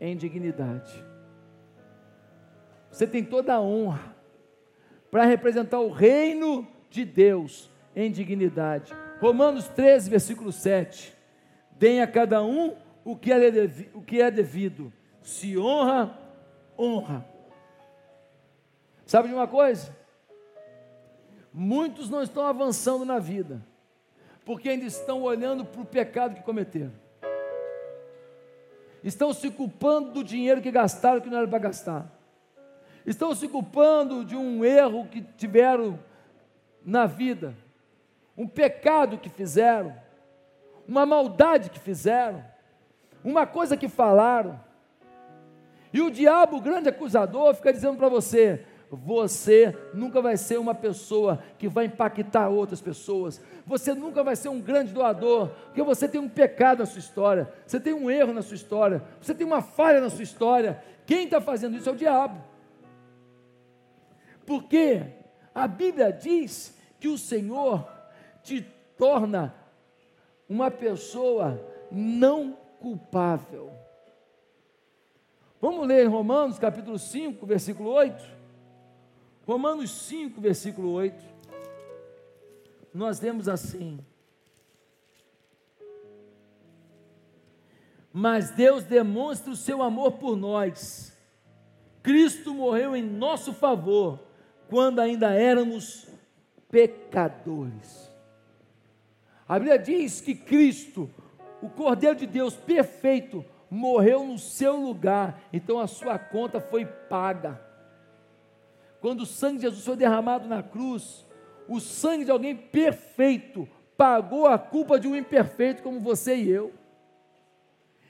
em 0.00 0.16
dignidade. 0.16 1.04
Você 2.90 3.06
tem 3.06 3.24
toda 3.24 3.54
a 3.54 3.60
honra 3.60 4.14
para 5.10 5.24
representar 5.24 5.80
o 5.80 5.90
reino 5.90 6.66
de 6.90 7.04
Deus 7.04 7.70
em 7.94 8.10
dignidade. 8.10 8.92
Romanos 9.20 9.68
13, 9.68 10.10
versículo 10.10 10.52
7. 10.52 11.14
Deem 11.72 12.00
a 12.00 12.06
cada 12.06 12.42
um 12.42 12.74
o 13.04 13.16
que 13.16 13.32
é, 13.32 13.50
devido, 13.50 13.98
o 13.98 14.02
que 14.02 14.20
é 14.20 14.30
devido. 14.30 14.92
Se 15.22 15.58
honra, 15.58 16.18
honra. 16.78 17.24
Sabe 19.06 19.28
de 19.28 19.34
uma 19.34 19.46
coisa? 19.46 19.94
Muitos 21.52 22.08
não 22.10 22.22
estão 22.22 22.46
avançando 22.46 23.04
na 23.04 23.18
vida, 23.18 23.64
porque 24.44 24.68
ainda 24.68 24.84
estão 24.84 25.22
olhando 25.22 25.64
para 25.64 25.80
o 25.80 25.86
pecado 25.86 26.34
que 26.34 26.42
cometeram. 26.42 26.92
Estão 29.02 29.32
se 29.32 29.50
culpando 29.50 30.12
do 30.12 30.24
dinheiro 30.24 30.62
que 30.62 30.70
gastaram 30.70 31.20
que 31.20 31.28
não 31.28 31.38
era 31.38 31.48
para 31.48 31.58
gastar. 31.58 32.10
Estão 33.04 33.34
se 33.34 33.48
culpando 33.48 34.24
de 34.24 34.34
um 34.34 34.64
erro 34.64 35.06
que 35.06 35.20
tiveram 35.20 35.98
na 36.84 37.06
vida, 37.06 37.54
um 38.36 38.46
pecado 38.46 39.18
que 39.18 39.28
fizeram, 39.28 39.94
uma 40.88 41.04
maldade 41.04 41.70
que 41.70 41.78
fizeram, 41.78 42.44
uma 43.22 43.46
coisa 43.46 43.76
que 43.76 43.88
falaram. 43.88 44.58
E 45.92 46.00
o 46.00 46.10
diabo, 46.10 46.56
o 46.56 46.60
grande 46.60 46.88
acusador, 46.88 47.54
fica 47.54 47.72
dizendo 47.72 47.96
para 47.96 48.08
você: 48.08 48.64
você 48.90 49.76
nunca 49.92 50.20
vai 50.20 50.36
ser 50.36 50.58
uma 50.58 50.74
pessoa 50.74 51.42
que 51.58 51.68
vai 51.68 51.86
impactar 51.86 52.48
outras 52.48 52.80
pessoas. 52.80 53.40
Você 53.66 53.94
nunca 53.94 54.22
vai 54.22 54.36
ser 54.36 54.48
um 54.48 54.60
grande 54.60 54.92
doador, 54.92 55.48
porque 55.66 55.82
você 55.82 56.08
tem 56.08 56.20
um 56.20 56.28
pecado 56.28 56.80
na 56.80 56.86
sua 56.86 56.98
história, 56.98 57.52
você 57.66 57.80
tem 57.80 57.94
um 57.94 58.10
erro 58.10 58.32
na 58.32 58.42
sua 58.42 58.54
história, 58.54 59.02
você 59.20 59.34
tem 59.34 59.46
uma 59.46 59.62
falha 59.62 60.00
na 60.00 60.10
sua 60.10 60.22
história. 60.22 60.82
Quem 61.06 61.24
está 61.24 61.40
fazendo 61.40 61.76
isso 61.76 61.88
é 61.88 61.92
o 61.92 61.96
diabo. 61.96 62.40
Porque 64.46 65.02
a 65.54 65.66
Bíblia 65.66 66.12
diz 66.12 66.76
que 67.00 67.08
o 67.08 67.18
Senhor 67.18 67.88
te 68.42 68.60
torna 68.96 69.54
uma 70.48 70.70
pessoa 70.70 71.60
não 71.90 72.56
culpável. 72.80 73.72
Vamos 75.60 75.86
ler 75.86 76.06
Romanos 76.06 76.58
capítulo 76.58 76.98
5, 76.98 77.46
versículo 77.46 77.90
8. 77.90 78.33
Romanos 79.46 79.90
5, 79.90 80.40
versículo 80.40 80.92
8, 80.92 81.22
nós 82.94 83.20
lemos 83.20 83.48
assim: 83.48 83.98
Mas 88.12 88.50
Deus 88.50 88.84
demonstra 88.84 89.52
o 89.52 89.56
seu 89.56 89.82
amor 89.82 90.12
por 90.12 90.36
nós. 90.36 91.12
Cristo 92.02 92.54
morreu 92.54 92.94
em 92.94 93.02
nosso 93.02 93.52
favor 93.52 94.20
quando 94.68 95.00
ainda 95.00 95.34
éramos 95.34 96.06
pecadores. 96.70 98.10
A 99.46 99.58
Bíblia 99.58 99.78
diz 99.78 100.20
que 100.20 100.34
Cristo, 100.34 101.10
o 101.60 101.68
Cordeiro 101.68 102.16
de 102.16 102.26
Deus 102.26 102.54
perfeito, 102.54 103.44
morreu 103.68 104.24
no 104.24 104.38
seu 104.38 104.76
lugar, 104.76 105.42
então 105.52 105.78
a 105.78 105.86
sua 105.86 106.18
conta 106.18 106.60
foi 106.60 106.86
paga. 106.86 107.60
Quando 109.04 109.20
o 109.20 109.26
sangue 109.26 109.58
de 109.58 109.64
Jesus 109.64 109.84
foi 109.84 109.96
derramado 109.96 110.48
na 110.48 110.62
cruz, 110.62 111.26
o 111.68 111.78
sangue 111.78 112.24
de 112.24 112.30
alguém 112.30 112.56
perfeito 112.56 113.68
pagou 113.98 114.46
a 114.46 114.58
culpa 114.58 114.98
de 114.98 115.06
um 115.06 115.14
imperfeito 115.14 115.82
como 115.82 116.00
você 116.00 116.34
e 116.36 116.48
eu. 116.48 116.72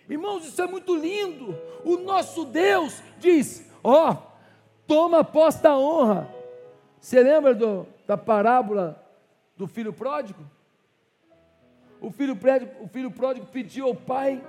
Irmãos, 0.08 0.46
isso 0.46 0.62
é 0.62 0.68
muito 0.68 0.94
lindo. 0.94 1.58
O 1.84 1.96
nosso 1.96 2.44
Deus 2.44 3.02
diz: 3.18 3.68
Ó, 3.82 4.12
oh, 4.12 4.16
toma 4.86 5.24
posse 5.24 5.60
da 5.64 5.76
honra. 5.76 6.32
Você 7.00 7.20
lembra 7.20 7.56
do, 7.56 7.88
da 8.06 8.16
parábola 8.16 9.04
do 9.56 9.66
filho 9.66 9.92
pródigo? 9.92 10.48
O 12.00 12.12
filho, 12.12 12.36
pródigo, 12.36 12.70
o 12.80 12.86
filho 12.86 13.10
pródigo 13.10 13.46
pediu 13.46 13.86
ao 13.86 13.96
pai 13.96 14.40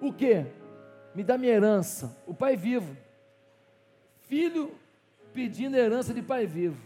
o 0.00 0.10
quê? 0.10 0.46
Me 1.14 1.22
dá 1.22 1.36
minha 1.36 1.52
herança. 1.52 2.16
O 2.26 2.32
pai 2.32 2.56
vivo. 2.56 2.96
Filho 4.20 4.74
pedindo 5.36 5.76
herança 5.76 6.14
de 6.14 6.22
pai 6.22 6.46
vivo. 6.46 6.80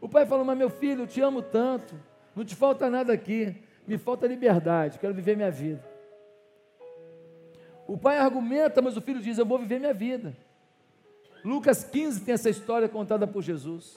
O 0.00 0.08
pai 0.08 0.26
falou: 0.26 0.44
Mas 0.44 0.58
meu 0.58 0.68
filho, 0.68 1.04
eu 1.04 1.06
te 1.06 1.20
amo 1.20 1.40
tanto, 1.40 1.94
não 2.34 2.44
te 2.44 2.56
falta 2.56 2.90
nada 2.90 3.12
aqui, 3.12 3.54
me 3.86 3.96
falta 3.96 4.26
liberdade, 4.26 4.98
quero 4.98 5.14
viver 5.14 5.36
minha 5.36 5.50
vida. 5.50 5.82
O 7.86 7.96
pai 7.96 8.18
argumenta, 8.18 8.82
mas 8.82 8.96
o 8.96 9.00
filho 9.00 9.20
diz: 9.20 9.38
Eu 9.38 9.46
vou 9.46 9.60
viver 9.60 9.78
minha 9.78 9.94
vida. 9.94 10.36
Lucas 11.44 11.84
15 11.84 12.24
tem 12.24 12.34
essa 12.34 12.50
história 12.50 12.88
contada 12.88 13.24
por 13.28 13.40
Jesus. 13.40 13.96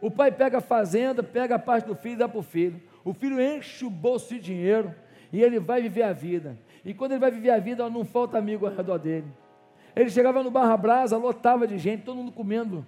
O 0.00 0.10
pai 0.10 0.32
pega 0.32 0.58
a 0.58 0.60
fazenda, 0.60 1.22
pega 1.22 1.54
a 1.54 1.58
parte 1.58 1.86
do 1.86 1.94
filho 1.94 2.14
e 2.14 2.16
dá 2.16 2.28
para 2.28 2.40
o 2.40 2.42
filho. 2.42 2.82
O 3.04 3.12
filho 3.12 3.40
enche 3.40 3.84
o 3.84 3.90
bolso 3.90 4.34
de 4.34 4.40
dinheiro 4.40 4.92
e 5.32 5.40
ele 5.40 5.60
vai 5.60 5.80
viver 5.80 6.02
a 6.02 6.12
vida. 6.12 6.58
E 6.84 6.92
quando 6.92 7.12
ele 7.12 7.20
vai 7.20 7.30
viver 7.30 7.50
a 7.50 7.58
vida, 7.58 7.88
não 7.88 8.04
falta 8.04 8.36
amigo 8.36 8.66
ao 8.66 8.74
redor 8.74 8.98
dele. 8.98 9.30
Ele 9.94 10.10
chegava 10.10 10.42
no 10.42 10.50
Barra 10.50 10.76
Brasa, 10.76 11.16
lotava 11.16 11.66
de 11.66 11.78
gente, 11.78 12.04
todo 12.04 12.16
mundo 12.16 12.32
comendo, 12.32 12.86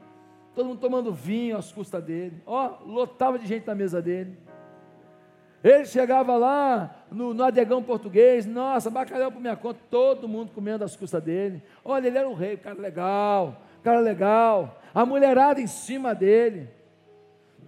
todo 0.55 0.67
mundo 0.67 0.79
tomando 0.79 1.13
vinho 1.13 1.57
às 1.57 1.73
custas 1.73 2.03
dele. 2.03 2.43
Ó, 2.47 2.79
lotava 2.85 3.39
de 3.39 3.47
gente 3.47 3.67
na 3.67 3.75
mesa 3.75 4.01
dele. 4.01 4.37
Ele 5.63 5.85
chegava 5.85 6.37
lá 6.37 7.05
no, 7.11 7.33
no 7.33 7.45
adegão 7.45 7.83
português, 7.83 8.45
nossa, 8.47 8.91
bacalhau 8.91 9.31
por 9.31 9.41
minha 9.41 9.55
conta, 9.55 9.79
todo 9.89 10.27
mundo 10.27 10.51
comendo 10.53 10.85
às 10.85 10.97
custas 10.97 11.23
dele. 11.23 11.63
Olha, 11.85 12.09
ele 12.09 12.19
era 12.19 12.29
o 12.29 12.35
rei, 12.35 12.57
cara 12.57 12.81
legal, 12.81 13.63
cara 13.83 14.01
legal. 14.01 14.81
A 14.93 15.07
mulherada 15.07 15.61
em 15.61 15.69
cima 15.69 16.15
dele. 16.15 16.69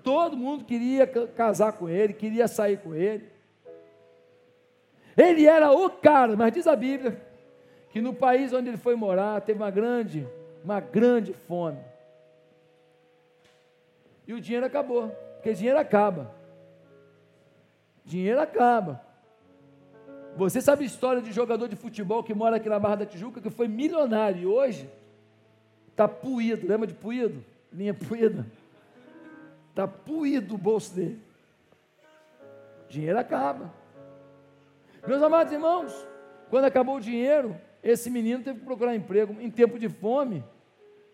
Todo 0.03 0.37
mundo 0.37 0.64
queria 0.64 1.07
casar 1.07 1.72
com 1.72 1.89
ele, 1.89 2.12
queria 2.12 2.47
sair 2.49 2.78
com 2.78 2.95
ele. 2.95 3.32
Ele 5.16 5.47
era 5.47 5.70
o 5.70 5.89
cara, 5.89 6.37
mas 6.37 6.53
diz 6.53 6.66
a 6.66 6.74
Bíblia 6.74 7.24
que 7.95 8.01
no 8.01 8.13
país 8.13 8.53
onde 8.53 8.69
ele 8.69 8.77
foi 8.77 8.97
morar 8.97 9.41
teve 9.43 9.57
uma 9.57 9.71
grande, 9.71 10.27
uma 10.65 10.81
grande 10.81 11.33
fome. 11.33 11.79
E 14.27 14.35
o 14.35 14.41
dinheiro 14.41 14.67
acabou, 14.67 15.11
porque 15.35 15.53
dinheiro 15.53 15.79
acaba. 15.79 16.35
Dinheiro 18.05 18.41
acaba. 18.41 19.01
Você 20.37 20.61
sabe 20.61 20.83
a 20.83 20.87
história 20.89 21.23
de 21.23 21.31
jogador 21.31 21.69
de 21.69 21.77
futebol 21.77 22.25
que 22.25 22.35
mora 22.35 22.57
aqui 22.57 22.69
na 22.69 22.81
Barra 22.81 22.97
da 22.97 23.07
Tijuca, 23.07 23.41
que 23.41 23.49
foi 23.49 23.69
milionário 23.69 24.43
e 24.43 24.47
hoje 24.47 24.91
está 25.89 26.09
puído. 26.09 26.67
Lembra 26.67 26.89
de 26.89 26.95
puído? 26.95 27.45
Linha 27.73 27.95
puída. 27.95 28.45
Está 29.71 29.87
puído 29.87 30.57
o 30.57 30.59
bolso 30.59 30.97
dele. 30.97 31.23
Dinheiro 32.89 33.21
acaba. 33.21 33.73
Meus 35.07 35.23
amados 35.23 35.53
irmãos, 35.53 35.95
quando 36.51 36.65
acabou 36.65 36.97
o 36.97 37.01
dinheiro, 37.01 37.57
esse 37.85 38.09
menino 38.09 38.43
teve 38.43 38.61
que 38.61 38.64
procurar 38.64 38.97
emprego 38.97 39.37
em 39.39 39.51
tempo 39.51 39.78
de 39.78 39.91
fome. 39.91 40.43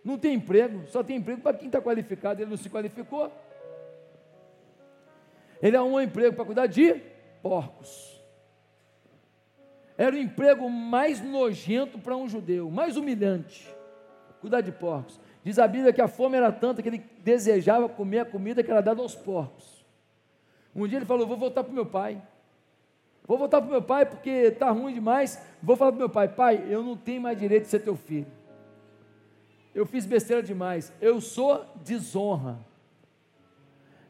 Não 0.04 0.16
tem 0.16 0.34
emprego, 0.34 0.86
só 0.86 1.02
tem 1.02 1.16
emprego 1.16 1.42
para 1.42 1.58
quem 1.58 1.66
está 1.66 1.82
qualificado. 1.82 2.40
Ele 2.40 2.48
não 2.48 2.56
se 2.56 2.70
qualificou. 2.70 3.30
Ele 5.60 5.76
arrumou 5.76 5.98
um 5.98 6.02
emprego 6.02 6.36
para 6.36 6.44
cuidar 6.44 6.66
de 6.68 6.94
porcos. 7.42 8.18
Era 9.98 10.14
o 10.14 10.18
emprego 10.18 10.70
mais 10.70 11.20
nojento 11.20 11.98
para 11.98 12.16
um 12.16 12.28
judeu, 12.28 12.70
mais 12.70 12.96
humilhante. 12.96 13.68
Cuidar 14.40 14.60
de 14.60 14.72
porcos. 14.72 15.20
Diz 15.44 15.58
a 15.58 15.66
Bíblia 15.66 15.92
que 15.92 16.00
a 16.00 16.08
fome 16.08 16.36
era 16.36 16.52
tanta 16.52 16.80
que 16.80 16.88
ele 16.88 17.04
desejava 17.22 17.88
comer 17.88 18.20
a 18.20 18.24
comida 18.24 18.62
que 18.62 18.70
era 18.70 18.80
dada 18.80 19.02
aos 19.02 19.14
porcos. 19.14 19.84
Um 20.74 20.86
dia 20.86 20.98
ele 20.98 21.04
falou: 21.04 21.26
Vou 21.26 21.36
voltar 21.36 21.64
para 21.64 21.72
o 21.72 21.74
meu 21.74 21.84
pai. 21.84 22.22
Vou 23.30 23.38
voltar 23.38 23.60
para 23.60 23.70
meu 23.70 23.80
pai 23.80 24.04
porque 24.04 24.28
está 24.28 24.72
ruim 24.72 24.92
demais. 24.92 25.40
Vou 25.62 25.76
falar 25.76 25.92
para 25.92 26.00
meu 26.00 26.08
pai: 26.08 26.26
Pai, 26.26 26.66
eu 26.68 26.82
não 26.82 26.96
tenho 26.96 27.20
mais 27.20 27.38
direito 27.38 27.62
de 27.62 27.68
ser 27.68 27.78
teu 27.78 27.94
filho. 27.94 28.26
Eu 29.72 29.86
fiz 29.86 30.04
besteira 30.04 30.42
demais. 30.42 30.92
Eu 31.00 31.20
sou 31.20 31.64
desonra. 31.76 32.58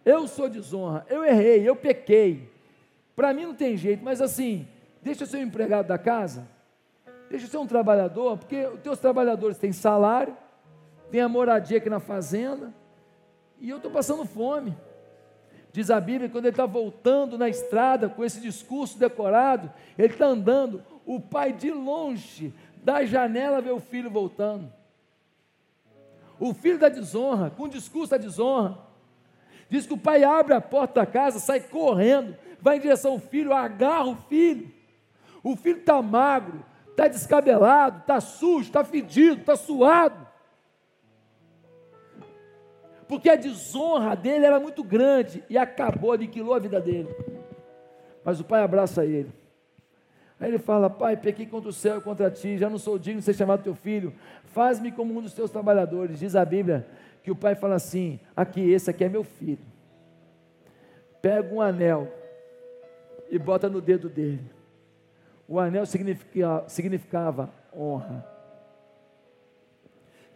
Eu 0.07 0.27
sou 0.27 0.49
desonra. 0.49 1.05
Eu 1.07 1.23
errei, 1.23 1.69
eu 1.69 1.77
pequei. 1.77 2.51
Para 3.15 3.35
mim 3.35 3.45
não 3.45 3.55
tem 3.55 3.77
jeito, 3.77 4.03
mas 4.03 4.23
assim, 4.23 4.67
deixa 5.03 5.25
eu 5.25 5.27
ser 5.27 5.37
um 5.37 5.43
empregado 5.43 5.89
da 5.89 5.99
casa. 5.99 6.49
Deixa 7.29 7.45
eu 7.45 7.51
ser 7.51 7.59
um 7.59 7.67
trabalhador, 7.67 8.39
porque 8.39 8.65
os 8.69 8.81
teus 8.81 8.99
trabalhadores 8.99 9.59
têm 9.59 9.71
salário, 9.71 10.35
tem 11.11 11.21
a 11.21 11.29
moradia 11.29 11.77
aqui 11.77 11.91
na 11.91 12.01
fazenda, 12.01 12.73
e 13.61 13.69
eu 13.69 13.77
estou 13.77 13.91
passando 13.91 14.25
fome. 14.25 14.75
Diz 15.73 15.91
a 15.91 16.01
Bíblia, 16.01 16.29
quando 16.29 16.47
ele 16.47 16.53
está 16.53 16.67
voltando 16.67 17.39
na 17.39 17.49
estrada 17.49 18.09
com 18.09 18.25
esse 18.25 18.41
discurso 18.41 18.99
decorado, 18.99 19.73
ele 19.97 20.13
está 20.13 20.27
andando, 20.27 20.83
o 21.07 21.21
pai 21.21 21.53
de 21.53 21.71
longe, 21.71 22.53
da 22.83 23.05
janela 23.05 23.61
vê 23.61 23.71
o 23.71 23.81
filho 23.81 24.11
voltando. 24.11 24.73
O 26.41 26.53
filho 26.53 26.79
da 26.79 26.89
desonra, 26.89 27.51
com 27.51 27.65
o 27.65 27.69
discurso 27.69 28.11
da 28.11 28.17
desonra, 28.17 28.79
diz 29.69 29.87
que 29.87 29.93
o 29.93 29.99
pai 29.99 30.25
abre 30.25 30.55
a 30.55 30.61
porta 30.61 31.01
da 31.01 31.07
casa, 31.07 31.39
sai 31.39 31.61
correndo, 31.61 32.37
vai 32.61 32.79
em 32.79 32.81
direção 32.81 33.13
ao 33.13 33.19
filho, 33.21 33.53
agarra 33.53 34.09
o 34.09 34.17
filho. 34.17 34.73
O 35.43 35.55
filho 35.55 35.79
está 35.79 36.03
magro, 36.03 36.65
está 36.91 37.07
descabelado, 37.07 38.01
está 38.01 38.21
sujo, 38.21 38.67
está 38.67 38.83
fedido, 38.83 39.41
está 39.41 39.55
suado 39.55 40.30
porque 43.11 43.29
a 43.29 43.35
desonra 43.35 44.15
dele 44.15 44.47
era 44.47 44.61
muito 44.61 44.85
grande 44.85 45.43
e 45.51 45.59
acabou, 45.59 46.13
aniquilou 46.13 46.55
a 46.55 46.61
vida 46.61 46.81
dele. 46.81 47.09
Mas 48.25 48.39
o 48.39 48.45
pai 48.45 48.63
abraça 48.63 49.05
ele. 49.05 49.33
Aí 50.39 50.49
ele 50.49 50.61
fala: 50.61 50.89
Pai, 50.89 51.17
pequei 51.17 51.45
contra 51.45 51.69
o 51.69 51.73
céu 51.73 51.99
e 51.99 52.01
contra 52.01 52.31
ti, 52.31 52.57
já 52.57 52.71
não 52.71 52.79
sou 52.79 52.97
digno 53.01 53.19
de 53.19 53.25
ser 53.25 53.35
chamado 53.35 53.65
teu 53.65 53.75
filho, 53.75 54.15
faz-me 54.45 54.93
como 54.93 55.19
um 55.19 55.21
dos 55.21 55.35
teus 55.35 55.51
trabalhadores. 55.51 56.21
Diz 56.21 56.37
a 56.37 56.45
Bíblia 56.45 56.87
que 57.25 57.33
o 57.33 57.35
pai 57.35 57.57
fala 57.57 57.75
assim: 57.75 58.21
Aqui, 58.37 58.71
esse 58.71 58.89
aqui 58.89 59.03
é 59.03 59.09
meu 59.09 59.25
filho. 59.25 59.59
Pega 61.21 61.53
um 61.53 61.61
anel 61.61 62.07
e 63.29 63.41
bota 63.41 63.69
no 63.69 63.81
dedo 63.81 64.09
dele. 64.09 64.49
O 65.49 65.59
anel 65.59 65.85
significa, 65.85 66.63
significava 66.69 67.51
honra. 67.77 68.25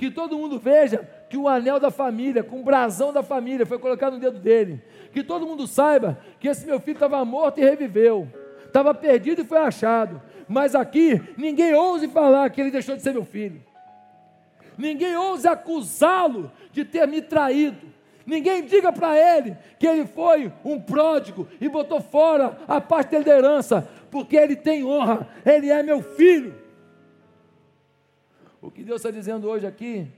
Que 0.05 0.11
todo 0.11 0.36
mundo 0.36 0.59
veja 0.59 1.09
que 1.30 1.36
o 1.38 1.48
anel 1.48 1.80
da 1.80 1.90
família, 1.90 2.44
com 2.44 2.61
o 2.61 2.62
brasão 2.62 3.11
da 3.11 3.22
família, 3.22 3.64
foi 3.64 3.78
colocado 3.78 4.12
no 4.12 4.20
dedo 4.20 4.38
dele. 4.38 4.82
Que 5.14 5.24
todo 5.24 5.46
mundo 5.46 5.66
saiba 5.66 6.18
que 6.38 6.46
esse 6.46 6.66
meu 6.66 6.78
filho 6.78 6.96
estava 6.96 7.24
morto 7.24 7.59
e 7.59 7.64
reviveu. 7.64 8.28
Estava 8.66 8.92
perdido 8.92 9.40
e 9.40 9.46
foi 9.46 9.57
achado. 9.57 10.20
Mas 10.46 10.74
aqui, 10.74 11.22
ninguém 11.38 11.72
ouse 11.72 12.07
falar 12.09 12.50
que 12.50 12.61
ele 12.61 12.70
deixou 12.70 12.94
de 12.94 13.00
ser 13.00 13.14
meu 13.14 13.24
filho. 13.24 13.62
Ninguém 14.76 15.16
ouse 15.16 15.48
acusá-lo 15.48 16.52
de 16.70 16.84
ter 16.84 17.09
me 17.09 17.22
traído. 17.22 17.86
Ninguém 18.26 18.62
diga 18.62 18.92
para 18.92 19.16
ele 19.16 19.57
que 19.78 19.86
ele 19.86 20.05
foi 20.05 20.52
um 20.62 20.78
pródigo 20.78 21.48
e 21.59 21.66
botou 21.66 22.02
fora 22.02 22.59
a 22.68 22.78
parte 22.78 23.18
da 23.20 23.34
herança, 23.34 23.88
porque 24.11 24.36
ele 24.36 24.55
tem 24.55 24.84
honra, 24.84 25.26
ele 25.46 25.70
é 25.70 25.82
meu 25.82 26.02
filho. 26.02 26.63
O 28.64 28.70
que 28.70 28.82
Deus 28.82 28.96
está 28.96 29.10
dizendo 29.10 29.46
hoje 29.46 29.66
aqui 29.66 30.10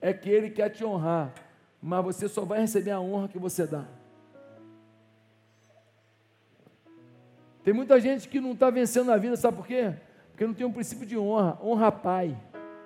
é 0.00 0.12
que 0.12 0.28
Ele 0.28 0.50
quer 0.50 0.68
te 0.68 0.84
honrar, 0.84 1.32
mas 1.80 2.04
você 2.04 2.28
só 2.28 2.44
vai 2.44 2.58
receber 2.58 2.90
a 2.90 3.00
honra 3.00 3.28
que 3.28 3.38
você 3.38 3.68
dá. 3.68 3.84
Tem 7.62 7.72
muita 7.72 8.00
gente 8.00 8.28
que 8.28 8.40
não 8.40 8.50
está 8.50 8.68
vencendo 8.68 9.06
na 9.06 9.16
vida, 9.16 9.36
sabe 9.36 9.58
por 9.58 9.66
quê? 9.68 9.94
Porque 10.32 10.44
não 10.44 10.52
tem 10.52 10.66
um 10.66 10.72
princípio 10.72 11.06
de 11.06 11.16
honra. 11.16 11.56
Honra 11.62 11.92
pai, 11.92 12.36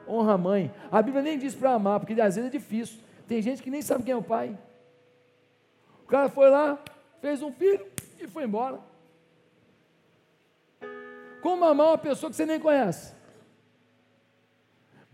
honra 0.07 0.37
mãe. 0.37 0.71
A 0.93 1.01
Bíblia 1.01 1.23
nem 1.23 1.39
diz 1.39 1.55
para 1.55 1.73
amar, 1.73 1.99
porque 1.99 2.13
às 2.21 2.37
vezes 2.37 2.51
é 2.51 2.53
difícil. 2.53 3.01
Tem 3.27 3.41
gente 3.41 3.63
que 3.63 3.71
nem 3.71 3.81
sabe 3.81 4.05
quem 4.05 4.13
é 4.13 4.17
o 4.17 4.23
pai. 4.23 4.59
O 6.03 6.07
cara 6.07 6.29
foi 6.29 6.51
lá, 6.51 6.79
fez 7.19 7.41
um 7.41 7.51
filho 7.51 7.87
e 8.21 8.27
foi 8.27 8.45
embora. 8.45 8.79
Como 11.41 11.65
amar 11.65 11.87
uma 11.87 11.99
pessoa 11.99 12.29
que 12.29 12.37
você 12.37 12.45
nem 12.45 12.61
conhece? 12.61 13.24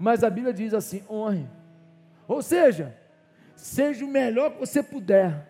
Mas 0.00 0.24
a 0.24 0.30
Bíblia 0.30 0.54
diz 0.54 0.72
assim: 0.72 1.04
honre. 1.10 1.46
Ou 2.26 2.40
seja, 2.40 2.96
seja 3.54 4.02
o 4.02 4.08
melhor 4.08 4.52
que 4.52 4.58
você 4.58 4.82
puder. 4.82 5.46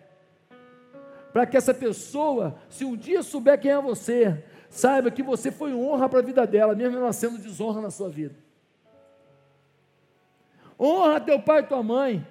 Para 1.32 1.46
que 1.46 1.56
essa 1.56 1.72
pessoa, 1.72 2.56
se 2.68 2.84
um 2.84 2.96
dia 2.96 3.22
souber 3.22 3.60
quem 3.60 3.70
é 3.70 3.80
você, 3.80 4.44
saiba 4.68 5.08
que 5.08 5.22
você 5.22 5.52
foi 5.52 5.72
honra 5.72 6.08
para 6.08 6.18
a 6.18 6.22
vida 6.22 6.44
dela, 6.48 6.74
mesmo 6.74 6.98
ela 6.98 7.12
sendo 7.12 7.38
desonra 7.38 7.80
na 7.80 7.92
sua 7.92 8.08
vida. 8.08 8.34
Honra 10.78 11.20
teu 11.20 11.40
pai 11.40 11.60
e 11.60 11.66
tua 11.66 11.84
mãe. 11.84 12.26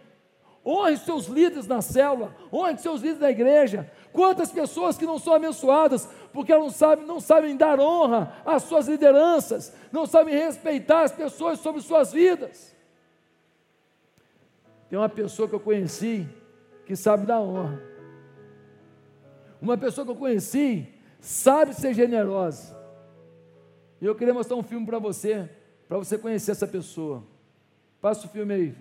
Honre 0.65 0.97
seus 0.97 1.27
líderes 1.27 1.67
na 1.67 1.81
célula, 1.81 2.35
honre 2.51 2.77
seus 2.79 2.99
líderes 2.99 3.21
da 3.21 3.31
igreja. 3.31 3.89
Quantas 4.11 4.51
pessoas 4.51 4.97
que 4.97 5.05
não 5.05 5.17
são 5.17 5.33
abençoadas 5.33 6.09
porque 6.33 6.55
não 6.55 6.69
sabem, 6.69 7.05
não 7.05 7.19
sabem 7.19 7.55
dar 7.55 7.79
honra 7.79 8.41
às 8.45 8.63
suas 8.63 8.87
lideranças, 8.87 9.73
não 9.91 10.05
sabem 10.05 10.35
respeitar 10.35 11.03
as 11.03 11.11
pessoas 11.11 11.59
sobre 11.59 11.81
suas 11.81 12.11
vidas. 12.11 12.75
Tem 14.89 14.97
uma 14.97 15.09
pessoa 15.09 15.47
que 15.47 15.55
eu 15.55 15.59
conheci 15.59 16.27
que 16.85 16.95
sabe 16.95 17.25
dar 17.25 17.39
honra. 17.39 17.81
Uma 19.61 19.77
pessoa 19.77 20.05
que 20.05 20.11
eu 20.11 20.15
conheci 20.15 20.87
sabe 21.19 21.73
ser 21.73 21.93
generosa. 21.93 22.77
E 24.01 24.05
eu 24.05 24.15
queria 24.15 24.33
mostrar 24.33 24.55
um 24.55 24.63
filme 24.63 24.85
para 24.85 24.97
você, 24.97 25.49
para 25.87 25.97
você 25.97 26.17
conhecer 26.17 26.51
essa 26.51 26.65
pessoa. 26.65 27.23
Passa 28.01 28.25
o 28.25 28.29
filme 28.29 28.53
aí. 28.53 28.75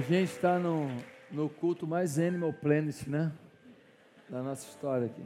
Gente 0.00 0.32
está 0.32 0.58
no, 0.58 0.88
no 1.30 1.48
culto 1.48 1.86
mais 1.86 2.18
Animal 2.18 2.52
Planet, 2.52 3.06
né? 3.06 3.32
Da 4.28 4.42
nossa 4.42 4.68
história 4.68 5.06
aqui. 5.06 5.24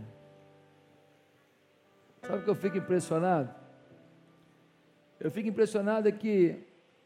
Sabe 2.23 2.39
o 2.39 2.45
que 2.45 2.51
eu 2.51 2.55
fico 2.55 2.79
impressionado? 2.79 3.55
Eu 5.21 5.31
fico 5.31 5.49
impressionado 5.49 6.09
é 6.09 6.13
que 6.13 6.59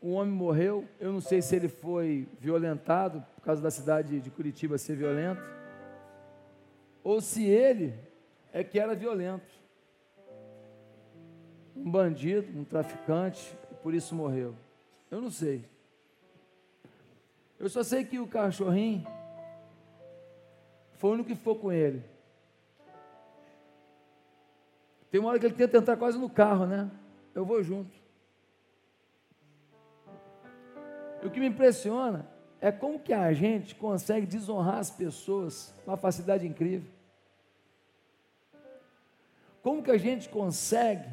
um 0.02 0.12
homem 0.12 0.32
morreu, 0.32 0.84
eu 1.00 1.12
não 1.12 1.20
sei 1.20 1.42
se 1.42 1.56
ele 1.56 1.68
foi 1.68 2.28
violentado 2.38 3.24
por 3.34 3.42
causa 3.42 3.60
da 3.60 3.70
cidade 3.70 4.20
de 4.20 4.30
Curitiba 4.30 4.78
ser 4.78 4.96
violenta, 4.96 5.42
ou 7.02 7.20
se 7.20 7.44
ele 7.44 7.94
é 8.52 8.62
que 8.62 8.78
era 8.78 8.94
violento. 8.94 9.58
Um 11.74 11.90
bandido, 11.90 12.58
um 12.58 12.64
traficante, 12.64 13.56
por 13.82 13.94
isso 13.94 14.14
morreu. 14.14 14.54
Eu 15.10 15.20
não 15.20 15.30
sei. 15.30 15.64
Eu 17.58 17.68
só 17.68 17.82
sei 17.82 18.04
que 18.04 18.18
o 18.18 18.26
cachorrinho 18.26 19.06
foi 20.96 21.10
o 21.10 21.12
único 21.14 21.28
que 21.28 21.34
ficou 21.34 21.56
com 21.56 21.72
ele. 21.72 22.04
Tem 25.10 25.20
uma 25.20 25.30
hora 25.30 25.38
que 25.38 25.46
ele 25.46 25.54
tenta 25.54 25.78
entrar 25.78 25.96
quase 25.96 26.18
no 26.18 26.28
carro, 26.28 26.66
né? 26.66 26.90
Eu 27.34 27.44
vou 27.44 27.62
junto. 27.62 27.96
E 31.22 31.26
o 31.26 31.30
que 31.30 31.40
me 31.40 31.46
impressiona 31.46 32.26
é 32.60 32.70
como 32.70 32.98
que 32.98 33.12
a 33.12 33.32
gente 33.32 33.74
consegue 33.74 34.26
desonrar 34.26 34.78
as 34.78 34.90
pessoas 34.90 35.74
com 35.84 35.90
uma 35.90 35.96
facilidade 35.96 36.46
incrível. 36.46 36.90
Como 39.62 39.82
que 39.82 39.90
a 39.90 39.98
gente 39.98 40.28
consegue 40.28 41.08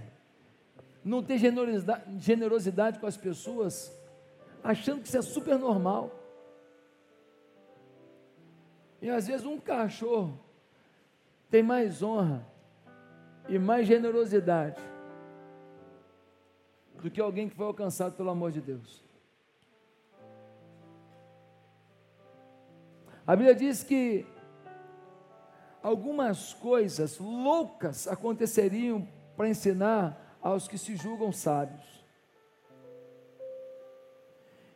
não 1.04 1.22
ter 1.22 1.38
generosidade, 1.38 2.20
generosidade 2.20 3.00
com 3.00 3.06
as 3.06 3.18
pessoas, 3.18 3.96
achando 4.64 5.02
que 5.02 5.08
isso 5.08 5.18
é 5.18 5.22
super 5.22 5.58
normal. 5.58 6.15
E 9.06 9.10
às 9.12 9.28
vezes 9.28 9.46
um 9.46 9.60
cachorro 9.60 10.36
tem 11.48 11.62
mais 11.62 12.02
honra 12.02 12.44
e 13.48 13.60
mais 13.60 13.86
generosidade 13.86 14.82
do 17.04 17.12
que 17.12 17.22
alguém 17.22 17.48
que 17.48 17.56
foi 17.56 17.68
alcançado 17.68 18.16
pelo 18.16 18.32
amor 18.32 18.52
de 18.52 18.62
Deus. 18.62 19.04
A 23.28 23.36
Bíblia 23.36 23.54
diz 23.54 23.84
que 23.84 24.26
algumas 25.84 26.56
coisas 26.56 27.20
loucas 27.20 28.08
aconteceriam 28.08 29.08
para 29.38 29.48
ensinar 29.48 30.36
aos 30.42 30.68
que 30.68 30.80
se 30.80 30.96
julgam 30.96 31.32
sábios. 31.32 32.04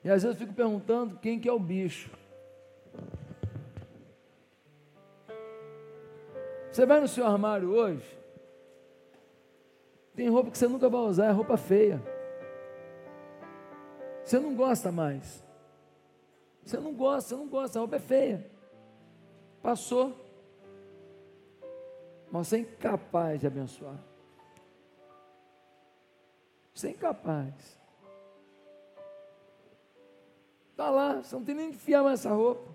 E 0.04 0.10
às 0.12 0.22
vezes 0.22 0.40
eu 0.40 0.46
fico 0.46 0.54
perguntando 0.54 1.18
quem 1.18 1.40
que 1.40 1.50
é 1.50 1.52
o 1.52 1.60
bicho. 1.60 2.19
Você 6.72 6.86
vai 6.86 7.00
no 7.00 7.08
seu 7.08 7.26
armário 7.26 7.72
hoje, 7.72 8.20
tem 10.16 10.30
roupa 10.30 10.52
que 10.52 10.58
você 10.58 10.68
nunca 10.68 10.90
vai 10.90 11.02
usar, 11.02 11.28
é 11.28 11.32
roupa 11.32 11.56
feia. 11.56 12.02
Você 14.24 14.38
não 14.38 14.54
gosta 14.54 14.92
mais. 14.92 15.44
Você 16.64 16.78
não 16.78 16.94
gosta, 16.94 17.30
você 17.30 17.36
não 17.36 17.48
gosta, 17.48 17.80
a 17.80 17.82
roupa 17.82 17.96
é 17.96 18.00
feia. 18.00 18.52
Passou. 19.64 20.14
Mas 22.30 22.48
você 22.48 22.58
é 22.58 22.60
incapaz 22.60 23.40
de 23.40 23.48
abençoar. 23.48 23.98
Você 26.74 26.90
é 26.90 26.92
incapaz. 26.92 27.80
Está 30.72 30.90
lá, 30.90 31.24
você 31.24 31.36
não 31.36 31.44
tem 31.44 31.56
nem 31.56 31.70
que 31.72 31.76
enfiar 31.76 32.04
mais 32.04 32.20
essa 32.20 32.34
roupa. 32.34 32.69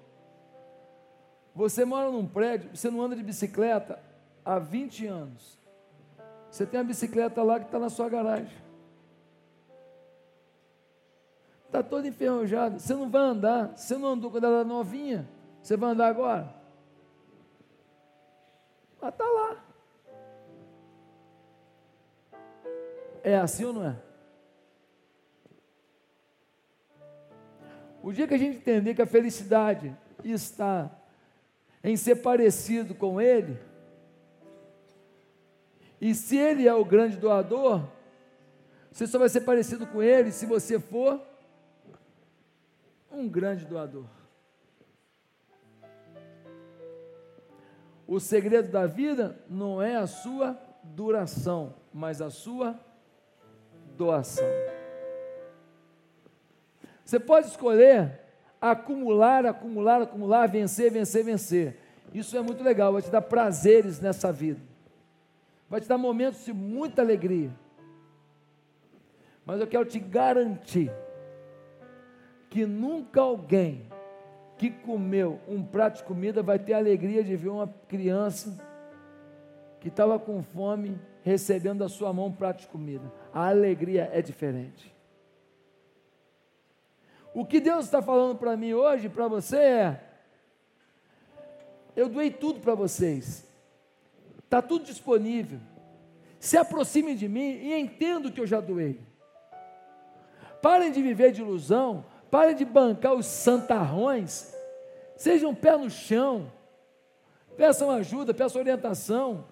Você 1.54 1.84
mora 1.84 2.10
num 2.10 2.26
prédio, 2.26 2.70
você 2.74 2.90
não 2.90 3.00
anda 3.00 3.14
de 3.14 3.22
bicicleta 3.22 4.02
há 4.44 4.58
20 4.58 5.06
anos. 5.06 5.58
Você 6.50 6.66
tem 6.66 6.80
a 6.80 6.84
bicicleta 6.84 7.42
lá 7.42 7.60
que 7.60 7.66
está 7.66 7.78
na 7.78 7.88
sua 7.88 8.08
garagem. 8.08 8.56
Está 11.66 11.82
toda 11.82 12.06
enferrujada. 12.06 12.78
Você 12.78 12.94
não 12.94 13.08
vai 13.08 13.22
andar. 13.22 13.76
Você 13.76 13.96
não 13.96 14.08
andou 14.08 14.30
quando 14.30 14.44
ela 14.44 14.60
era 14.60 14.64
novinha. 14.64 15.28
Você 15.62 15.76
vai 15.76 15.90
andar 15.90 16.08
agora? 16.08 16.54
Mas 19.00 19.12
está 19.12 19.24
lá. 19.24 19.64
É 23.22 23.36
assim 23.36 23.64
ou 23.64 23.72
não 23.72 23.86
é? 23.86 23.96
O 28.02 28.12
dia 28.12 28.28
que 28.28 28.34
a 28.34 28.38
gente 28.38 28.58
entender 28.58 28.94
que 28.94 29.02
a 29.02 29.06
felicidade 29.06 29.96
está 30.22 30.90
em 31.84 31.96
ser 31.96 32.16
parecido 32.16 32.94
com 32.94 33.20
Ele, 33.20 33.58
e 36.00 36.14
se 36.14 36.36
Ele 36.36 36.66
é 36.66 36.74
o 36.74 36.84
grande 36.84 37.16
doador, 37.16 37.82
você 38.90 39.06
só 39.06 39.18
vai 39.18 39.28
ser 39.28 39.42
parecido 39.42 39.86
com 39.86 40.02
Ele 40.02 40.32
se 40.32 40.46
você 40.46 40.78
for 40.78 41.20
um 43.10 43.28
grande 43.28 43.64
doador. 43.64 44.06
O 48.06 48.20
segredo 48.20 48.70
da 48.70 48.86
vida 48.86 49.38
não 49.48 49.80
é 49.80 49.96
a 49.96 50.06
sua 50.06 50.58
duração, 50.82 51.74
mas 51.92 52.20
a 52.20 52.28
sua 52.28 52.78
doação. 53.96 54.44
Você 57.04 57.18
pode 57.18 57.48
escolher 57.48 58.23
acumular, 58.70 59.44
acumular, 59.44 60.00
acumular, 60.00 60.48
vencer, 60.48 60.90
vencer, 60.90 61.22
vencer. 61.22 61.76
Isso 62.14 62.36
é 62.36 62.40
muito 62.40 62.62
legal, 62.62 62.92
vai 62.94 63.02
te 63.02 63.10
dar 63.10 63.20
prazeres 63.20 64.00
nessa 64.00 64.32
vida. 64.32 64.60
Vai 65.68 65.80
te 65.80 65.88
dar 65.88 65.98
momentos 65.98 66.44
de 66.44 66.52
muita 66.52 67.02
alegria. 67.02 67.50
Mas 69.44 69.60
eu 69.60 69.66
quero 69.66 69.84
te 69.84 69.98
garantir 69.98 70.90
que 72.48 72.64
nunca 72.64 73.20
alguém 73.20 73.86
que 74.56 74.70
comeu 74.70 75.40
um 75.46 75.62
prato 75.62 75.98
de 75.98 76.04
comida 76.04 76.42
vai 76.42 76.58
ter 76.58 76.72
a 76.72 76.78
alegria 76.78 77.22
de 77.22 77.36
ver 77.36 77.50
uma 77.50 77.66
criança 77.88 78.56
que 79.80 79.88
estava 79.88 80.18
com 80.18 80.42
fome 80.42 80.98
recebendo 81.22 81.80
da 81.80 81.88
sua 81.88 82.12
mão 82.12 82.26
um 82.26 82.32
prato 82.32 82.60
de 82.60 82.68
comida. 82.68 83.12
A 83.32 83.48
alegria 83.48 84.08
é 84.12 84.22
diferente. 84.22 84.93
O 87.34 87.44
que 87.44 87.58
Deus 87.58 87.86
está 87.86 88.00
falando 88.00 88.38
para 88.38 88.56
mim 88.56 88.72
hoje, 88.72 89.08
para 89.08 89.26
você 89.26 89.56
é: 89.56 90.00
eu 91.96 92.08
doei 92.08 92.30
tudo 92.30 92.60
para 92.60 92.76
vocês, 92.76 93.44
está 94.44 94.62
tudo 94.62 94.84
disponível. 94.84 95.58
Se 96.38 96.56
aproxime 96.56 97.16
de 97.16 97.28
mim 97.28 97.40
e 97.40 97.74
entenda 97.74 98.28
o 98.28 98.32
que 98.32 98.40
eu 98.40 98.46
já 98.46 98.60
doei. 98.60 99.00
Parem 100.62 100.92
de 100.92 101.02
viver 101.02 101.32
de 101.32 101.40
ilusão, 101.40 102.04
parem 102.30 102.54
de 102.54 102.64
bancar 102.64 103.14
os 103.14 103.26
santarrões, 103.26 104.54
sejam 105.16 105.54
pé 105.54 105.76
no 105.76 105.90
chão, 105.90 106.52
peçam 107.56 107.90
ajuda, 107.90 108.32
peçam 108.32 108.60
orientação, 108.60 109.46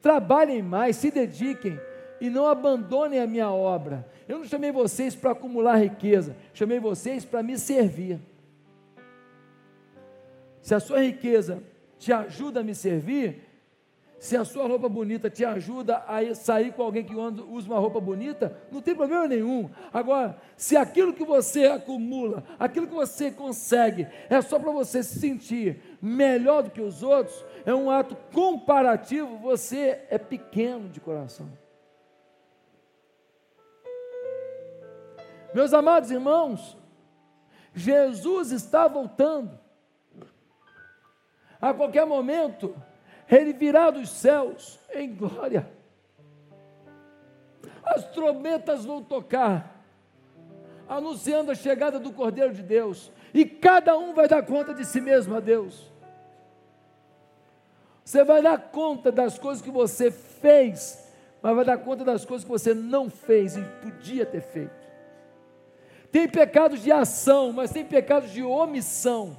trabalhem 0.00 0.62
mais, 0.62 0.96
se 0.96 1.10
dediquem 1.10 1.78
e 2.22 2.30
não 2.30 2.46
abandonem 2.46 3.18
a 3.18 3.26
minha 3.26 3.50
obra. 3.50 4.08
Eu 4.28 4.38
não 4.38 4.44
chamei 4.44 4.70
vocês 4.70 5.12
para 5.12 5.32
acumular 5.32 5.74
riqueza, 5.74 6.36
chamei 6.54 6.78
vocês 6.78 7.24
para 7.24 7.42
me 7.42 7.58
servir. 7.58 8.20
Se 10.60 10.72
a 10.72 10.78
sua 10.78 11.00
riqueza 11.00 11.60
te 11.98 12.12
ajuda 12.12 12.60
a 12.60 12.62
me 12.62 12.76
servir, 12.76 13.42
se 14.20 14.36
a 14.36 14.44
sua 14.44 14.68
roupa 14.68 14.88
bonita 14.88 15.28
te 15.28 15.44
ajuda 15.44 15.96
a 16.06 16.32
sair 16.32 16.72
com 16.72 16.84
alguém 16.84 17.02
que 17.02 17.12
usa 17.12 17.66
uma 17.66 17.80
roupa 17.80 18.00
bonita, 18.00 18.56
não 18.70 18.80
tem 18.80 18.94
problema 18.94 19.26
nenhum. 19.26 19.68
Agora, 19.92 20.38
se 20.56 20.76
aquilo 20.76 21.12
que 21.12 21.24
você 21.24 21.64
acumula, 21.64 22.44
aquilo 22.56 22.86
que 22.86 22.94
você 22.94 23.32
consegue, 23.32 24.06
é 24.30 24.40
só 24.40 24.60
para 24.60 24.70
você 24.70 25.02
se 25.02 25.18
sentir 25.18 25.98
melhor 26.00 26.62
do 26.62 26.70
que 26.70 26.80
os 26.80 27.02
outros, 27.02 27.44
é 27.66 27.74
um 27.74 27.90
ato 27.90 28.16
comparativo, 28.32 29.38
você 29.38 30.02
é 30.08 30.18
pequeno 30.18 30.88
de 30.88 31.00
coração. 31.00 31.61
Meus 35.54 35.74
amados 35.74 36.10
irmãos, 36.10 36.76
Jesus 37.74 38.50
está 38.50 38.88
voltando. 38.88 39.58
A 41.60 41.72
qualquer 41.72 42.04
momento, 42.04 42.74
ele 43.30 43.52
virá 43.52 43.90
dos 43.90 44.10
céus 44.10 44.80
em 44.92 45.14
glória. 45.14 45.70
As 47.84 48.04
trombetas 48.10 48.84
vão 48.84 49.02
tocar, 49.02 49.82
anunciando 50.88 51.50
a 51.50 51.54
chegada 51.54 51.98
do 51.98 52.12
Cordeiro 52.12 52.52
de 52.52 52.62
Deus, 52.62 53.12
e 53.32 53.44
cada 53.44 53.96
um 53.96 54.12
vai 54.12 54.28
dar 54.28 54.44
conta 54.44 54.74
de 54.74 54.84
si 54.84 55.00
mesmo 55.00 55.34
a 55.36 55.40
Deus. 55.40 55.90
Você 58.04 58.24
vai 58.24 58.42
dar 58.42 58.58
conta 58.58 59.12
das 59.12 59.38
coisas 59.38 59.62
que 59.62 59.70
você 59.70 60.10
fez, 60.10 61.12
mas 61.40 61.54
vai 61.54 61.64
dar 61.64 61.78
conta 61.78 62.04
das 62.04 62.24
coisas 62.24 62.44
que 62.44 62.50
você 62.50 62.74
não 62.74 63.08
fez 63.08 63.56
e 63.56 63.62
podia 63.82 64.26
ter 64.26 64.42
feito. 64.42 64.81
Tem 66.12 66.28
pecados 66.28 66.82
de 66.82 66.92
ação, 66.92 67.54
mas 67.54 67.72
tem 67.72 67.86
pecados 67.86 68.30
de 68.30 68.42
omissão. 68.42 69.38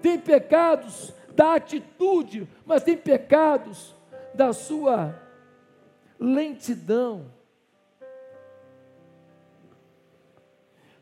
Tem 0.00 0.18
pecados 0.18 1.12
da 1.34 1.56
atitude, 1.56 2.48
mas 2.64 2.82
tem 2.82 2.96
pecados 2.96 3.94
da 4.32 4.54
sua 4.54 5.14
lentidão. 6.18 7.30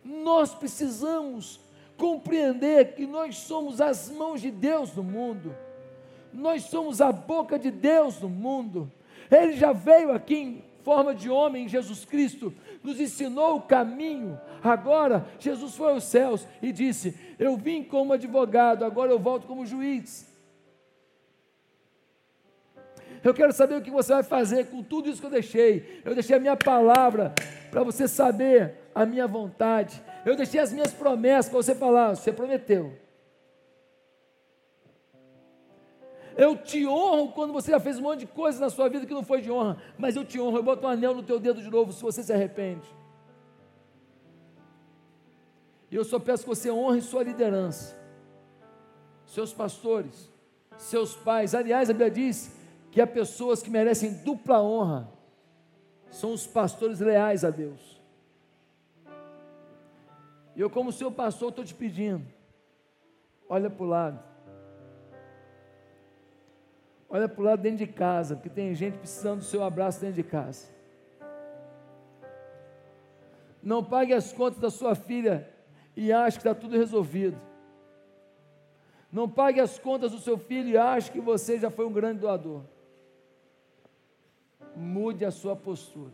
Nós 0.03 0.53
precisamos 0.53 1.61
compreender 1.97 2.95
que 2.95 3.07
nós 3.07 3.37
somos 3.37 3.81
as 3.81 4.11
mãos 4.11 4.41
de 4.41 4.51
Deus 4.51 4.93
no 4.93 5.05
mundo, 5.05 5.55
nós 6.33 6.65
somos 6.65 7.01
a 7.01 7.12
boca 7.12 7.57
de 7.61 7.71
Deus 7.71 8.21
no 8.21 8.29
mundo. 8.29 8.91
Ele 9.31 9.53
já 9.53 9.73
veio 9.73 10.11
aqui 10.11 10.65
forma 10.85 11.14
de 11.14 11.30
homem, 11.30 11.66
Jesus 11.66 12.05
Cristo, 12.05 12.53
nos 12.82 13.01
ensinou 13.01 13.57
o 13.57 13.62
caminho. 13.62 14.39
Agora, 14.62 15.26
Jesus 15.39 15.74
foi 15.74 15.93
aos 15.93 16.05
céus 16.05 16.47
e 16.62 16.70
disse: 16.70 17.18
Eu 17.39 17.57
vim 17.57 17.82
como 17.82 18.12
advogado, 18.12 18.85
agora 18.85 19.11
eu 19.11 19.18
volto 19.18 19.47
como 19.47 19.66
juiz. 19.66 20.32
Eu 23.24 23.32
quero 23.32 23.55
saber 23.55 23.76
o 23.76 23.82
que 23.82 23.91
você 23.91 24.12
vai 24.12 24.22
fazer 24.22 24.66
com 24.66 24.82
tudo 24.82 25.09
isso 25.09 25.20
que 25.20 25.26
eu 25.26 25.30
deixei. 25.30 26.03
Eu 26.05 26.14
deixei 26.14 26.37
a 26.37 26.41
minha 26.41 26.57
palavra 26.57 27.35
para 27.70 27.82
você 27.82 28.07
saber 28.07 28.74
a 28.95 29.07
minha 29.07 29.26
vontade. 29.26 30.03
Eu 30.26 30.37
deixei 30.37 30.61
as 30.61 30.70
minhas 30.70 30.93
promessas 30.93 31.51
para 31.51 31.57
você 31.57 31.74
falar, 31.74 32.14
você 32.14 32.30
prometeu. 32.30 33.04
Eu 36.37 36.57
te 36.57 36.87
honro 36.87 37.32
quando 37.32 37.53
você 37.53 37.70
já 37.70 37.78
fez 37.78 37.99
um 37.99 38.03
monte 38.03 38.20
de 38.20 38.26
coisas 38.26 38.61
na 38.61 38.68
sua 38.68 38.89
vida 38.89 39.07
que 39.07 39.14
não 39.14 39.22
foi 39.22 39.41
de 39.41 39.51
honra, 39.51 39.76
mas 39.97 40.16
eu 40.16 40.24
te 40.24 40.41
honro, 40.41 40.59
eu 40.59 40.62
boto 40.62 40.87
um 40.87 40.91
anel 40.91 41.14
no 41.14 41.22
teu 41.22 41.39
dedo 41.39 41.62
de 41.62 41.70
novo 41.70 41.93
se 41.93 42.03
você 42.03 42.22
se 42.22 42.32
arrepende. 42.32 42.87
E 45.91 45.97
eu 45.97 46.05
só 46.05 46.18
peço 46.18 46.43
que 46.43 46.49
você 46.49 46.70
honre 46.70 47.01
sua 47.01 47.22
liderança, 47.22 47.97
seus 49.26 49.53
pastores, 49.53 50.28
seus 50.76 51.14
pais. 51.14 51.55
Aliás, 51.55 51.89
a 51.89 51.93
Bíblia 51.93 52.11
diz 52.11 52.51
que 52.91 53.01
há 53.01 53.07
pessoas 53.07 53.62
que 53.62 53.70
merecem 53.70 54.14
dupla 54.24 54.61
honra, 54.61 55.09
são 56.11 56.32
os 56.32 56.47
pastores 56.47 56.99
leais 56.99 57.45
a 57.45 57.51
Deus. 57.51 58.01
E 60.57 60.61
eu, 60.61 60.70
como 60.70 60.93
seu 60.93 61.11
pastor, 61.11 61.51
estou 61.51 61.64
te 61.64 61.74
pedindo, 61.74 62.24
olha 63.49 63.70
para 63.70 63.85
o 63.85 63.89
lado. 63.89 64.34
Olha 67.15 67.29
para 67.29 67.41
o 67.41 67.45
lado 67.45 67.62
dentro 67.62 67.79
de 67.79 67.87
casa, 67.87 68.35
porque 68.35 68.51
tem 68.51 68.75
gente 68.75 68.99
precisando 68.99 69.39
do 69.39 69.45
seu 69.45 69.62
abraço 69.62 70.01
dentro 70.01 70.17
de 70.17 70.25
casa. 70.25 70.67
Não 73.62 73.85
pague 73.85 74.12
as 74.12 74.33
contas 74.33 74.59
da 74.59 74.69
sua 74.69 74.97
filha 74.97 75.49
e 75.97 76.12
ache 76.12 76.39
que 76.39 76.41
está 76.41 76.53
tudo 76.53 76.77
resolvido. 76.77 77.41
Não 79.12 79.29
pague 79.29 79.61
as 79.61 79.79
contas 79.79 80.11
do 80.11 80.19
seu 80.19 80.37
filho 80.37 80.71
e 80.71 80.77
ache 80.77 81.12
que 81.12 81.21
você 81.21 81.57
já 81.57 81.71
foi 81.71 81.87
um 81.87 81.93
grande 81.93 82.19
doador. 82.19 82.62
Mude 84.75 85.25
a 85.25 85.31
sua 85.31 85.55
postura. 85.55 86.11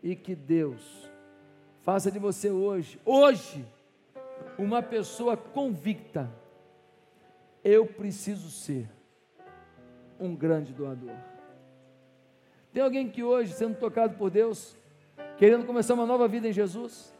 E 0.00 0.14
que 0.14 0.36
Deus 0.36 1.10
faça 1.82 2.08
de 2.08 2.20
você 2.20 2.52
hoje, 2.52 3.00
hoje, 3.04 3.66
uma 4.56 4.80
pessoa 4.80 5.36
convicta. 5.36 6.30
Eu 7.64 7.84
preciso 7.84 8.48
ser 8.48 8.88
um 10.18 10.34
grande 10.34 10.72
doador. 10.72 11.14
Tem 12.72 12.82
alguém 12.82 13.08
que 13.08 13.22
hoje, 13.22 13.52
sendo 13.52 13.76
tocado 13.76 14.16
por 14.16 14.30
Deus, 14.30 14.76
querendo 15.36 15.64
começar 15.64 15.94
uma 15.94 16.06
nova 16.06 16.26
vida 16.26 16.48
em 16.48 16.52
Jesus? 16.52 17.14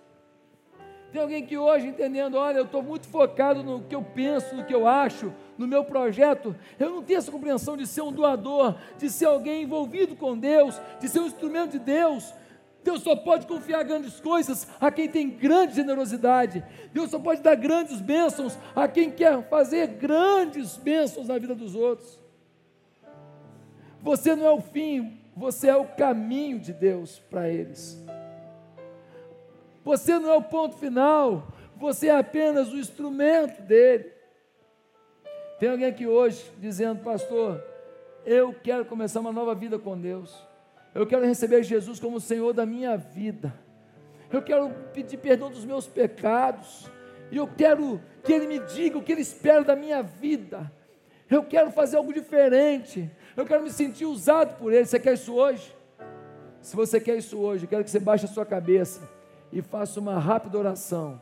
Tem 1.12 1.22
alguém 1.22 1.46
que 1.46 1.56
hoje, 1.56 1.86
entendendo, 1.86 2.36
olha, 2.36 2.58
eu 2.58 2.64
estou 2.64 2.82
muito 2.82 3.06
focado 3.06 3.62
no 3.62 3.82
que 3.82 3.94
eu 3.94 4.02
penso, 4.02 4.56
no 4.56 4.64
que 4.64 4.74
eu 4.74 4.84
acho, 4.84 5.32
no 5.56 5.64
meu 5.64 5.84
projeto, 5.84 6.56
eu 6.76 6.90
não 6.90 7.04
tenho 7.04 7.18
essa 7.18 7.30
compreensão 7.30 7.76
de 7.76 7.86
ser 7.86 8.02
um 8.02 8.10
doador, 8.10 8.74
de 8.98 9.08
ser 9.08 9.26
alguém 9.26 9.62
envolvido 9.62 10.16
com 10.16 10.36
Deus, 10.36 10.80
de 10.98 11.08
ser 11.08 11.20
um 11.20 11.26
instrumento 11.26 11.70
de 11.70 11.78
Deus. 11.78 12.34
Deus 12.82 13.00
só 13.00 13.14
pode 13.14 13.46
confiar 13.46 13.84
grandes 13.84 14.18
coisas 14.20 14.68
a 14.80 14.90
quem 14.90 15.08
tem 15.08 15.30
grande 15.30 15.76
generosidade. 15.76 16.64
Deus 16.92 17.10
só 17.10 17.20
pode 17.20 17.40
dar 17.42 17.54
grandes 17.54 18.00
bênçãos 18.00 18.58
a 18.74 18.88
quem 18.88 19.08
quer 19.08 19.40
fazer 19.48 19.86
grandes 19.86 20.76
bênçãos 20.76 21.28
na 21.28 21.38
vida 21.38 21.54
dos 21.54 21.76
outros. 21.76 22.23
Você 24.04 24.36
não 24.36 24.46
é 24.46 24.50
o 24.50 24.60
fim, 24.60 25.18
você 25.34 25.68
é 25.68 25.76
o 25.76 25.86
caminho 25.86 26.60
de 26.60 26.74
Deus 26.74 27.18
para 27.30 27.48
eles. 27.48 27.98
Você 29.82 30.18
não 30.18 30.30
é 30.30 30.36
o 30.36 30.42
ponto 30.42 30.76
final, 30.76 31.48
você 31.74 32.08
é 32.08 32.18
apenas 32.18 32.70
o 32.70 32.76
instrumento 32.76 33.62
dele. 33.62 34.12
Tem 35.58 35.70
alguém 35.70 35.86
aqui 35.86 36.06
hoje 36.06 36.44
dizendo, 36.58 37.02
pastor, 37.02 37.64
eu 38.26 38.52
quero 38.52 38.84
começar 38.84 39.20
uma 39.20 39.32
nova 39.32 39.54
vida 39.54 39.78
com 39.78 39.98
Deus. 39.98 40.36
Eu 40.94 41.06
quero 41.06 41.24
receber 41.24 41.62
Jesus 41.62 41.98
como 41.98 42.20
Senhor 42.20 42.52
da 42.52 42.66
minha 42.66 42.98
vida. 42.98 43.54
Eu 44.30 44.42
quero 44.42 44.68
pedir 44.92 45.16
perdão 45.16 45.50
dos 45.50 45.64
meus 45.64 45.86
pecados. 45.86 46.90
E 47.30 47.38
eu 47.38 47.48
quero 47.48 48.02
que 48.22 48.34
Ele 48.34 48.46
me 48.46 48.58
diga 48.58 48.98
o 48.98 49.02
que 49.02 49.12
Ele 49.12 49.22
espera 49.22 49.64
da 49.64 49.74
minha 49.74 50.02
vida. 50.02 50.70
Eu 51.30 51.42
quero 51.42 51.70
fazer 51.70 51.96
algo 51.96 52.12
diferente. 52.12 53.10
Eu 53.36 53.44
quero 53.44 53.62
me 53.62 53.70
sentir 53.70 54.06
usado 54.06 54.56
por 54.58 54.72
Ele. 54.72 54.86
Você 54.86 54.98
quer 54.98 55.14
isso 55.14 55.34
hoje? 55.34 55.74
Se 56.60 56.74
você 56.76 57.00
quer 57.00 57.16
isso 57.16 57.38
hoje, 57.38 57.64
eu 57.64 57.68
quero 57.68 57.84
que 57.84 57.90
você 57.90 58.00
baixe 58.00 58.24
a 58.24 58.28
sua 58.28 58.46
cabeça 58.46 59.08
e 59.52 59.60
faça 59.60 60.00
uma 60.00 60.18
rápida 60.18 60.56
oração. 60.56 61.20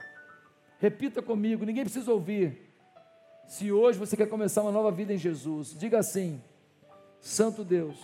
Repita 0.79 1.23
comigo, 1.23 1.65
ninguém 1.65 1.85
precisa 1.85 2.13
ouvir. 2.13 2.73
Se 3.47 3.73
hoje 3.73 3.99
você 3.99 4.17
quer 4.17 4.29
começar 4.29 4.63
uma 4.63 4.73
nova 4.73 4.91
vida 4.91 5.13
em 5.13 5.19
Jesus, 5.19 5.77
diga 5.77 5.99
assim: 5.99 6.43
Santo 7.21 7.65
Deus, 7.65 7.99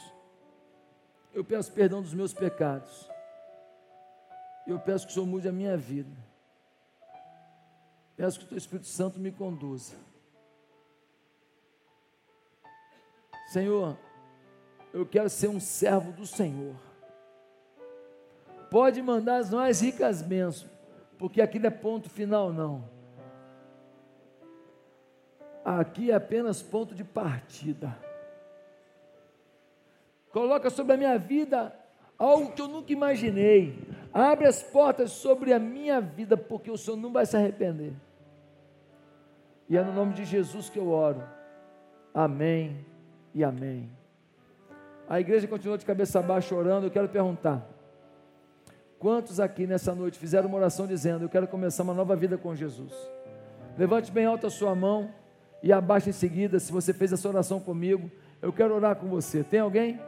eu 1.33 1.45
peço 1.45 1.73
perdão 1.73 2.03
dos 2.03 2.15
meus 2.15 2.33
pecados. 2.33 3.09
Eu 4.67 4.79
peço 4.79 5.07
que 5.07 5.13
o 5.13 5.15
Senhor 5.15 5.27
mude 5.27 5.49
a 5.49 5.53
minha 5.53 5.77
vida. 5.77 6.11
Peço 8.17 8.41
que 8.41 8.45
o 8.47 8.49
Teu 8.49 8.59
Espírito 8.59 8.89
Santo 8.89 9.19
me 9.19 9.31
conduza. 9.31 9.95
Senhor, 13.49 13.97
eu 14.93 15.07
quero 15.07 15.31
ser 15.31 15.49
um 15.49 15.59
servo 15.59 16.13
do 16.13 16.27
Senhor. 16.27 16.75
Pode 18.71 19.01
mandar 19.01 19.39
as 19.39 19.51
mais 19.51 19.81
ricas 19.81 20.21
bênçãos, 20.21 20.71
porque 21.19 21.41
aqui 21.41 21.59
não 21.59 21.69
é 21.69 21.71
ponto 21.71 22.11
final, 22.11 22.53
não. 22.53 22.85
Aqui 25.65 26.11
é 26.11 26.15
apenas 26.15 26.61
ponto 26.61 26.95
de 26.95 27.03
partida. 27.03 27.97
Coloca 30.31 30.69
sobre 30.69 30.93
a 30.93 30.99
minha 30.99 31.19
vida 31.19 31.75
algo 32.19 32.53
que 32.53 32.61
eu 32.61 32.69
nunca 32.69 32.93
imaginei. 32.93 33.79
Abre 34.13 34.47
as 34.47 34.63
portas 34.63 35.11
sobre 35.13 35.55
a 35.55 35.59
minha 35.59 36.03
vida, 36.03 36.37
porque 36.37 36.71
o 36.71 36.77
Senhor 36.77 36.99
não 36.99 37.11
vai 37.11 37.25
se 37.25 37.35
arrepender. 37.35 37.95
E 39.71 39.79
é 39.79 39.83
no 39.83 39.95
nome 39.95 40.13
de 40.13 40.27
Jesus 40.27 40.69
que 40.69 40.79
eu 40.79 40.91
oro. 40.91 41.23
Amém 42.13 42.98
e 43.39 43.45
amém. 43.45 43.89
A 45.09 45.21
igreja 45.21 45.47
continua 45.47 45.79
de 45.79 45.87
cabeça 45.87 46.21
baixa 46.21 46.53
orando. 46.57 46.87
Eu 46.87 46.91
quero 46.91 47.09
perguntar: 47.09 47.65
quantos 48.99 49.39
aqui 49.39 49.65
nessa 49.65 49.95
noite 49.95 50.19
fizeram 50.19 50.49
uma 50.49 50.59
oração 50.59 50.89
dizendo: 50.89 51.25
Eu 51.25 51.29
quero 51.29 51.47
começar 51.47 51.85
uma 51.85 51.95
nova 51.95 52.17
vida 52.17 52.37
com 52.37 52.53
Jesus? 52.57 52.93
Levante 53.79 54.11
bem 54.11 54.25
alta 54.27 54.49
a 54.49 54.51
sua 54.51 54.75
mão 54.75 55.09
e 55.63 55.73
abaixe 55.73 56.11
em 56.11 56.13
seguida. 56.13 56.59
Se 56.59 56.73
você 56.73 56.93
fez 56.93 57.13
essa 57.13 57.29
oração 57.29 57.61
comigo, 57.61 58.11
eu 58.43 58.53
quero 58.53 58.75
orar 58.75 58.97
com 58.97 59.07
você. 59.07 59.45
Tem 59.45 59.61
alguém? 59.61 60.01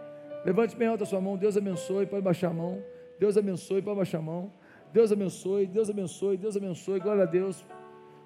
Levante 0.44 0.74
bem 0.74 0.88
alta 0.88 1.04
a 1.04 1.06
sua 1.06 1.20
mão. 1.20 1.36
Deus 1.36 1.56
abençoe. 1.56 2.06
Pode 2.06 2.22
baixar 2.22 2.48
a 2.48 2.52
mão. 2.52 2.82
Deus 3.20 3.36
abençoe. 3.36 3.80
Pode 3.80 3.96
baixar 3.96 4.18
a 4.18 4.22
mão. 4.22 4.52
Deus 4.92 5.12
abençoe. 5.12 5.66
Deus 5.68 5.88
abençoe. 5.88 6.36
Deus 6.36 6.56
abençoe. 6.56 6.98
Glória 6.98 7.22
a 7.22 7.26
Deus. 7.26 7.64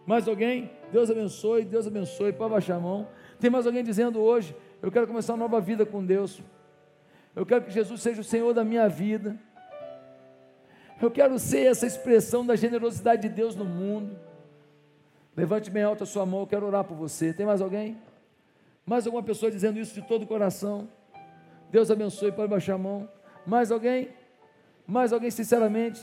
Mais 0.06 0.26
alguém? 0.26 0.70
Deus 0.90 1.10
abençoe. 1.10 1.62
Deus 1.62 1.86
abençoe. 1.86 2.32
Pode 2.32 2.52
baixar 2.52 2.76
a 2.76 2.80
mão. 2.80 3.06
Tem 3.38 3.50
mais 3.50 3.66
alguém 3.66 3.84
dizendo 3.84 4.20
hoje: 4.20 4.56
eu 4.82 4.90
quero 4.90 5.06
começar 5.06 5.32
uma 5.32 5.38
nova 5.38 5.60
vida 5.60 5.84
com 5.84 6.04
Deus. 6.04 6.40
Eu 7.34 7.44
quero 7.44 7.64
que 7.64 7.70
Jesus 7.70 8.00
seja 8.00 8.20
o 8.20 8.24
Senhor 8.24 8.52
da 8.52 8.64
minha 8.64 8.88
vida. 8.88 9.36
Eu 11.00 11.10
quero 11.10 11.38
ser 11.38 11.66
essa 11.66 11.86
expressão 11.86 12.46
da 12.46 12.54
generosidade 12.54 13.22
de 13.22 13.28
Deus 13.28 13.56
no 13.56 13.64
mundo. 13.64 14.16
Levante 15.36 15.70
bem 15.70 15.82
alto 15.82 16.04
a 16.04 16.06
sua 16.06 16.24
mão, 16.24 16.40
eu 16.40 16.46
quero 16.46 16.64
orar 16.64 16.84
por 16.84 16.96
você. 16.96 17.32
Tem 17.32 17.44
mais 17.44 17.60
alguém? 17.60 17.98
Mais 18.86 19.06
alguma 19.06 19.22
pessoa 19.22 19.50
dizendo 19.50 19.78
isso 19.78 19.94
de 19.94 20.02
todo 20.02 20.22
o 20.22 20.26
coração? 20.26 20.88
Deus 21.70 21.90
abençoe, 21.90 22.30
pode 22.30 22.48
baixar 22.48 22.74
a 22.74 22.78
mão. 22.78 23.08
Mais 23.44 23.72
alguém? 23.72 24.10
Mais 24.86 25.12
alguém, 25.12 25.30
sinceramente? 25.30 26.00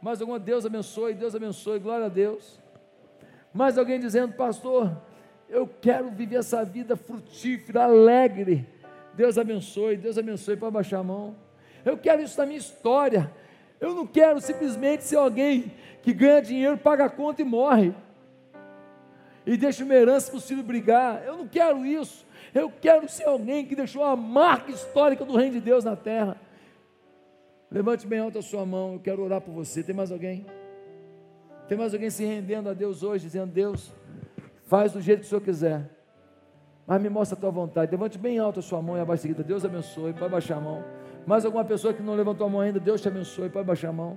Mais 0.00 0.20
alguma? 0.20 0.40
Deus 0.40 0.66
abençoe, 0.66 1.14
Deus 1.14 1.34
abençoe, 1.34 1.78
glória 1.78 2.06
a 2.06 2.08
Deus. 2.08 2.58
Mais 3.54 3.78
alguém 3.78 4.00
dizendo, 4.00 4.32
pastor, 4.32 5.00
eu 5.52 5.68
quero 5.82 6.10
viver 6.10 6.36
essa 6.36 6.64
vida 6.64 6.96
frutífera, 6.96 7.84
alegre. 7.84 8.66
Deus 9.12 9.36
abençoe, 9.36 9.98
Deus 9.98 10.16
abençoe, 10.16 10.56
para 10.56 10.70
baixar 10.70 11.00
a 11.00 11.04
mão. 11.04 11.36
Eu 11.84 11.98
quero 11.98 12.22
isso 12.22 12.38
na 12.40 12.46
minha 12.46 12.58
história. 12.58 13.30
Eu 13.78 13.94
não 13.94 14.06
quero 14.06 14.40
simplesmente 14.40 15.04
ser 15.04 15.16
alguém 15.16 15.70
que 16.02 16.14
ganha 16.14 16.40
dinheiro, 16.40 16.78
paga 16.78 17.04
a 17.04 17.10
conta 17.10 17.42
e 17.42 17.44
morre. 17.44 17.94
E 19.44 19.58
deixa 19.58 19.84
uma 19.84 19.94
herança 19.94 20.30
para 20.30 20.38
o 20.38 20.40
filho 20.40 20.62
brigar. 20.62 21.22
Eu 21.22 21.36
não 21.36 21.46
quero 21.46 21.84
isso. 21.84 22.24
Eu 22.54 22.72
quero 22.80 23.06
ser 23.06 23.24
alguém 23.24 23.66
que 23.66 23.76
deixou 23.76 24.02
a 24.02 24.16
marca 24.16 24.72
histórica 24.72 25.22
do 25.22 25.36
reino 25.36 25.52
de 25.52 25.60
Deus 25.60 25.84
na 25.84 25.96
terra. 25.96 26.40
Levante 27.70 28.06
bem 28.06 28.20
alto 28.20 28.38
a 28.38 28.42
sua 28.42 28.64
mão, 28.64 28.94
eu 28.94 29.00
quero 29.00 29.22
orar 29.22 29.42
por 29.42 29.52
você. 29.52 29.82
Tem 29.82 29.94
mais 29.94 30.10
alguém? 30.10 30.46
Tem 31.68 31.76
mais 31.76 31.92
alguém 31.92 32.08
se 32.08 32.24
rendendo 32.24 32.70
a 32.70 32.72
Deus 32.72 33.02
hoje, 33.02 33.24
dizendo: 33.24 33.52
Deus, 33.52 33.92
faz 34.72 34.90
do 34.90 35.02
jeito 35.02 35.20
que 35.20 35.26
o 35.26 35.28
Senhor 35.28 35.42
quiser, 35.42 35.82
mas 36.86 36.98
me 37.02 37.10
mostra 37.10 37.36
a 37.36 37.40
tua 37.42 37.50
vontade. 37.50 37.92
Levante 37.92 38.16
bem 38.16 38.38
alto 38.38 38.60
a 38.60 38.62
sua 38.62 38.80
mão 38.80 38.96
e 38.96 39.00
abaixa 39.00 39.20
seguida. 39.20 39.44
Deus 39.44 39.66
abençoe. 39.66 40.14
Pode 40.14 40.32
baixar 40.32 40.56
a 40.56 40.60
mão. 40.62 40.82
Mais 41.26 41.44
alguma 41.44 41.62
pessoa 41.62 41.92
que 41.92 42.02
não 42.02 42.14
levantou 42.14 42.46
a 42.46 42.48
mão 42.48 42.62
ainda, 42.62 42.80
Deus 42.80 43.02
te 43.02 43.06
abençoe. 43.06 43.50
Pode 43.50 43.66
baixar 43.66 43.90
a 43.90 43.92
mão. 43.92 44.16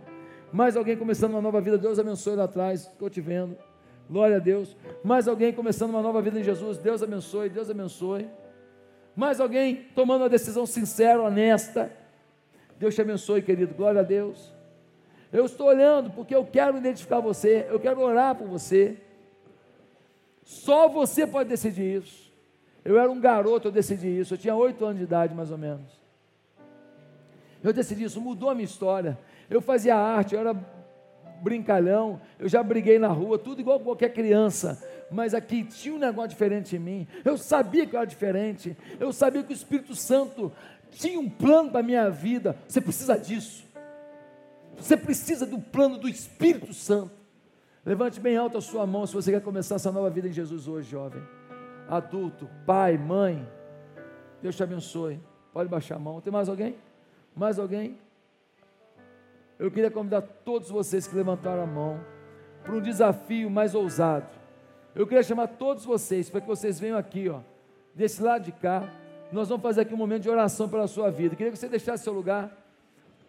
Mais 0.53 0.78
alguém 0.78 0.95
começando 0.95 1.32
uma 1.32 1.41
nova 1.41 1.60
vida, 1.60 1.78
Deus 1.78 1.99
abençoe 1.99 2.38
lá 2.38 2.45
atrás. 2.45 2.84
Estou 2.84 3.10
te 3.10 3.20
vendo. 3.20 3.58
Glória 4.10 4.38
a 4.38 4.39
Deus. 4.39 4.78
Mais 5.03 5.28
alguém 5.28 5.51
começando 5.51 5.89
uma 5.89 6.01
nova 6.01 6.22
vida 6.22 6.39
em 6.39 6.43
Jesus, 6.43 6.78
Deus 6.78 7.03
abençoe, 7.03 7.49
Deus 7.49 7.70
abençoe. 7.70 8.30
Mais 9.14 9.41
alguém 9.41 9.88
tomando 9.93 10.22
uma 10.22 10.30
decisão 10.30 10.66
sincera, 10.66 11.22
honesta. 11.22 11.91
Deus 12.80 12.95
te 12.95 13.01
abençoe, 13.01 13.41
querido. 13.41 13.76
Glória 13.76 13.99
a 13.99 14.06
Deus. 14.06 14.53
Eu 15.34 15.43
estou 15.43 15.68
olhando 15.68 16.12
porque 16.12 16.34
eu 16.34 16.45
quero 16.45 16.78
identificar 16.78 17.20
você, 17.20 17.68
eu 17.70 17.78
quero 17.78 17.99
orar 17.99 18.36
por 18.36 18.47
você. 18.47 19.01
Só 20.46 20.88
você 20.88 21.26
pode 21.26 21.50
decidir 21.50 22.02
isso. 22.02 22.32
Eu 22.86 23.00
era 23.00 23.12
um 23.12 23.20
garoto, 23.20 23.68
eu 23.68 23.72
decidi 23.72 24.08
isso. 24.20 24.36
Eu 24.36 24.38
tinha 24.38 24.56
oito 24.56 24.86
anos 24.86 25.00
de 25.00 25.04
idade, 25.04 25.34
mais 25.34 25.52
ou 25.52 25.58
menos. 25.58 26.00
Eu 27.64 27.74
decidi 27.74 28.04
isso, 28.04 28.22
mudou 28.22 28.52
a 28.52 28.54
minha 28.54 28.66
história. 28.66 29.18
Eu 29.50 29.60
fazia 29.60 29.96
arte, 29.96 30.36
eu 30.36 30.39
era 30.39 30.54
brincalhão, 31.41 32.22
eu 32.39 32.48
já 32.48 32.62
briguei 32.62 33.00
na 33.00 33.08
rua, 33.08 33.39
tudo 33.39 33.60
igual 33.60 33.80
qualquer 33.80 34.14
criança. 34.14 34.82
Mas 35.10 35.34
aqui 35.34 35.64
tinha 35.64 35.96
um 35.96 35.98
negócio 35.98 36.30
diferente 36.30 36.76
em 36.76 36.80
mim. 36.80 37.08
Eu 37.24 37.38
sabia 37.39 37.88
que 37.88 37.96
eu 37.96 38.00
era 38.00 38.08
diferente. 38.08 38.78
Eu 39.00 39.12
sabia 39.12 39.41
que 39.41 39.52
o 39.52 39.54
Espírito 39.54 39.96
Santo 39.96 40.52
tinha 40.91 41.20
um 41.20 41.30
plano 41.30 41.72
para 41.72 41.80
a 41.80 41.84
minha 41.84 42.10
vida. 42.10 42.56
Você 42.68 42.80
precisa 42.80 43.18
disso. 43.18 43.66
Você 44.78 44.96
precisa 44.96 45.46
do 45.46 45.60
plano 45.60 45.98
do 45.98 46.08
Espírito 46.08 46.72
Santo. 46.72 47.25
Levante 47.86 48.20
bem 48.20 48.36
alto 48.36 48.58
a 48.58 48.62
sua 48.62 48.88
mão 48.88 49.06
se 49.06 49.14
você 49.14 49.32
quer 49.32 49.42
começar 49.42 49.76
essa 49.76 49.92
nova 49.92 50.10
vida 50.10 50.28
em 50.28 50.32
Jesus 50.32 50.68
hoje, 50.68 50.90
jovem. 50.90 51.22
Adulto, 51.88 52.50
pai, 52.66 52.98
mãe. 52.98 53.48
Deus 54.42 54.56
te 54.56 54.64
abençoe. 54.64 55.20
Pode 55.54 55.70
baixar 55.70 55.98
a 55.98 56.00
mão. 56.00 56.20
Tem 56.20 56.34
mais 56.34 56.50
alguém? 56.50 56.76
Mais 57.36 57.60
alguém? 57.60 58.00
Eu 59.60 59.70
queria 59.70 59.92
convidar 59.92 60.22
todos 60.22 60.70
vocês 60.70 61.06
que 61.08 61.16
levantaram 61.16 61.62
a 61.62 61.68
mão 61.68 62.00
para 62.64 62.74
um 62.74 62.82
desafio 62.82 63.52
mais 63.52 63.76
ousado. 63.76 64.32
Eu 64.96 65.06
queria 65.06 65.22
chamar 65.22 65.48
todos 65.48 65.86
vocês 65.86 66.28
para 66.28 66.42
que 66.42 66.48
vocês 66.48 66.80
venham 66.80 66.98
aqui, 66.98 67.30
ó, 67.30 67.42
desse 67.94 68.22
lado 68.22 68.46
de 68.46 68.52
cá. 68.52 68.90
Nós 69.32 69.48
vamos 69.48 69.62
fazer 69.62 69.82
aqui 69.82 69.94
um 69.94 69.98
momento 69.98 70.24
de 70.24 70.30
oração 70.30 70.68
pela 70.68 70.88
sua 70.88 71.12
vida. 71.12 71.36
Eu 71.36 71.38
queria 71.38 71.52
que 71.52 71.58
você 71.60 71.70
deixasse 71.70 72.04
seu 72.04 72.14
lugar. 72.14 72.52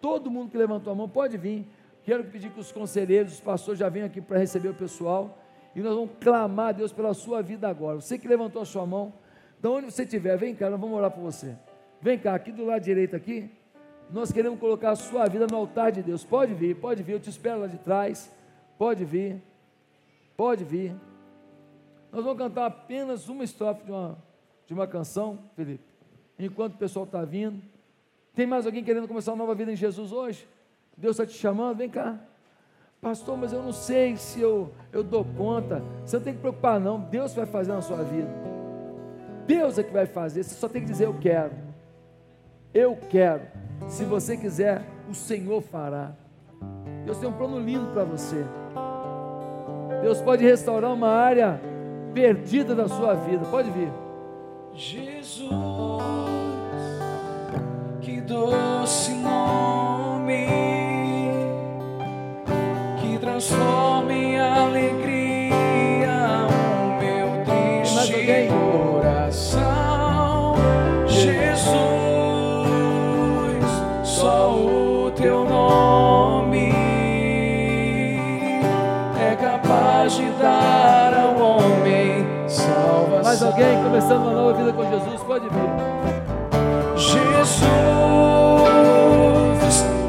Todo 0.00 0.30
mundo 0.30 0.50
que 0.50 0.56
levantou 0.56 0.92
a 0.92 0.96
mão 0.96 1.08
pode 1.08 1.36
vir. 1.36 1.68
Quero 2.06 2.22
pedir 2.22 2.52
que 2.52 2.60
os 2.60 2.70
conselheiros, 2.70 3.32
os 3.32 3.40
pastores 3.40 3.80
já 3.80 3.88
venham 3.88 4.06
aqui 4.06 4.20
para 4.20 4.38
receber 4.38 4.68
o 4.68 4.74
pessoal. 4.74 5.42
E 5.74 5.80
nós 5.80 5.92
vamos 5.92 6.10
clamar 6.20 6.68
a 6.68 6.72
Deus 6.72 6.92
pela 6.92 7.12
sua 7.12 7.42
vida 7.42 7.68
agora. 7.68 7.96
Você 7.96 8.16
que 8.16 8.28
levantou 8.28 8.62
a 8.62 8.64
sua 8.64 8.86
mão, 8.86 9.12
de 9.60 9.66
onde 9.66 9.90
você 9.90 10.04
estiver, 10.04 10.36
vem 10.38 10.54
cá, 10.54 10.70
nós 10.70 10.78
vamos 10.80 10.96
orar 10.96 11.10
por 11.10 11.20
você. 11.20 11.58
Vem 12.00 12.16
cá, 12.16 12.36
aqui 12.36 12.52
do 12.52 12.64
lado 12.64 12.80
direito 12.80 13.16
aqui. 13.16 13.50
Nós 14.08 14.30
queremos 14.30 14.60
colocar 14.60 14.92
a 14.92 14.94
sua 14.94 15.26
vida 15.26 15.48
no 15.50 15.56
altar 15.56 15.90
de 15.90 16.00
Deus. 16.00 16.22
Pode 16.22 16.54
vir, 16.54 16.76
pode 16.76 17.02
vir, 17.02 17.14
eu 17.14 17.20
te 17.20 17.28
espero 17.28 17.62
lá 17.62 17.66
de 17.66 17.78
trás. 17.78 18.32
Pode 18.78 19.04
vir, 19.04 19.42
pode 20.36 20.62
vir. 20.62 20.94
Nós 22.12 22.22
vamos 22.22 22.38
cantar 22.38 22.66
apenas 22.66 23.28
uma 23.28 23.42
estrofe 23.42 23.84
de 23.84 23.90
uma, 23.90 24.16
de 24.64 24.72
uma 24.72 24.86
canção, 24.86 25.40
Felipe. 25.56 25.82
Enquanto 26.38 26.74
o 26.74 26.78
pessoal 26.78 27.04
está 27.04 27.24
vindo. 27.24 27.60
Tem 28.32 28.46
mais 28.46 28.64
alguém 28.64 28.84
querendo 28.84 29.08
começar 29.08 29.32
uma 29.32 29.38
nova 29.38 29.56
vida 29.56 29.72
em 29.72 29.76
Jesus 29.76 30.12
hoje? 30.12 30.46
Deus 30.96 31.18
está 31.18 31.26
te 31.26 31.38
chamando, 31.38 31.76
vem 31.76 31.90
cá. 31.90 32.18
Pastor, 33.00 33.36
mas 33.36 33.52
eu 33.52 33.62
não 33.62 33.72
sei 33.72 34.16
se 34.16 34.40
eu, 34.40 34.72
eu 34.90 35.04
dou 35.04 35.24
conta. 35.24 35.82
Você 36.04 36.16
não 36.16 36.24
tem 36.24 36.34
que 36.34 36.40
preocupar, 36.40 36.80
não. 36.80 36.98
Deus 36.98 37.34
vai 37.34 37.46
fazer 37.46 37.72
na 37.72 37.82
sua 37.82 38.02
vida. 38.02 38.28
Deus 39.46 39.78
é 39.78 39.82
que 39.82 39.92
vai 39.92 40.06
fazer. 40.06 40.42
Você 40.42 40.54
só 40.54 40.68
tem 40.68 40.82
que 40.82 40.88
dizer: 40.88 41.04
Eu 41.04 41.14
quero. 41.14 41.52
Eu 42.72 42.98
quero. 43.10 43.42
Se 43.86 44.04
você 44.04 44.36
quiser, 44.36 44.82
o 45.08 45.14
Senhor 45.14 45.60
fará. 45.62 46.12
Deus 47.04 47.18
tem 47.18 47.28
um 47.28 47.32
plano 47.32 47.60
lindo 47.60 47.92
para 47.92 48.04
você. 48.04 48.44
Deus 50.02 50.20
pode 50.20 50.44
restaurar 50.44 50.92
uma 50.92 51.08
área 51.08 51.60
perdida 52.12 52.74
da 52.74 52.88
sua 52.88 53.14
vida. 53.14 53.44
Pode 53.46 53.70
vir. 53.70 53.92
Jesus, 54.72 55.52
que 58.00 58.20
doce 58.20 59.12
nome 59.14 60.75
alguém 83.56 83.82
começando 83.82 84.22
uma 84.22 84.32
nova 84.32 84.52
vida 84.52 84.72
com 84.72 84.82
Jesus? 84.82 85.22
Pode 85.22 85.48
vir. 85.48 85.70
Jesus, 86.96 87.62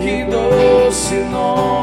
que 0.01 0.25
doce 0.25 1.15
nome 1.31 1.76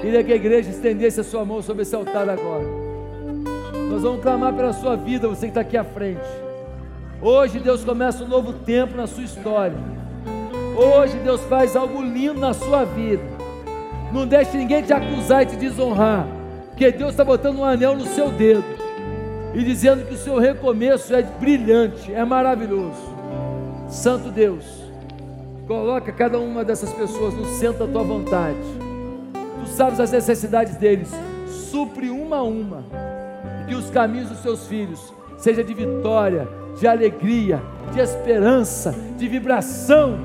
Queria 0.00 0.24
que 0.24 0.32
a 0.32 0.36
igreja 0.36 0.70
estendesse 0.70 1.20
a 1.20 1.24
sua 1.24 1.44
mão 1.44 1.62
sobre 1.62 1.82
esse 1.82 1.94
altar 1.94 2.28
agora. 2.28 2.64
Nós 3.90 4.02
vamos 4.02 4.22
clamar 4.22 4.54
pela 4.54 4.72
sua 4.72 4.96
vida, 4.96 5.28
você 5.28 5.42
que 5.42 5.50
está 5.50 5.60
aqui 5.60 5.76
à 5.76 5.84
frente. 5.84 6.26
Hoje 7.20 7.58
Deus 7.58 7.84
começa 7.84 8.24
um 8.24 8.28
novo 8.28 8.52
tempo 8.52 8.96
na 8.96 9.06
sua 9.06 9.24
história. 9.24 9.76
Hoje 10.76 11.18
Deus 11.18 11.42
faz 11.42 11.76
algo 11.76 12.00
lindo 12.00 12.40
na 12.40 12.54
sua 12.54 12.84
vida. 12.84 13.22
Não 14.12 14.26
deixe 14.26 14.56
ninguém 14.56 14.82
te 14.82 14.92
acusar 14.92 15.42
e 15.42 15.46
te 15.46 15.56
desonrar, 15.56 16.26
porque 16.68 16.90
Deus 16.90 17.10
está 17.10 17.24
botando 17.24 17.58
um 17.58 17.64
anel 17.64 17.94
no 17.94 18.06
seu 18.06 18.30
dedo 18.30 18.64
e 19.54 19.62
dizendo 19.62 20.06
que 20.06 20.14
o 20.14 20.18
seu 20.18 20.38
recomeço 20.38 21.14
é 21.14 21.22
brilhante, 21.22 22.12
é 22.12 22.24
maravilhoso. 22.24 23.14
Santo 23.88 24.30
Deus, 24.30 24.64
coloca 25.70 26.10
cada 26.10 26.36
uma 26.40 26.64
dessas 26.64 26.92
pessoas 26.92 27.32
no 27.32 27.44
centro 27.44 27.86
da 27.86 27.92
tua 27.92 28.02
vontade. 28.02 28.58
Tu 29.32 29.68
sabes 29.68 30.00
as 30.00 30.10
necessidades 30.10 30.74
deles, 30.74 31.08
supre 31.46 32.10
uma 32.10 32.38
a 32.38 32.42
uma, 32.42 32.82
e 33.62 33.68
que 33.68 33.74
os 33.76 33.88
caminhos 33.88 34.30
dos 34.30 34.40
seus 34.40 34.66
filhos 34.66 35.14
seja 35.38 35.62
de 35.62 35.72
vitória, 35.72 36.48
de 36.76 36.88
alegria, 36.88 37.62
de 37.92 38.00
esperança, 38.00 38.92
de 39.16 39.28
vibração, 39.28 40.18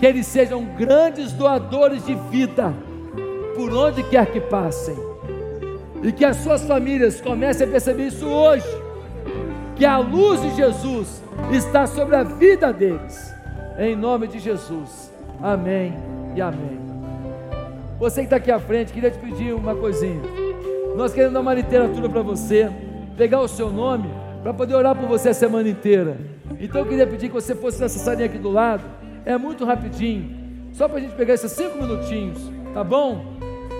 que 0.00 0.06
eles 0.06 0.26
sejam 0.26 0.64
grandes 0.64 1.32
doadores 1.32 2.06
de 2.06 2.14
vida, 2.30 2.72
por 3.54 3.70
onde 3.74 4.02
quer 4.04 4.24
que 4.32 4.40
passem, 4.40 4.96
e 6.02 6.10
que 6.12 6.24
as 6.24 6.38
suas 6.38 6.64
famílias 6.64 7.20
comecem 7.20 7.66
a 7.66 7.70
perceber 7.70 8.06
isso 8.06 8.26
hoje, 8.26 8.66
que 9.76 9.84
a 9.84 9.98
luz 9.98 10.40
de 10.40 10.56
Jesus 10.56 11.22
está 11.52 11.86
sobre 11.86 12.16
a 12.16 12.22
vida 12.22 12.72
deles, 12.72 13.31
em 13.78 13.96
nome 13.96 14.26
de 14.26 14.38
Jesus, 14.38 15.12
amém 15.42 15.94
e 16.34 16.40
amém. 16.40 16.80
Você 17.98 18.20
que 18.20 18.26
está 18.26 18.36
aqui 18.36 18.50
à 18.50 18.58
frente, 18.58 18.92
queria 18.92 19.10
te 19.10 19.18
pedir 19.18 19.54
uma 19.54 19.74
coisinha. 19.74 20.20
Nós 20.96 21.12
queremos 21.12 21.34
dar 21.34 21.40
uma 21.40 21.54
literatura 21.54 22.08
para 22.08 22.22
você, 22.22 22.70
pegar 23.16 23.40
o 23.40 23.48
seu 23.48 23.70
nome, 23.70 24.08
para 24.42 24.52
poder 24.52 24.74
orar 24.74 24.94
por 24.94 25.08
você 25.08 25.30
a 25.30 25.34
semana 25.34 25.68
inteira. 25.68 26.16
Então 26.60 26.80
eu 26.80 26.86
queria 26.86 27.06
pedir 27.06 27.28
que 27.28 27.34
você 27.34 27.54
fosse 27.54 27.80
nessa 27.80 27.98
salinha 27.98 28.26
aqui 28.26 28.38
do 28.38 28.50
lado, 28.50 28.82
é 29.24 29.38
muito 29.38 29.64
rapidinho, 29.64 30.68
só 30.72 30.88
para 30.88 30.98
a 30.98 31.00
gente 31.00 31.14
pegar 31.14 31.34
esses 31.34 31.52
cinco 31.52 31.80
minutinhos, 31.80 32.38
tá 32.74 32.82
bom? 32.82 33.24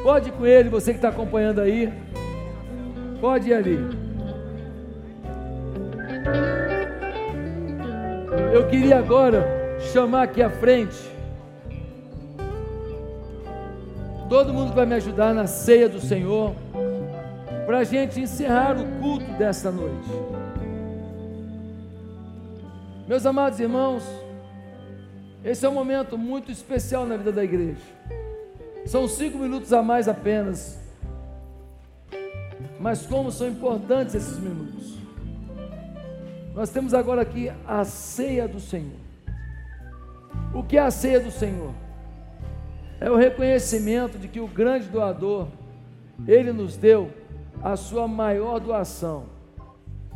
Pode 0.03 0.28
ir 0.30 0.32
com 0.32 0.47
ele, 0.47 0.68
você 0.68 0.93
que 0.93 0.99
está 0.99 1.09
acompanhando 1.09 1.61
aí, 1.61 1.93
pode 3.20 3.51
ir 3.51 3.55
ali. 3.55 3.78
Eu 8.53 8.66
queria 8.68 8.99
agora 8.99 9.61
chamar 9.91 10.22
aqui 10.22 10.43
à 10.43 10.51
frente 10.51 11.12
todo 14.33 14.51
mundo 14.51 14.72
vai 14.72 14.87
me 14.87 14.95
ajudar 14.95 15.35
na 15.35 15.47
ceia 15.47 15.87
do 15.91 16.01
Senhor 16.01 16.55
para 17.66 17.80
a 17.80 17.85
gente 17.85 18.18
encerrar 18.18 18.78
o 18.80 18.99
culto 18.99 19.30
desta 19.33 19.70
noite. 19.70 20.09
Meus 23.07 23.26
amados 23.26 23.61
irmãos, 23.61 24.03
esse 25.45 25.66
é 25.66 25.68
um 25.68 25.74
momento 25.74 26.16
muito 26.16 26.51
especial 26.51 27.05
na 27.05 27.18
vida 27.18 27.30
da 27.30 27.45
igreja. 27.45 27.83
São 28.87 29.07
cinco 29.07 29.37
minutos 29.37 29.70
a 29.70 29.83
mais 29.83 30.09
apenas. 30.09 30.80
Mas 32.80 33.05
como 33.05 33.30
são 33.30 33.47
importantes 33.47 34.14
esses 34.14 34.39
minutos. 34.39 34.97
Nós 36.55 36.70
temos 36.70 36.95
agora 36.95 37.20
aqui 37.20 37.53
a 37.66 37.85
ceia 37.85 38.49
do 38.49 38.59
Senhor. 38.59 39.01
O 40.55 40.62
que 40.62 40.76
é 40.76 40.80
a 40.80 40.91
ceia 40.91 41.20
do 41.20 41.30
Senhor? 41.30 41.72
É 43.01 43.11
o 43.11 43.16
reconhecimento 43.16 44.18
de 44.18 44.28
que 44.28 44.39
o 44.39 44.47
grande 44.47 44.89
doador, 44.89 45.49
ele 46.26 46.53
nos 46.53 46.76
deu 46.76 47.11
a 47.62 47.76
sua 47.76 48.07
maior 48.07 48.61
doação, 48.61 49.26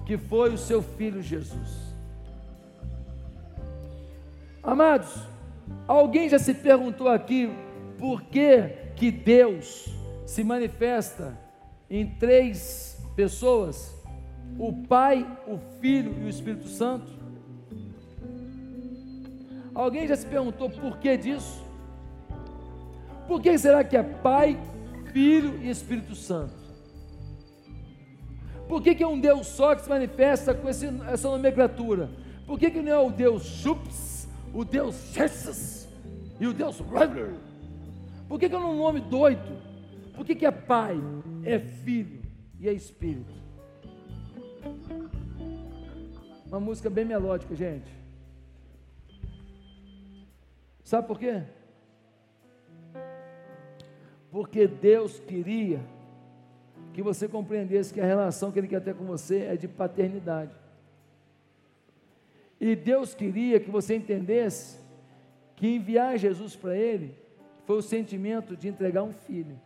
que 0.05 0.17
foi 0.17 0.53
o 0.53 0.59
seu 0.59 0.83
filho 0.83 1.23
Jesus. 1.23 1.87
Amados, 4.63 5.15
alguém 5.87 6.29
já 6.29 6.39
se 6.39 6.53
perguntou 6.53 7.09
aqui 7.09 7.51
por 7.99 8.23
que, 8.23 8.69
que 8.97 9.11
Deus 9.11 9.87
se 10.27 10.43
manifesta 10.43 11.39
em 11.89 12.07
três 12.07 13.01
pessoas: 13.15 13.95
o 14.59 14.73
Pai, 14.87 15.27
o 15.47 15.59
Filho 15.81 16.15
e 16.21 16.25
o 16.25 16.29
Espírito 16.29 16.69
Santo? 16.69 17.16
Alguém 19.77 20.09
já 20.09 20.17
se 20.17 20.27
perguntou 20.27 20.71
por 20.71 20.97
que 20.97 21.19
disso? 21.19 21.63
Por 23.29 23.43
que 23.43 23.59
será 23.59 23.85
que 23.85 23.95
é 23.95 24.03
Pai, 24.03 24.59
Filho 25.13 25.63
e 25.63 25.69
Espírito 25.69 26.15
Santo? 26.15 26.55
Por 28.67 28.83
que, 28.83 28.95
que 28.95 29.03
é 29.03 29.07
um 29.07 29.21
Deus 29.21 29.47
só 29.47 29.75
que 29.75 29.83
se 29.83 29.89
manifesta 29.91 30.55
com 30.55 30.67
esse, 30.67 30.87
essa 31.13 31.29
nomenclatura? 31.29 32.09
Por 32.47 32.59
que, 32.59 32.71
que 32.71 32.81
não 32.81 32.91
é 32.91 32.99
o 32.99 33.11
Deus 33.11 33.45
Chups, 33.45 34.27
o 34.55 34.65
Deus 34.65 34.95
Chesses 35.13 35.87
e 36.41 36.47
o 36.47 36.55
Deus 36.55 36.81
Regular? 36.81 37.35
Por 38.27 38.41
que, 38.41 38.49
que 38.49 38.55
é 38.55 38.59
um 38.59 38.79
nome 38.79 39.01
doido? 39.01 39.61
Por 40.15 40.25
que, 40.25 40.35
que 40.35 40.47
é 40.47 40.51
Pai, 40.51 40.99
é 41.45 41.59
Filho 41.59 42.23
e 42.59 42.67
é 42.67 42.73
Espírito? 42.73 43.35
Uma 46.47 46.61
música 46.61 46.89
bem 46.89 47.05
melódica, 47.05 47.55
gente. 47.55 48.06
Sabe 50.87 51.09
por 51.09 51.19
quê? 51.19 51.43
Porque 54.31 54.69
Deus 54.69 55.19
queria 55.19 55.81
que 56.95 57.03
você 57.03 57.27
compreendesse 57.27 57.93
que 57.93 58.01
a 58.01 58.05
relação 58.05 58.53
que 58.53 58.61
Ele 58.61 58.69
quer 58.69 58.81
ter 58.81 58.95
com 58.95 59.05
você 59.05 59.47
é 59.47 59.57
de 59.57 59.67
paternidade. 59.67 60.53
E 62.61 62.77
Deus 62.77 63.17
queria 63.17 63.59
que 63.59 63.69
você 63.69 63.97
entendesse 63.97 64.79
que 65.57 65.67
enviar 65.67 66.17
Jesus 66.19 66.55
para 66.55 66.77
Ele 66.77 67.19
foi 67.65 67.79
o 67.79 67.83
sentimento 67.83 68.57
de 68.57 68.69
entregar 68.69 69.03
um 69.03 69.13
filho. 69.13 69.61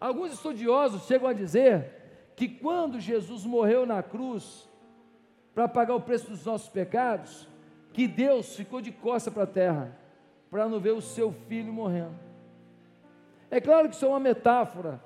Alguns 0.00 0.32
estudiosos 0.32 1.02
chegam 1.02 1.28
a 1.28 1.34
dizer 1.34 2.32
que 2.34 2.48
quando 2.48 3.00
Jesus 3.00 3.44
morreu 3.44 3.84
na 3.84 4.02
cruz 4.02 4.66
para 5.54 5.68
pagar 5.68 5.94
o 5.94 6.00
preço 6.00 6.30
dos 6.30 6.46
nossos 6.46 6.70
pecados, 6.70 7.46
que 7.96 8.06
Deus 8.06 8.54
ficou 8.54 8.82
de 8.82 8.92
costa 8.92 9.30
para 9.30 9.44
a 9.44 9.46
terra 9.46 9.98
para 10.50 10.68
não 10.68 10.78
ver 10.78 10.90
o 10.90 11.00
seu 11.00 11.32
filho 11.32 11.72
morrendo. 11.72 12.14
É 13.50 13.58
claro 13.58 13.88
que 13.88 13.94
isso 13.94 14.04
é 14.04 14.08
uma 14.08 14.20
metáfora, 14.20 15.02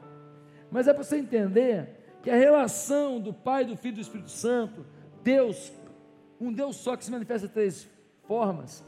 mas 0.73 0.89
é 0.89 0.93
para 0.93 1.05
você 1.05 1.17
entender 1.17 2.19
que 2.21 2.29
a 2.29 2.35
relação 2.35 3.21
do 3.21 3.33
Pai, 3.33 3.65
do 3.65 3.77
Filho 3.77 3.93
e 3.93 3.95
do 3.95 4.01
Espírito 4.01 4.31
Santo, 4.33 4.85
Deus, 5.23 5.73
um 6.41 6.53
Deus 6.53 6.75
só 6.75 6.97
que 6.97 7.05
se 7.05 7.13
manifesta 7.13 7.47
de 7.47 7.55
três 7.55 7.89
formas, 8.27 8.85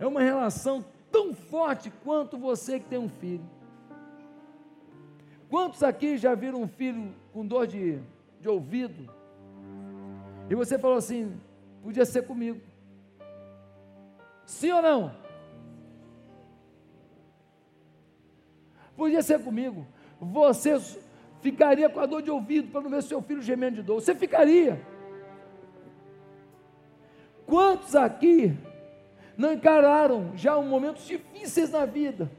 é 0.00 0.06
uma 0.06 0.20
relação 0.20 0.84
tão 1.12 1.32
forte 1.32 1.92
quanto 2.02 2.36
você 2.36 2.80
que 2.80 2.88
tem 2.88 2.98
um 2.98 3.08
filho. 3.08 3.48
Quantos 5.48 5.84
aqui 5.84 6.18
já 6.18 6.34
viram 6.34 6.60
um 6.60 6.66
filho 6.66 7.14
com 7.32 7.46
dor 7.46 7.68
de, 7.68 8.00
de 8.40 8.48
ouvido? 8.48 9.08
E 10.50 10.56
você 10.56 10.76
falou 10.76 10.96
assim: 10.96 11.40
podia 11.84 12.04
ser 12.04 12.26
comigo. 12.26 12.73
Sim 14.46 14.72
ou 14.72 14.82
não? 14.82 15.14
Podia 18.96 19.22
ser 19.22 19.42
comigo. 19.42 19.86
Você 20.20 20.78
ficaria 21.40 21.88
com 21.88 22.00
a 22.00 22.06
dor 22.06 22.22
de 22.22 22.30
ouvido 22.30 22.70
para 22.70 22.80
não 22.80 22.90
ver 22.90 23.02
seu 23.02 23.20
filho 23.20 23.42
gemendo 23.42 23.76
de 23.76 23.82
dor. 23.82 24.00
Você 24.00 24.14
ficaria. 24.14 24.80
Quantos 27.46 27.94
aqui 27.94 28.56
não 29.36 29.52
encararam 29.52 30.32
já 30.36 30.60
momentos 30.60 31.06
difíceis 31.06 31.70
na 31.70 31.84
vida? 31.84 32.30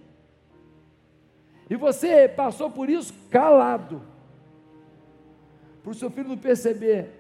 E 1.70 1.76
você 1.76 2.28
passou 2.28 2.70
por 2.70 2.90
isso 2.90 3.14
calado. 3.30 4.02
Para 5.84 5.92
o 5.92 5.96
seu 5.96 6.10
filho 6.10 6.30
não 6.30 6.38
perceber 6.38 7.12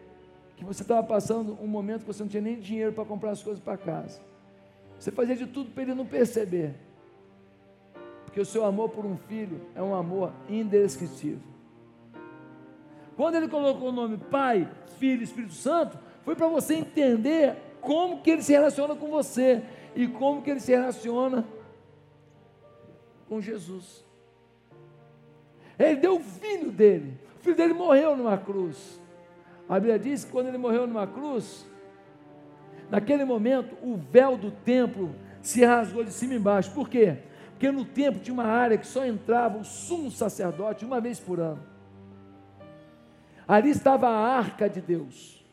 que 0.55 0.63
você 0.63 0.81
estava 0.81 1.03
passando 1.03 1.57
um 1.61 1.67
momento 1.67 2.01
que 2.01 2.07
você 2.07 2.23
não 2.23 2.29
tinha 2.29 2.41
nem 2.41 2.59
dinheiro 2.59 2.93
para 2.93 3.05
comprar 3.05 3.31
as 3.31 3.43
coisas 3.43 3.61
para 3.61 3.77
casa. 3.77 4.19
Você 4.99 5.11
fazia 5.11 5.35
de 5.35 5.45
tudo 5.45 5.71
para 5.71 5.83
ele 5.83 5.93
não 5.93 6.05
perceber 6.05 6.73
que 8.33 8.39
o 8.39 8.45
seu 8.45 8.65
amor 8.65 8.89
por 8.89 9.05
um 9.05 9.17
filho 9.17 9.61
é 9.73 9.81
um 9.81 9.95
amor 9.95 10.33
indescritível. 10.49 11.55
Quando 13.15 13.35
ele 13.35 13.47
colocou 13.47 13.89
o 13.89 13.93
nome 13.93 14.17
Pai, 14.17 14.69
Filho 14.99 15.21
e 15.21 15.23
Espírito 15.23 15.53
Santo, 15.53 15.97
foi 16.23 16.35
para 16.35 16.47
você 16.47 16.75
entender 16.75 17.55
como 17.79 18.21
que 18.21 18.31
ele 18.31 18.41
se 18.41 18.51
relaciona 18.51 18.95
com 18.95 19.09
você 19.09 19.63
e 19.95 20.07
como 20.07 20.41
que 20.41 20.51
ele 20.51 20.59
se 20.59 20.71
relaciona 20.71 21.45
com 23.29 23.39
Jesus. 23.39 24.03
Ele 25.77 25.95
deu 25.97 26.15
o 26.15 26.19
filho 26.19 26.71
dele. 26.71 27.17
O 27.39 27.43
filho 27.43 27.55
dele 27.55 27.73
morreu 27.73 28.17
numa 28.17 28.37
cruz. 28.37 28.99
A 29.67 29.75
Bíblia 29.75 29.99
diz 29.99 30.25
que 30.25 30.31
quando 30.31 30.47
ele 30.47 30.57
morreu 30.57 30.85
numa 30.87 31.07
cruz, 31.07 31.65
naquele 32.95 33.25
momento 33.25 33.75
o 33.83 33.97
véu 33.97 34.37
do 34.37 34.49
templo 34.49 35.13
se 35.41 35.65
rasgou 35.65 36.01
de 36.01 36.13
cima 36.13 36.33
e 36.33 36.37
embaixo. 36.37 36.71
Por 36.71 36.87
quê? 36.87 37.17
Porque 37.49 37.69
no 37.69 37.83
templo 37.83 38.21
tinha 38.21 38.33
uma 38.33 38.45
área 38.45 38.77
que 38.77 38.87
só 38.87 39.05
entrava 39.05 39.57
o 39.57 39.65
sumo 39.65 40.09
sacerdote 40.09 40.85
uma 40.85 41.01
vez 41.01 41.19
por 41.19 41.41
ano. 41.41 41.61
Ali 43.45 43.69
estava 43.69 44.07
a 44.07 44.37
arca 44.37 44.69
de 44.69 44.79
Deus. 44.79 45.45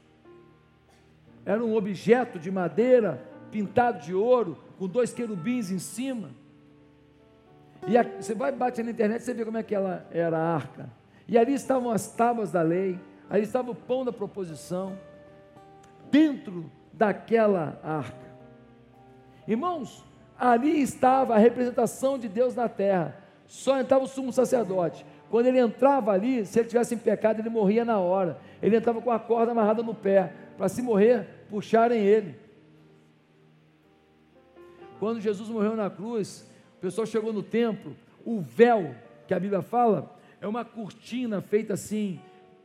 Era 1.45 1.63
um 1.65 1.75
objeto 1.75 2.39
de 2.39 2.49
madeira 2.49 3.21
pintado 3.51 4.01
de 4.01 4.15
ouro, 4.15 4.57
com 4.79 4.87
dois 4.87 5.13
querubins 5.13 5.69
em 5.73 5.81
cima. 5.81 6.31
E 7.89 7.99
a, 7.99 8.05
você 8.05 8.37
vai 8.37 8.53
bater 8.53 8.85
na 8.85 8.93
internet, 8.93 9.21
você 9.21 9.35
vê 9.35 9.45
como 9.45 9.59
é 9.59 9.65
que 9.65 9.75
ela 9.75 10.07
era 10.13 10.39
a 10.39 10.55
arca. 10.55 10.89
E 11.27 11.37
ali 11.37 11.55
estavam 11.55 11.91
as 11.91 12.07
tábuas 12.07 12.53
da 12.53 12.63
lei, 12.63 13.01
ali 13.29 13.43
estava 13.43 13.73
o 13.73 13.75
pão 13.75 14.05
da 14.05 14.13
proposição, 14.13 14.97
dentro 16.09 16.71
daquela 16.93 17.81
arca. 17.83 18.33
Irmãos, 19.47 20.05
ali 20.39 20.81
estava 20.81 21.35
a 21.35 21.39
representação 21.39 22.19
de 22.19 22.29
Deus 22.29 22.55
na 22.55 22.69
terra. 22.69 23.17
Só 23.47 23.79
entrava 23.79 24.05
o 24.05 24.09
sumo 24.09 24.33
sacerdote. 24.33 25.05
Quando 25.31 25.47
ele 25.47 25.59
entrava 25.59 26.13
ali, 26.13 26.45
se 26.45 26.59
ele 26.59 26.69
tivesse 26.69 26.95
em 26.95 26.99
pecado, 26.99 27.41
ele 27.41 27.49
morria 27.49 27.85
na 27.85 27.99
hora. 27.99 28.39
Ele 28.63 28.77
entrava 28.77 29.01
com 29.01 29.11
a 29.11 29.19
corda 29.19 29.53
amarrada 29.53 29.83
no 29.83 29.95
pé, 29.95 30.33
para 30.57 30.69
se 30.69 30.83
morrer, 30.83 31.27
puxarem 31.49 32.05
ele. 32.05 32.37
Quando 34.99 35.21
Jesus 35.21 35.49
morreu 35.49 35.75
na 35.75 35.91
cruz, 35.91 36.49
o 36.79 36.81
pessoal 36.81 37.07
chegou 37.07 37.33
no 37.33 37.43
templo, 37.43 37.97
o 38.25 38.41
véu 38.41 38.95
que 39.27 39.35
a 39.35 39.41
Bíblia 39.41 39.63
fala 39.63 40.15
é 40.41 40.47
uma 40.47 40.65
cortina 40.65 41.41
feita 41.41 41.75
assim, 41.75 42.21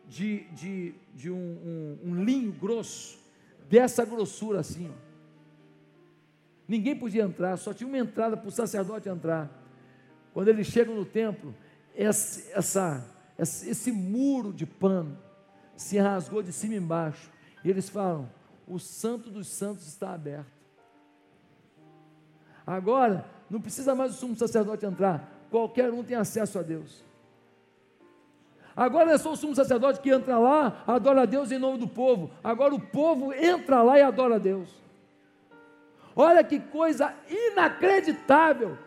de, 0.07 0.43
de, 0.51 0.93
de 1.13 1.31
um, 1.31 1.35
um, 1.35 1.99
um 2.05 2.23
linho 2.23 2.51
grosso, 2.51 3.19
dessa 3.69 4.05
grossura 4.05 4.59
assim. 4.59 4.89
Ó. 4.89 5.07
Ninguém 6.67 6.95
podia 6.95 7.23
entrar, 7.23 7.57
só 7.57 7.73
tinha 7.73 7.87
uma 7.87 7.97
entrada 7.97 8.35
para 8.35 8.47
o 8.47 8.51
sacerdote 8.51 9.07
entrar. 9.07 9.49
Quando 10.33 10.49
eles 10.49 10.67
chegam 10.67 10.95
no 10.95 11.05
templo, 11.05 11.55
essa, 11.95 12.51
essa, 12.51 13.05
esse 13.37 13.91
muro 13.91 14.51
de 14.51 14.65
pano 14.65 15.17
se 15.75 15.97
rasgou 15.97 16.43
de 16.43 16.51
cima 16.51 16.73
e 16.73 16.77
embaixo. 16.77 17.31
E 17.63 17.69
eles 17.69 17.89
falam: 17.89 18.29
o 18.67 18.77
Santo 18.77 19.29
dos 19.29 19.47
Santos 19.47 19.87
está 19.87 20.13
aberto. 20.13 20.51
Agora, 22.65 23.25
não 23.49 23.61
precisa 23.61 23.95
mais 23.95 24.11
o 24.11 24.15
sumo 24.15 24.35
sacerdote 24.35 24.85
entrar, 24.85 25.31
qualquer 25.49 25.91
um 25.91 26.03
tem 26.03 26.17
acesso 26.17 26.59
a 26.59 26.61
Deus. 26.61 27.06
Agora 28.77 29.07
não 29.07 29.13
é 29.13 29.17
só 29.17 29.31
o 29.31 29.35
sumo 29.35 29.55
sacerdote 29.55 29.99
que 29.99 30.11
entra 30.11 30.37
lá, 30.37 30.83
adora 30.85 31.23
a 31.23 31.25
Deus 31.25 31.51
em 31.51 31.57
nome 31.57 31.79
do 31.79 31.87
povo. 31.87 32.29
Agora 32.43 32.75
o 32.75 32.79
povo 32.79 33.33
entra 33.33 33.81
lá 33.81 33.97
e 33.97 34.03
adora 34.03 34.35
a 34.35 34.37
Deus. 34.37 34.69
Olha 36.15 36.43
que 36.43 36.59
coisa 36.59 37.11
inacreditável. 37.27 38.77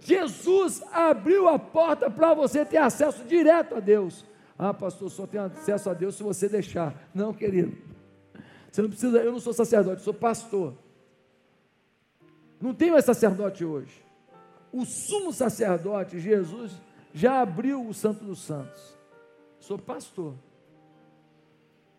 Jesus 0.00 0.82
abriu 0.92 1.48
a 1.48 1.58
porta 1.58 2.10
para 2.10 2.34
você 2.34 2.62
ter 2.62 2.76
acesso 2.76 3.24
direto 3.24 3.76
a 3.76 3.80
Deus. 3.80 4.22
Ah, 4.58 4.74
pastor, 4.74 5.10
só 5.10 5.26
tem 5.26 5.40
acesso 5.40 5.88
a 5.88 5.94
Deus 5.94 6.16
se 6.16 6.22
você 6.22 6.46
deixar. 6.46 6.94
Não, 7.14 7.32
querido. 7.32 7.74
Você 8.70 8.82
não 8.82 8.90
precisa, 8.90 9.16
eu 9.18 9.32
não 9.32 9.40
sou 9.40 9.54
sacerdote, 9.54 10.02
sou 10.02 10.12
pastor. 10.12 10.74
Não 12.60 12.74
tem 12.74 12.90
mais 12.90 13.06
sacerdote 13.06 13.64
hoje. 13.64 14.04
O 14.70 14.84
sumo 14.84 15.32
sacerdote, 15.32 16.20
Jesus, 16.20 16.72
já 17.14 17.40
abriu 17.40 17.86
o 17.86 17.94
Santo 17.94 18.24
dos 18.24 18.40
Santos. 18.40 18.97
Sou 19.68 19.76
pastor. 19.76 20.34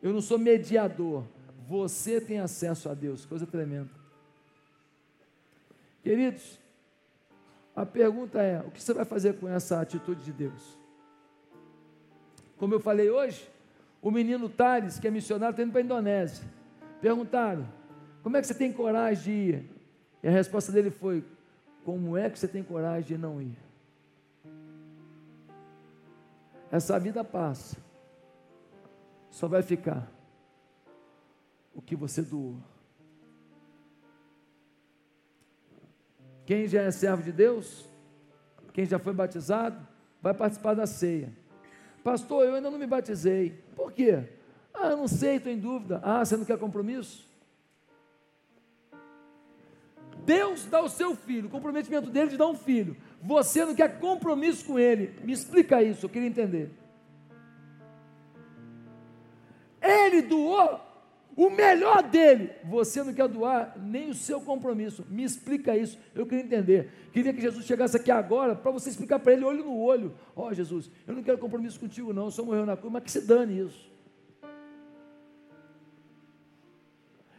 Eu 0.02 0.12
não 0.12 0.22
sou 0.22 0.40
mediador. 0.40 1.24
Você 1.68 2.20
tem 2.20 2.40
acesso 2.40 2.90
a 2.90 2.96
Deus, 2.96 3.28
coisa 3.28 3.46
tremenda. 3.46 3.91
Queridos, 6.02 6.60
a 7.76 7.86
pergunta 7.86 8.41
é: 8.41 8.60
o 8.62 8.72
que 8.72 8.82
você 8.82 8.91
vai 8.91 9.06
fazer 9.06 9.34
com 9.34 9.48
essa 9.48 9.80
atitude 9.80 10.24
de 10.24 10.32
Deus? 10.32 10.80
Como 12.58 12.74
eu 12.74 12.80
falei 12.80 13.12
hoje, 13.12 13.48
o 14.02 14.10
menino 14.10 14.50
Tales, 14.50 14.98
que 14.98 15.08
é 15.08 15.12
missionário, 15.12 15.52
está 15.52 15.62
indo 15.62 15.72
para 15.72 15.82
a 15.82 15.84
Indonésia. 15.84 16.44
Perguntaram: 17.00 17.72
como 18.24 18.36
é 18.36 18.41
que 18.41 18.48
você 18.48 18.56
tem 18.56 18.74
coragem 18.74 19.24
de 19.24 19.32
ir? 19.32 19.72
E 20.24 20.28
a 20.28 20.32
resposta 20.32 20.72
dele 20.72 20.90
foi: 20.90 21.24
como 21.86 22.18
é 22.18 22.32
que 22.32 22.40
você 22.40 22.48
tem 22.48 22.64
coragem 22.64 23.10
de 23.10 23.16
não 23.16 23.40
ir? 23.40 23.69
Essa 26.72 27.00
vida 27.00 27.24
passa, 27.24 27.78
só 29.30 29.48
vai 29.48 29.62
ficar 29.62 30.08
o 31.74 31.82
que 31.82 31.96
você 31.96 32.22
doou. 32.22 32.58
Quem 36.46 36.68
já 36.68 36.82
é 36.82 36.91
servo 36.91 37.24
de 37.24 37.32
Deus, 37.32 37.88
quem 38.74 38.86
já 38.86 39.00
foi 39.00 39.14
batizado, 39.14 39.86
vai 40.22 40.34
participar 40.34 40.74
da 40.74 40.86
ceia. 40.86 41.32
Pastor, 42.04 42.46
eu 42.46 42.56
ainda 42.56 42.70
não 42.70 42.80
me 42.80 42.88
batizei. 42.88 43.64
Por 43.76 43.91
quê? 43.91 44.28
Ah, 44.74 44.96
não 44.96 45.08
sei, 45.08 45.36
estou 45.36 45.52
em 45.52 45.60
dúvida. 45.60 46.00
Ah, 46.04 46.24
você 46.24 46.38
não 46.38 46.46
quer 46.46 46.58
compromisso? 46.58 47.28
Deus 50.26 50.66
dá 50.66 50.82
o 50.82 50.90
seu 50.90 51.16
filho, 51.16 51.48
o 51.48 51.52
comprometimento 51.52 52.10
dele 52.10 52.30
de 52.30 52.38
dar 52.38 52.48
um 52.48 52.56
filho. 52.56 52.96
Você 53.22 53.66
não 53.66 53.76
quer 53.76 54.00
compromisso 54.00 54.66
com 54.66 54.80
ele. 54.80 55.14
Me 55.24 55.34
explica 55.34 55.84
isso, 55.84 56.06
eu 56.06 56.10
queria 56.10 56.28
entender. 56.28 56.72
Ele 59.82 60.22
doou 60.22 60.80
o 61.36 61.50
melhor 61.50 62.04
dele. 62.04 62.52
Você 62.66 63.02
não 63.02 63.14
quer 63.14 63.28
doar 63.28 63.74
nem 63.78 64.10
o 64.10 64.14
seu 64.14 64.41
compromisso. 64.41 65.06
Me 65.10 65.24
explica 65.24 65.78
isso. 65.78 65.98
Eu 66.14 66.26
queria 66.26 66.44
entender. 66.44 66.91
Queria 67.14 67.34
que 67.34 67.41
Jesus 67.41 67.66
chegasse 67.66 67.96
aqui 67.96 68.12
agora 68.12 68.56
para 68.56 68.72
você 68.72 68.90
explicar 68.90 69.20
para 69.20 69.34
ele, 69.34 69.46
olho 69.46 69.64
no 69.64 69.78
olho. 69.78 70.14
Ó 70.36 70.48
oh, 70.48 70.54
Jesus, 70.54 70.91
eu 71.08 71.16
não 71.16 71.24
quero 71.24 71.38
compromisso 71.38 71.80
contigo, 71.80 72.12
não. 72.12 72.30
Senhor 72.30 72.46
morreu 72.46 72.66
na 72.66 72.76
cruz, 72.76 72.91
mas 72.91 73.04
que 73.04 73.12
se 73.12 73.22
dane 73.22 73.60
isso. 73.60 73.90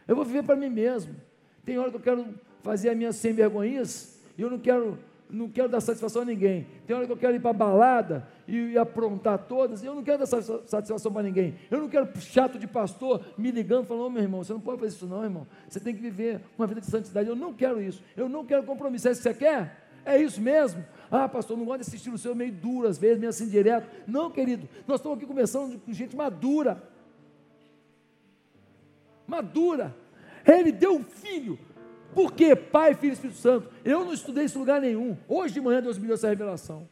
Eu 0.07 0.15
vou 0.15 0.25
viver 0.25 0.43
para 0.43 0.55
mim 0.55 0.69
mesmo. 0.69 1.15
Tem 1.63 1.77
hora 1.77 1.91
que 1.91 1.97
eu 1.97 2.01
quero 2.01 2.33
fazer 2.63 2.89
as 2.89 2.97
minhas 2.97 3.15
sem 3.15 3.33
vergonhias 3.33 4.19
e 4.37 4.41
eu 4.41 4.49
não 4.49 4.59
quero 4.59 4.97
não 5.31 5.49
quero 5.49 5.69
dar 5.69 5.79
satisfação 5.79 6.21
a 6.23 6.25
ninguém. 6.25 6.67
Tem 6.85 6.95
hora 6.95 7.05
que 7.05 7.11
eu 7.11 7.17
quero 7.17 7.35
ir 7.35 7.39
para 7.39 7.51
a 7.51 7.53
balada 7.53 8.27
e, 8.47 8.73
e, 8.73 8.77
aprontar 8.77 9.37
todas, 9.39 9.83
eu 9.83 9.95
não 9.95 10.03
quero 10.03 10.19
dar 10.19 10.25
satisfação 10.25 11.11
para 11.11 11.23
ninguém. 11.23 11.55
Eu 11.69 11.79
não 11.79 11.87
quero 11.87 12.09
chato 12.19 12.59
de 12.59 12.67
pastor 12.67 13.23
me 13.37 13.51
ligando, 13.51 13.85
falando, 13.85 14.05
oh, 14.05 14.09
meu 14.09 14.21
irmão, 14.21 14.43
você 14.43 14.53
não 14.53 14.59
pode 14.59 14.79
fazer 14.79 14.95
isso 14.95 15.07
não, 15.07 15.23
irmão. 15.23 15.47
Você 15.67 15.79
tem 15.79 15.95
que 15.95 16.01
viver 16.01 16.41
uma 16.57 16.67
vida 16.67 16.81
de 16.81 16.87
santidade. 16.87 17.29
Eu 17.29 17.35
não 17.35 17.53
quero 17.53 17.81
isso. 17.81 18.03
Eu 18.15 18.27
não 18.27 18.45
quero 18.45 18.63
compromisso. 18.63 19.07
É 19.07 19.11
isso 19.11 19.21
que 19.21 19.29
você 19.29 19.33
quer? 19.33 19.87
É 20.03 20.17
isso 20.21 20.41
mesmo? 20.41 20.83
Ah, 21.09 21.29
pastor, 21.29 21.57
não 21.57 21.65
gosto 21.65 21.79
desse 21.79 21.95
estilo 21.95 22.17
seu 22.17 22.33
meio 22.33 22.51
duro, 22.51 22.87
às 22.87 22.97
vezes, 22.97 23.19
meio 23.19 23.29
assim 23.29 23.47
direto. 23.47 23.89
Não, 24.07 24.31
querido, 24.31 24.67
nós 24.87 24.99
estamos 24.99 25.17
aqui 25.17 25.27
conversando 25.27 25.79
com 25.79 25.93
gente 25.93 26.15
madura. 26.15 26.81
Madura. 29.27 29.95
Ele 30.45 30.71
deu 30.71 30.95
um 30.95 31.03
filho 31.03 31.59
por 32.13 32.33
quê? 32.33 32.55
Pai, 32.55 32.93
Filho 32.93 33.11
e 33.11 33.13
Espírito 33.13 33.39
Santo. 33.39 33.69
Eu 33.83 34.05
não 34.05 34.13
estudei 34.13 34.45
isso 34.45 34.57
em 34.57 34.61
lugar 34.61 34.81
nenhum. 34.81 35.17
Hoje 35.27 35.53
de 35.53 35.61
manhã 35.61 35.81
Deus 35.81 35.97
me 35.97 36.05
deu 36.05 36.15
essa 36.15 36.27
revelação. 36.27 36.87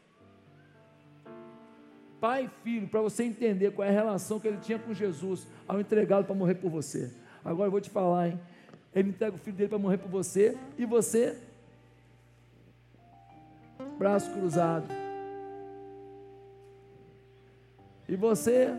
Pai 2.19 2.45
e 2.45 2.63
Filho, 2.63 2.87
para 2.87 3.01
você 3.01 3.23
entender 3.23 3.71
qual 3.71 3.87
é 3.87 3.89
a 3.89 3.93
relação 3.93 4.39
que 4.39 4.47
ele 4.47 4.57
tinha 4.57 4.77
com 4.77 4.93
Jesus 4.93 5.47
ao 5.67 5.79
entregá-lo 5.79 6.25
para 6.25 6.35
morrer 6.35 6.55
por 6.55 6.69
você. 6.69 7.11
Agora 7.43 7.67
eu 7.67 7.71
vou 7.71 7.81
te 7.81 7.89
falar, 7.89 8.29
hein? 8.29 8.39
Ele 8.93 9.09
entrega 9.09 9.35
o 9.35 9.39
filho 9.39 9.55
dele 9.55 9.69
para 9.69 9.77
morrer 9.77 9.97
por 9.97 10.09
você 10.09 10.57
e 10.77 10.85
você, 10.85 11.37
braço 13.97 14.31
cruzado. 14.31 14.87
E 18.07 18.15
você 18.15 18.73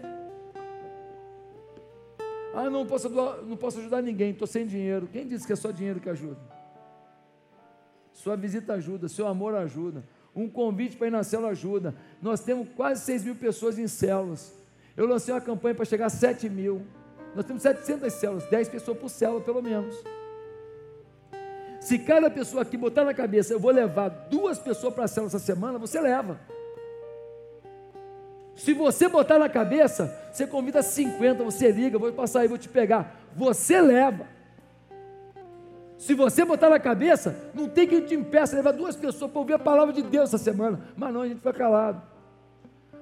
ah, 2.55 2.69
não 2.69 2.87
posso, 2.87 3.09
não 3.09 3.57
posso 3.57 3.79
ajudar 3.79 4.03
ninguém, 4.03 4.31
estou 4.31 4.47
sem 4.47 4.67
dinheiro. 4.67 5.09
Quem 5.13 5.27
disse 5.27 5.47
que 5.47 5.53
é 5.53 5.57
só 5.57 5.71
dinheiro 5.71 6.01
que 6.01 6.09
ajuda? 6.09 6.41
Sua 8.13 8.37
visita 8.37 8.75
ajuda, 8.75 9.09
seu 9.09 9.27
amor 9.27 9.55
ajuda. 9.55 10.05
Um 10.35 10.49
convite 10.49 10.97
para 10.97 11.07
ir 11.07 11.11
na 11.11 11.23
célula 11.23 11.51
ajuda. 11.51 11.95
Nós 12.21 12.41
temos 12.41 12.69
quase 12.77 13.03
6 13.03 13.25
mil 13.25 13.37
pessoas 13.37 13.79
em 13.79 13.89
células. 13.89 14.55
Eu 14.97 15.07
lancei 15.07 15.33
uma 15.33 15.41
campanha 15.41 15.75
para 15.75 15.85
chegar 15.85 16.07
a 16.07 16.11
7 16.11 16.49
mil. 16.49 16.83
Nós 17.35 17.45
temos 17.45 17.63
700 17.63 18.13
células, 18.13 18.47
10 18.47 18.69
pessoas 18.69 18.99
por 18.99 19.09
célula, 19.09 19.41
pelo 19.41 19.63
menos. 19.63 19.97
Se 21.81 21.99
cada 21.99 22.29
pessoa 22.29 22.63
aqui 22.63 22.77
botar 22.77 23.05
na 23.05 23.15
cabeça, 23.15 23.53
eu 23.53 23.61
vou 23.61 23.71
levar 23.71 24.09
duas 24.09 24.59
pessoas 24.59 24.93
para 24.93 25.05
a 25.05 25.09
célula 25.09 25.29
essa 25.29 25.39
semana, 25.39 25.79
você 25.79 26.01
leva. 26.01 26.39
Se 28.61 28.75
você 28.75 29.09
botar 29.09 29.39
na 29.39 29.49
cabeça, 29.49 30.15
você 30.31 30.47
convida 30.47 30.83
50, 30.83 31.43
você 31.43 31.73
liga, 31.73 31.99
vou 31.99 32.13
passar 32.13 32.41
aí, 32.41 32.49
vou 32.49 32.59
te 32.59 32.69
pegar. 32.69 33.19
Você 33.35 33.81
leva. 33.81 34.27
Se 35.97 36.13
você 36.13 36.45
botar 36.45 36.69
na 36.69 36.79
cabeça, 36.79 37.51
não 37.55 37.71
tem 37.71 37.89
quem 37.89 38.03
te 38.03 38.15
impeça, 38.15 38.55
levar 38.55 38.73
duas 38.73 38.95
pessoas 38.95 39.31
para 39.31 39.41
ouvir 39.41 39.55
a 39.55 39.59
palavra 39.59 39.95
de 39.95 40.03
Deus 40.03 40.29
essa 40.29 40.37
semana. 40.37 40.79
Mas 40.95 41.11
não, 41.11 41.23
a 41.23 41.27
gente 41.29 41.39
fica 41.39 41.55
calado. 41.55 42.03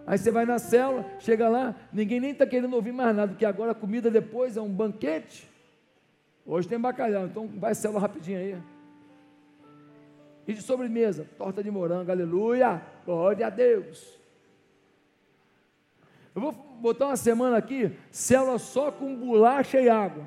Aí 0.06 0.16
você 0.16 0.30
vai 0.30 0.46
na 0.46 0.60
célula, 0.60 1.04
chega 1.18 1.48
lá, 1.48 1.74
ninguém 1.92 2.20
nem 2.20 2.30
está 2.30 2.46
querendo 2.46 2.74
ouvir 2.74 2.92
mais 2.92 3.16
nada, 3.16 3.32
porque 3.32 3.44
agora 3.44 3.72
a 3.72 3.74
comida 3.74 4.08
depois 4.08 4.56
é 4.56 4.62
um 4.62 4.70
banquete. 4.70 5.50
Hoje 6.46 6.68
tem 6.68 6.78
bacalhau, 6.78 7.26
então 7.26 7.48
vai 7.56 7.74
célula 7.74 7.98
rapidinho 7.98 8.38
aí. 8.38 8.56
E 10.46 10.52
de 10.52 10.62
sobremesa, 10.62 11.26
torta 11.36 11.64
de 11.64 11.70
morango, 11.70 12.12
aleluia, 12.12 12.80
glória 13.04 13.48
a 13.48 13.50
Deus. 13.50 14.17
Eu 16.38 16.40
vou 16.40 16.52
botar 16.52 17.06
uma 17.06 17.16
semana 17.16 17.56
aqui, 17.56 17.90
célula 18.12 18.60
só 18.60 18.92
com 18.92 19.16
bolacha 19.16 19.80
e 19.80 19.88
água. 19.88 20.24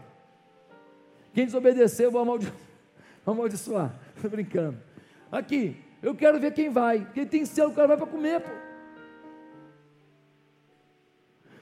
Quem 1.33 1.45
desobedecer, 1.45 2.05
eu 2.05 2.11
vou. 2.11 2.25
Vou 3.23 3.33
amaldiçoar. 3.33 3.93
Estou 4.15 4.29
brincando. 4.31 4.77
Aqui, 5.31 5.77
eu 6.01 6.13
quero 6.13 6.39
ver 6.39 6.51
quem 6.53 6.69
vai. 6.69 7.07
Quem 7.13 7.25
tem 7.25 7.45
célula, 7.45 7.71
o 7.71 7.75
cara 7.75 7.87
vai 7.87 7.97
para 7.97 8.07
comer, 8.07 8.41
pô. 8.41 8.49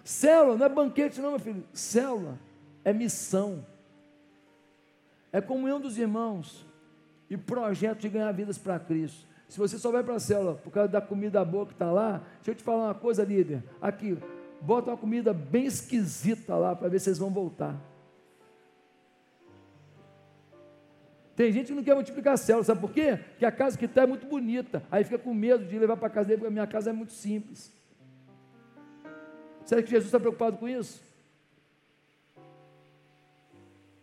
Célula 0.03 0.57
não 0.57 0.65
é 0.65 0.69
banquete, 0.69 1.21
não, 1.21 1.31
meu 1.31 1.39
filho. 1.39 1.63
Célula 1.71 2.39
é 2.83 2.91
missão. 2.91 3.63
É 5.31 5.39
comunhão 5.39 5.79
dos 5.79 5.97
irmãos. 5.97 6.65
E 7.29 7.37
projeto 7.37 7.99
de 7.99 8.09
ganhar 8.09 8.31
vidas 8.31 8.57
para 8.57 8.79
Cristo. 8.79 9.27
Se 9.47 9.59
você 9.59 9.77
só 9.77 9.91
vai 9.91 10.03
para 10.03 10.15
a 10.15 10.19
célula 10.19 10.55
por 10.55 10.71
causa 10.71 10.89
da 10.89 11.01
comida 11.01 11.43
boa 11.45 11.67
que 11.67 11.73
está 11.73 11.91
lá, 11.91 12.23
deixa 12.37 12.51
eu 12.51 12.55
te 12.55 12.63
falar 12.63 12.85
uma 12.85 12.95
coisa, 12.95 13.23
líder. 13.23 13.63
Aqui, 13.81 14.17
bota 14.61 14.91
uma 14.91 14.97
comida 14.97 15.33
bem 15.33 15.65
esquisita 15.65 16.55
lá 16.55 16.75
para 16.75 16.87
ver 16.87 16.99
se 16.99 17.05
vocês 17.05 17.17
vão 17.17 17.29
voltar. 17.29 17.75
Tem 21.35 21.51
gente 21.53 21.67
que 21.67 21.73
não 21.73 21.83
quer 21.83 21.95
multiplicar 21.95 22.37
células, 22.37 22.67
sabe 22.67 22.81
por 22.81 22.91
quê? 22.91 23.17
Porque 23.29 23.45
a 23.45 23.51
casa 23.51 23.77
que 23.77 23.85
está 23.85 24.03
é 24.03 24.05
muito 24.05 24.27
bonita, 24.27 24.83
aí 24.91 25.05
fica 25.05 25.17
com 25.17 25.33
medo 25.33 25.65
de 25.65 25.79
levar 25.79 25.95
para 25.95 26.09
casa 26.09 26.27
dele, 26.27 26.39
porque 26.39 26.49
a 26.49 26.51
minha 26.51 26.67
casa 26.67 26.89
é 26.89 26.93
muito 26.93 27.13
simples. 27.13 27.71
Será 29.63 29.81
que 29.81 29.89
Jesus 29.89 30.07
está 30.07 30.19
preocupado 30.19 30.57
com 30.57 30.67
isso? 30.67 31.01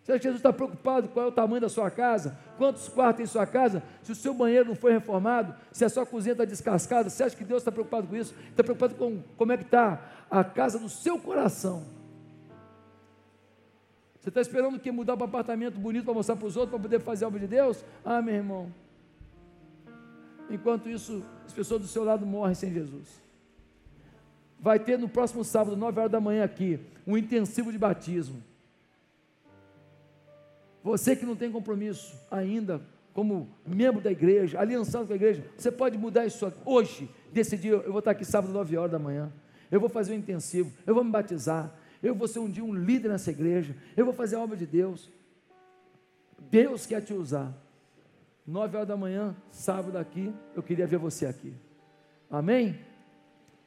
Será 0.06 0.18
que 0.18 0.22
Jesus 0.22 0.38
está 0.38 0.52
preocupado 0.52 1.08
qual 1.08 1.26
é 1.26 1.28
o 1.30 1.32
tamanho 1.32 1.60
da 1.60 1.68
sua 1.68 1.90
casa? 1.90 2.38
Quantos 2.56 2.88
quartos 2.88 3.16
tem 3.16 3.26
sua 3.26 3.44
casa? 3.44 3.82
Se 4.04 4.12
o 4.12 4.14
seu 4.14 4.32
banheiro 4.32 4.68
não 4.68 4.76
foi 4.76 4.92
reformado? 4.92 5.52
Se 5.72 5.84
a 5.84 5.88
sua 5.88 6.06
cozinha 6.06 6.30
está 6.30 6.44
descascada? 6.44 7.10
Você 7.10 7.24
acha 7.24 7.34
que 7.34 7.44
Deus 7.44 7.60
está 7.60 7.72
preocupado 7.72 8.06
com 8.06 8.14
isso? 8.14 8.32
Está 8.48 8.62
preocupado 8.62 8.94
com 8.94 9.20
como 9.36 9.50
é 9.50 9.56
que 9.56 9.64
está 9.64 10.00
a 10.30 10.44
casa 10.44 10.78
do 10.78 10.88
seu 10.88 11.18
coração? 11.18 11.82
Você 14.20 14.28
está 14.28 14.40
esperando 14.40 14.78
que 14.78 14.92
mudar 14.92 15.16
para 15.16 15.26
um 15.26 15.28
apartamento 15.28 15.76
bonito 15.80 16.04
para 16.04 16.14
mostrar 16.14 16.36
para 16.36 16.46
os 16.46 16.56
outros, 16.56 16.70
para 16.70 16.88
poder 16.88 17.00
fazer 17.00 17.24
a 17.24 17.28
obra 17.28 17.40
de 17.40 17.48
Deus? 17.48 17.84
Ah, 18.04 18.22
meu 18.22 18.36
irmão. 18.36 18.72
Enquanto 20.48 20.88
isso, 20.88 21.24
as 21.44 21.52
pessoas 21.52 21.80
do 21.80 21.88
seu 21.88 22.04
lado 22.04 22.24
morrem 22.24 22.54
sem 22.54 22.72
Jesus. 22.72 23.20
vai 24.60 24.78
ter 24.78 25.00
no 25.00 25.08
próximo 25.08 25.42
sábado, 25.42 25.76
9 25.76 25.98
horas 25.98 26.12
da 26.12 26.20
manhã 26.20 26.44
aqui, 26.44 26.78
um 27.04 27.18
intensivo 27.18 27.72
de 27.72 27.78
batismo. 27.78 28.40
Você 30.86 31.16
que 31.16 31.26
não 31.26 31.34
tem 31.34 31.50
compromisso 31.50 32.16
ainda 32.30 32.80
como 33.12 33.48
membro 33.66 34.00
da 34.00 34.12
igreja, 34.12 34.60
aliançado 34.60 35.04
com 35.04 35.12
a 35.12 35.16
igreja, 35.16 35.44
você 35.58 35.72
pode 35.72 35.98
mudar 35.98 36.24
isso 36.26 36.52
hoje, 36.64 37.10
decidir, 37.32 37.72
eu 37.72 37.90
vou 37.90 37.98
estar 37.98 38.12
aqui 38.12 38.24
sábado, 38.24 38.52
9 38.52 38.76
horas 38.76 38.92
da 38.92 38.98
manhã, 39.00 39.32
eu 39.68 39.80
vou 39.80 39.88
fazer 39.88 40.12
um 40.12 40.16
intensivo, 40.16 40.72
eu 40.86 40.94
vou 40.94 41.02
me 41.02 41.10
batizar, 41.10 41.74
eu 42.00 42.14
vou 42.14 42.28
ser 42.28 42.38
um 42.38 42.48
dia 42.48 42.62
um 42.62 42.72
líder 42.72 43.08
nessa 43.08 43.32
igreja, 43.32 43.74
eu 43.96 44.04
vou 44.04 44.14
fazer 44.14 44.36
a 44.36 44.40
obra 44.40 44.56
de 44.56 44.64
Deus. 44.64 45.10
Deus 46.52 46.86
quer 46.86 47.02
te 47.02 47.12
usar. 47.12 47.52
9 48.46 48.76
horas 48.76 48.88
da 48.88 48.96
manhã, 48.96 49.34
sábado 49.50 49.98
aqui, 49.98 50.32
eu 50.54 50.62
queria 50.62 50.86
ver 50.86 50.98
você 50.98 51.26
aqui. 51.26 51.52
Amém? 52.30 52.78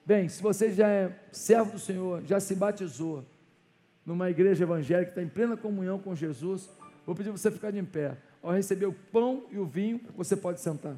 Bem, 0.05 0.29
se 0.29 0.41
você 0.41 0.71
já 0.71 0.87
é 0.87 1.19
servo 1.33 1.73
do 1.73 1.79
Senhor, 1.79 2.23
já 2.23 2.39
se 2.39 2.55
batizou 2.55 3.25
numa 4.05 4.29
igreja 4.29 4.63
evangélica, 4.63 5.11
está 5.11 5.21
em 5.21 5.27
plena 5.27 5.57
comunhão 5.57 5.99
com 5.99 6.15
Jesus, 6.15 6.69
vou 7.09 7.15
pedir 7.15 7.31
você 7.31 7.49
ficar 7.49 7.71
de 7.71 7.81
pé. 7.81 8.15
Ao 8.41 8.51
receber 8.51 8.85
o 8.85 8.93
pão 8.93 9.43
e 9.49 9.57
o 9.57 9.65
vinho, 9.65 9.99
você 10.15 10.35
pode 10.35 10.61
sentar. 10.61 10.95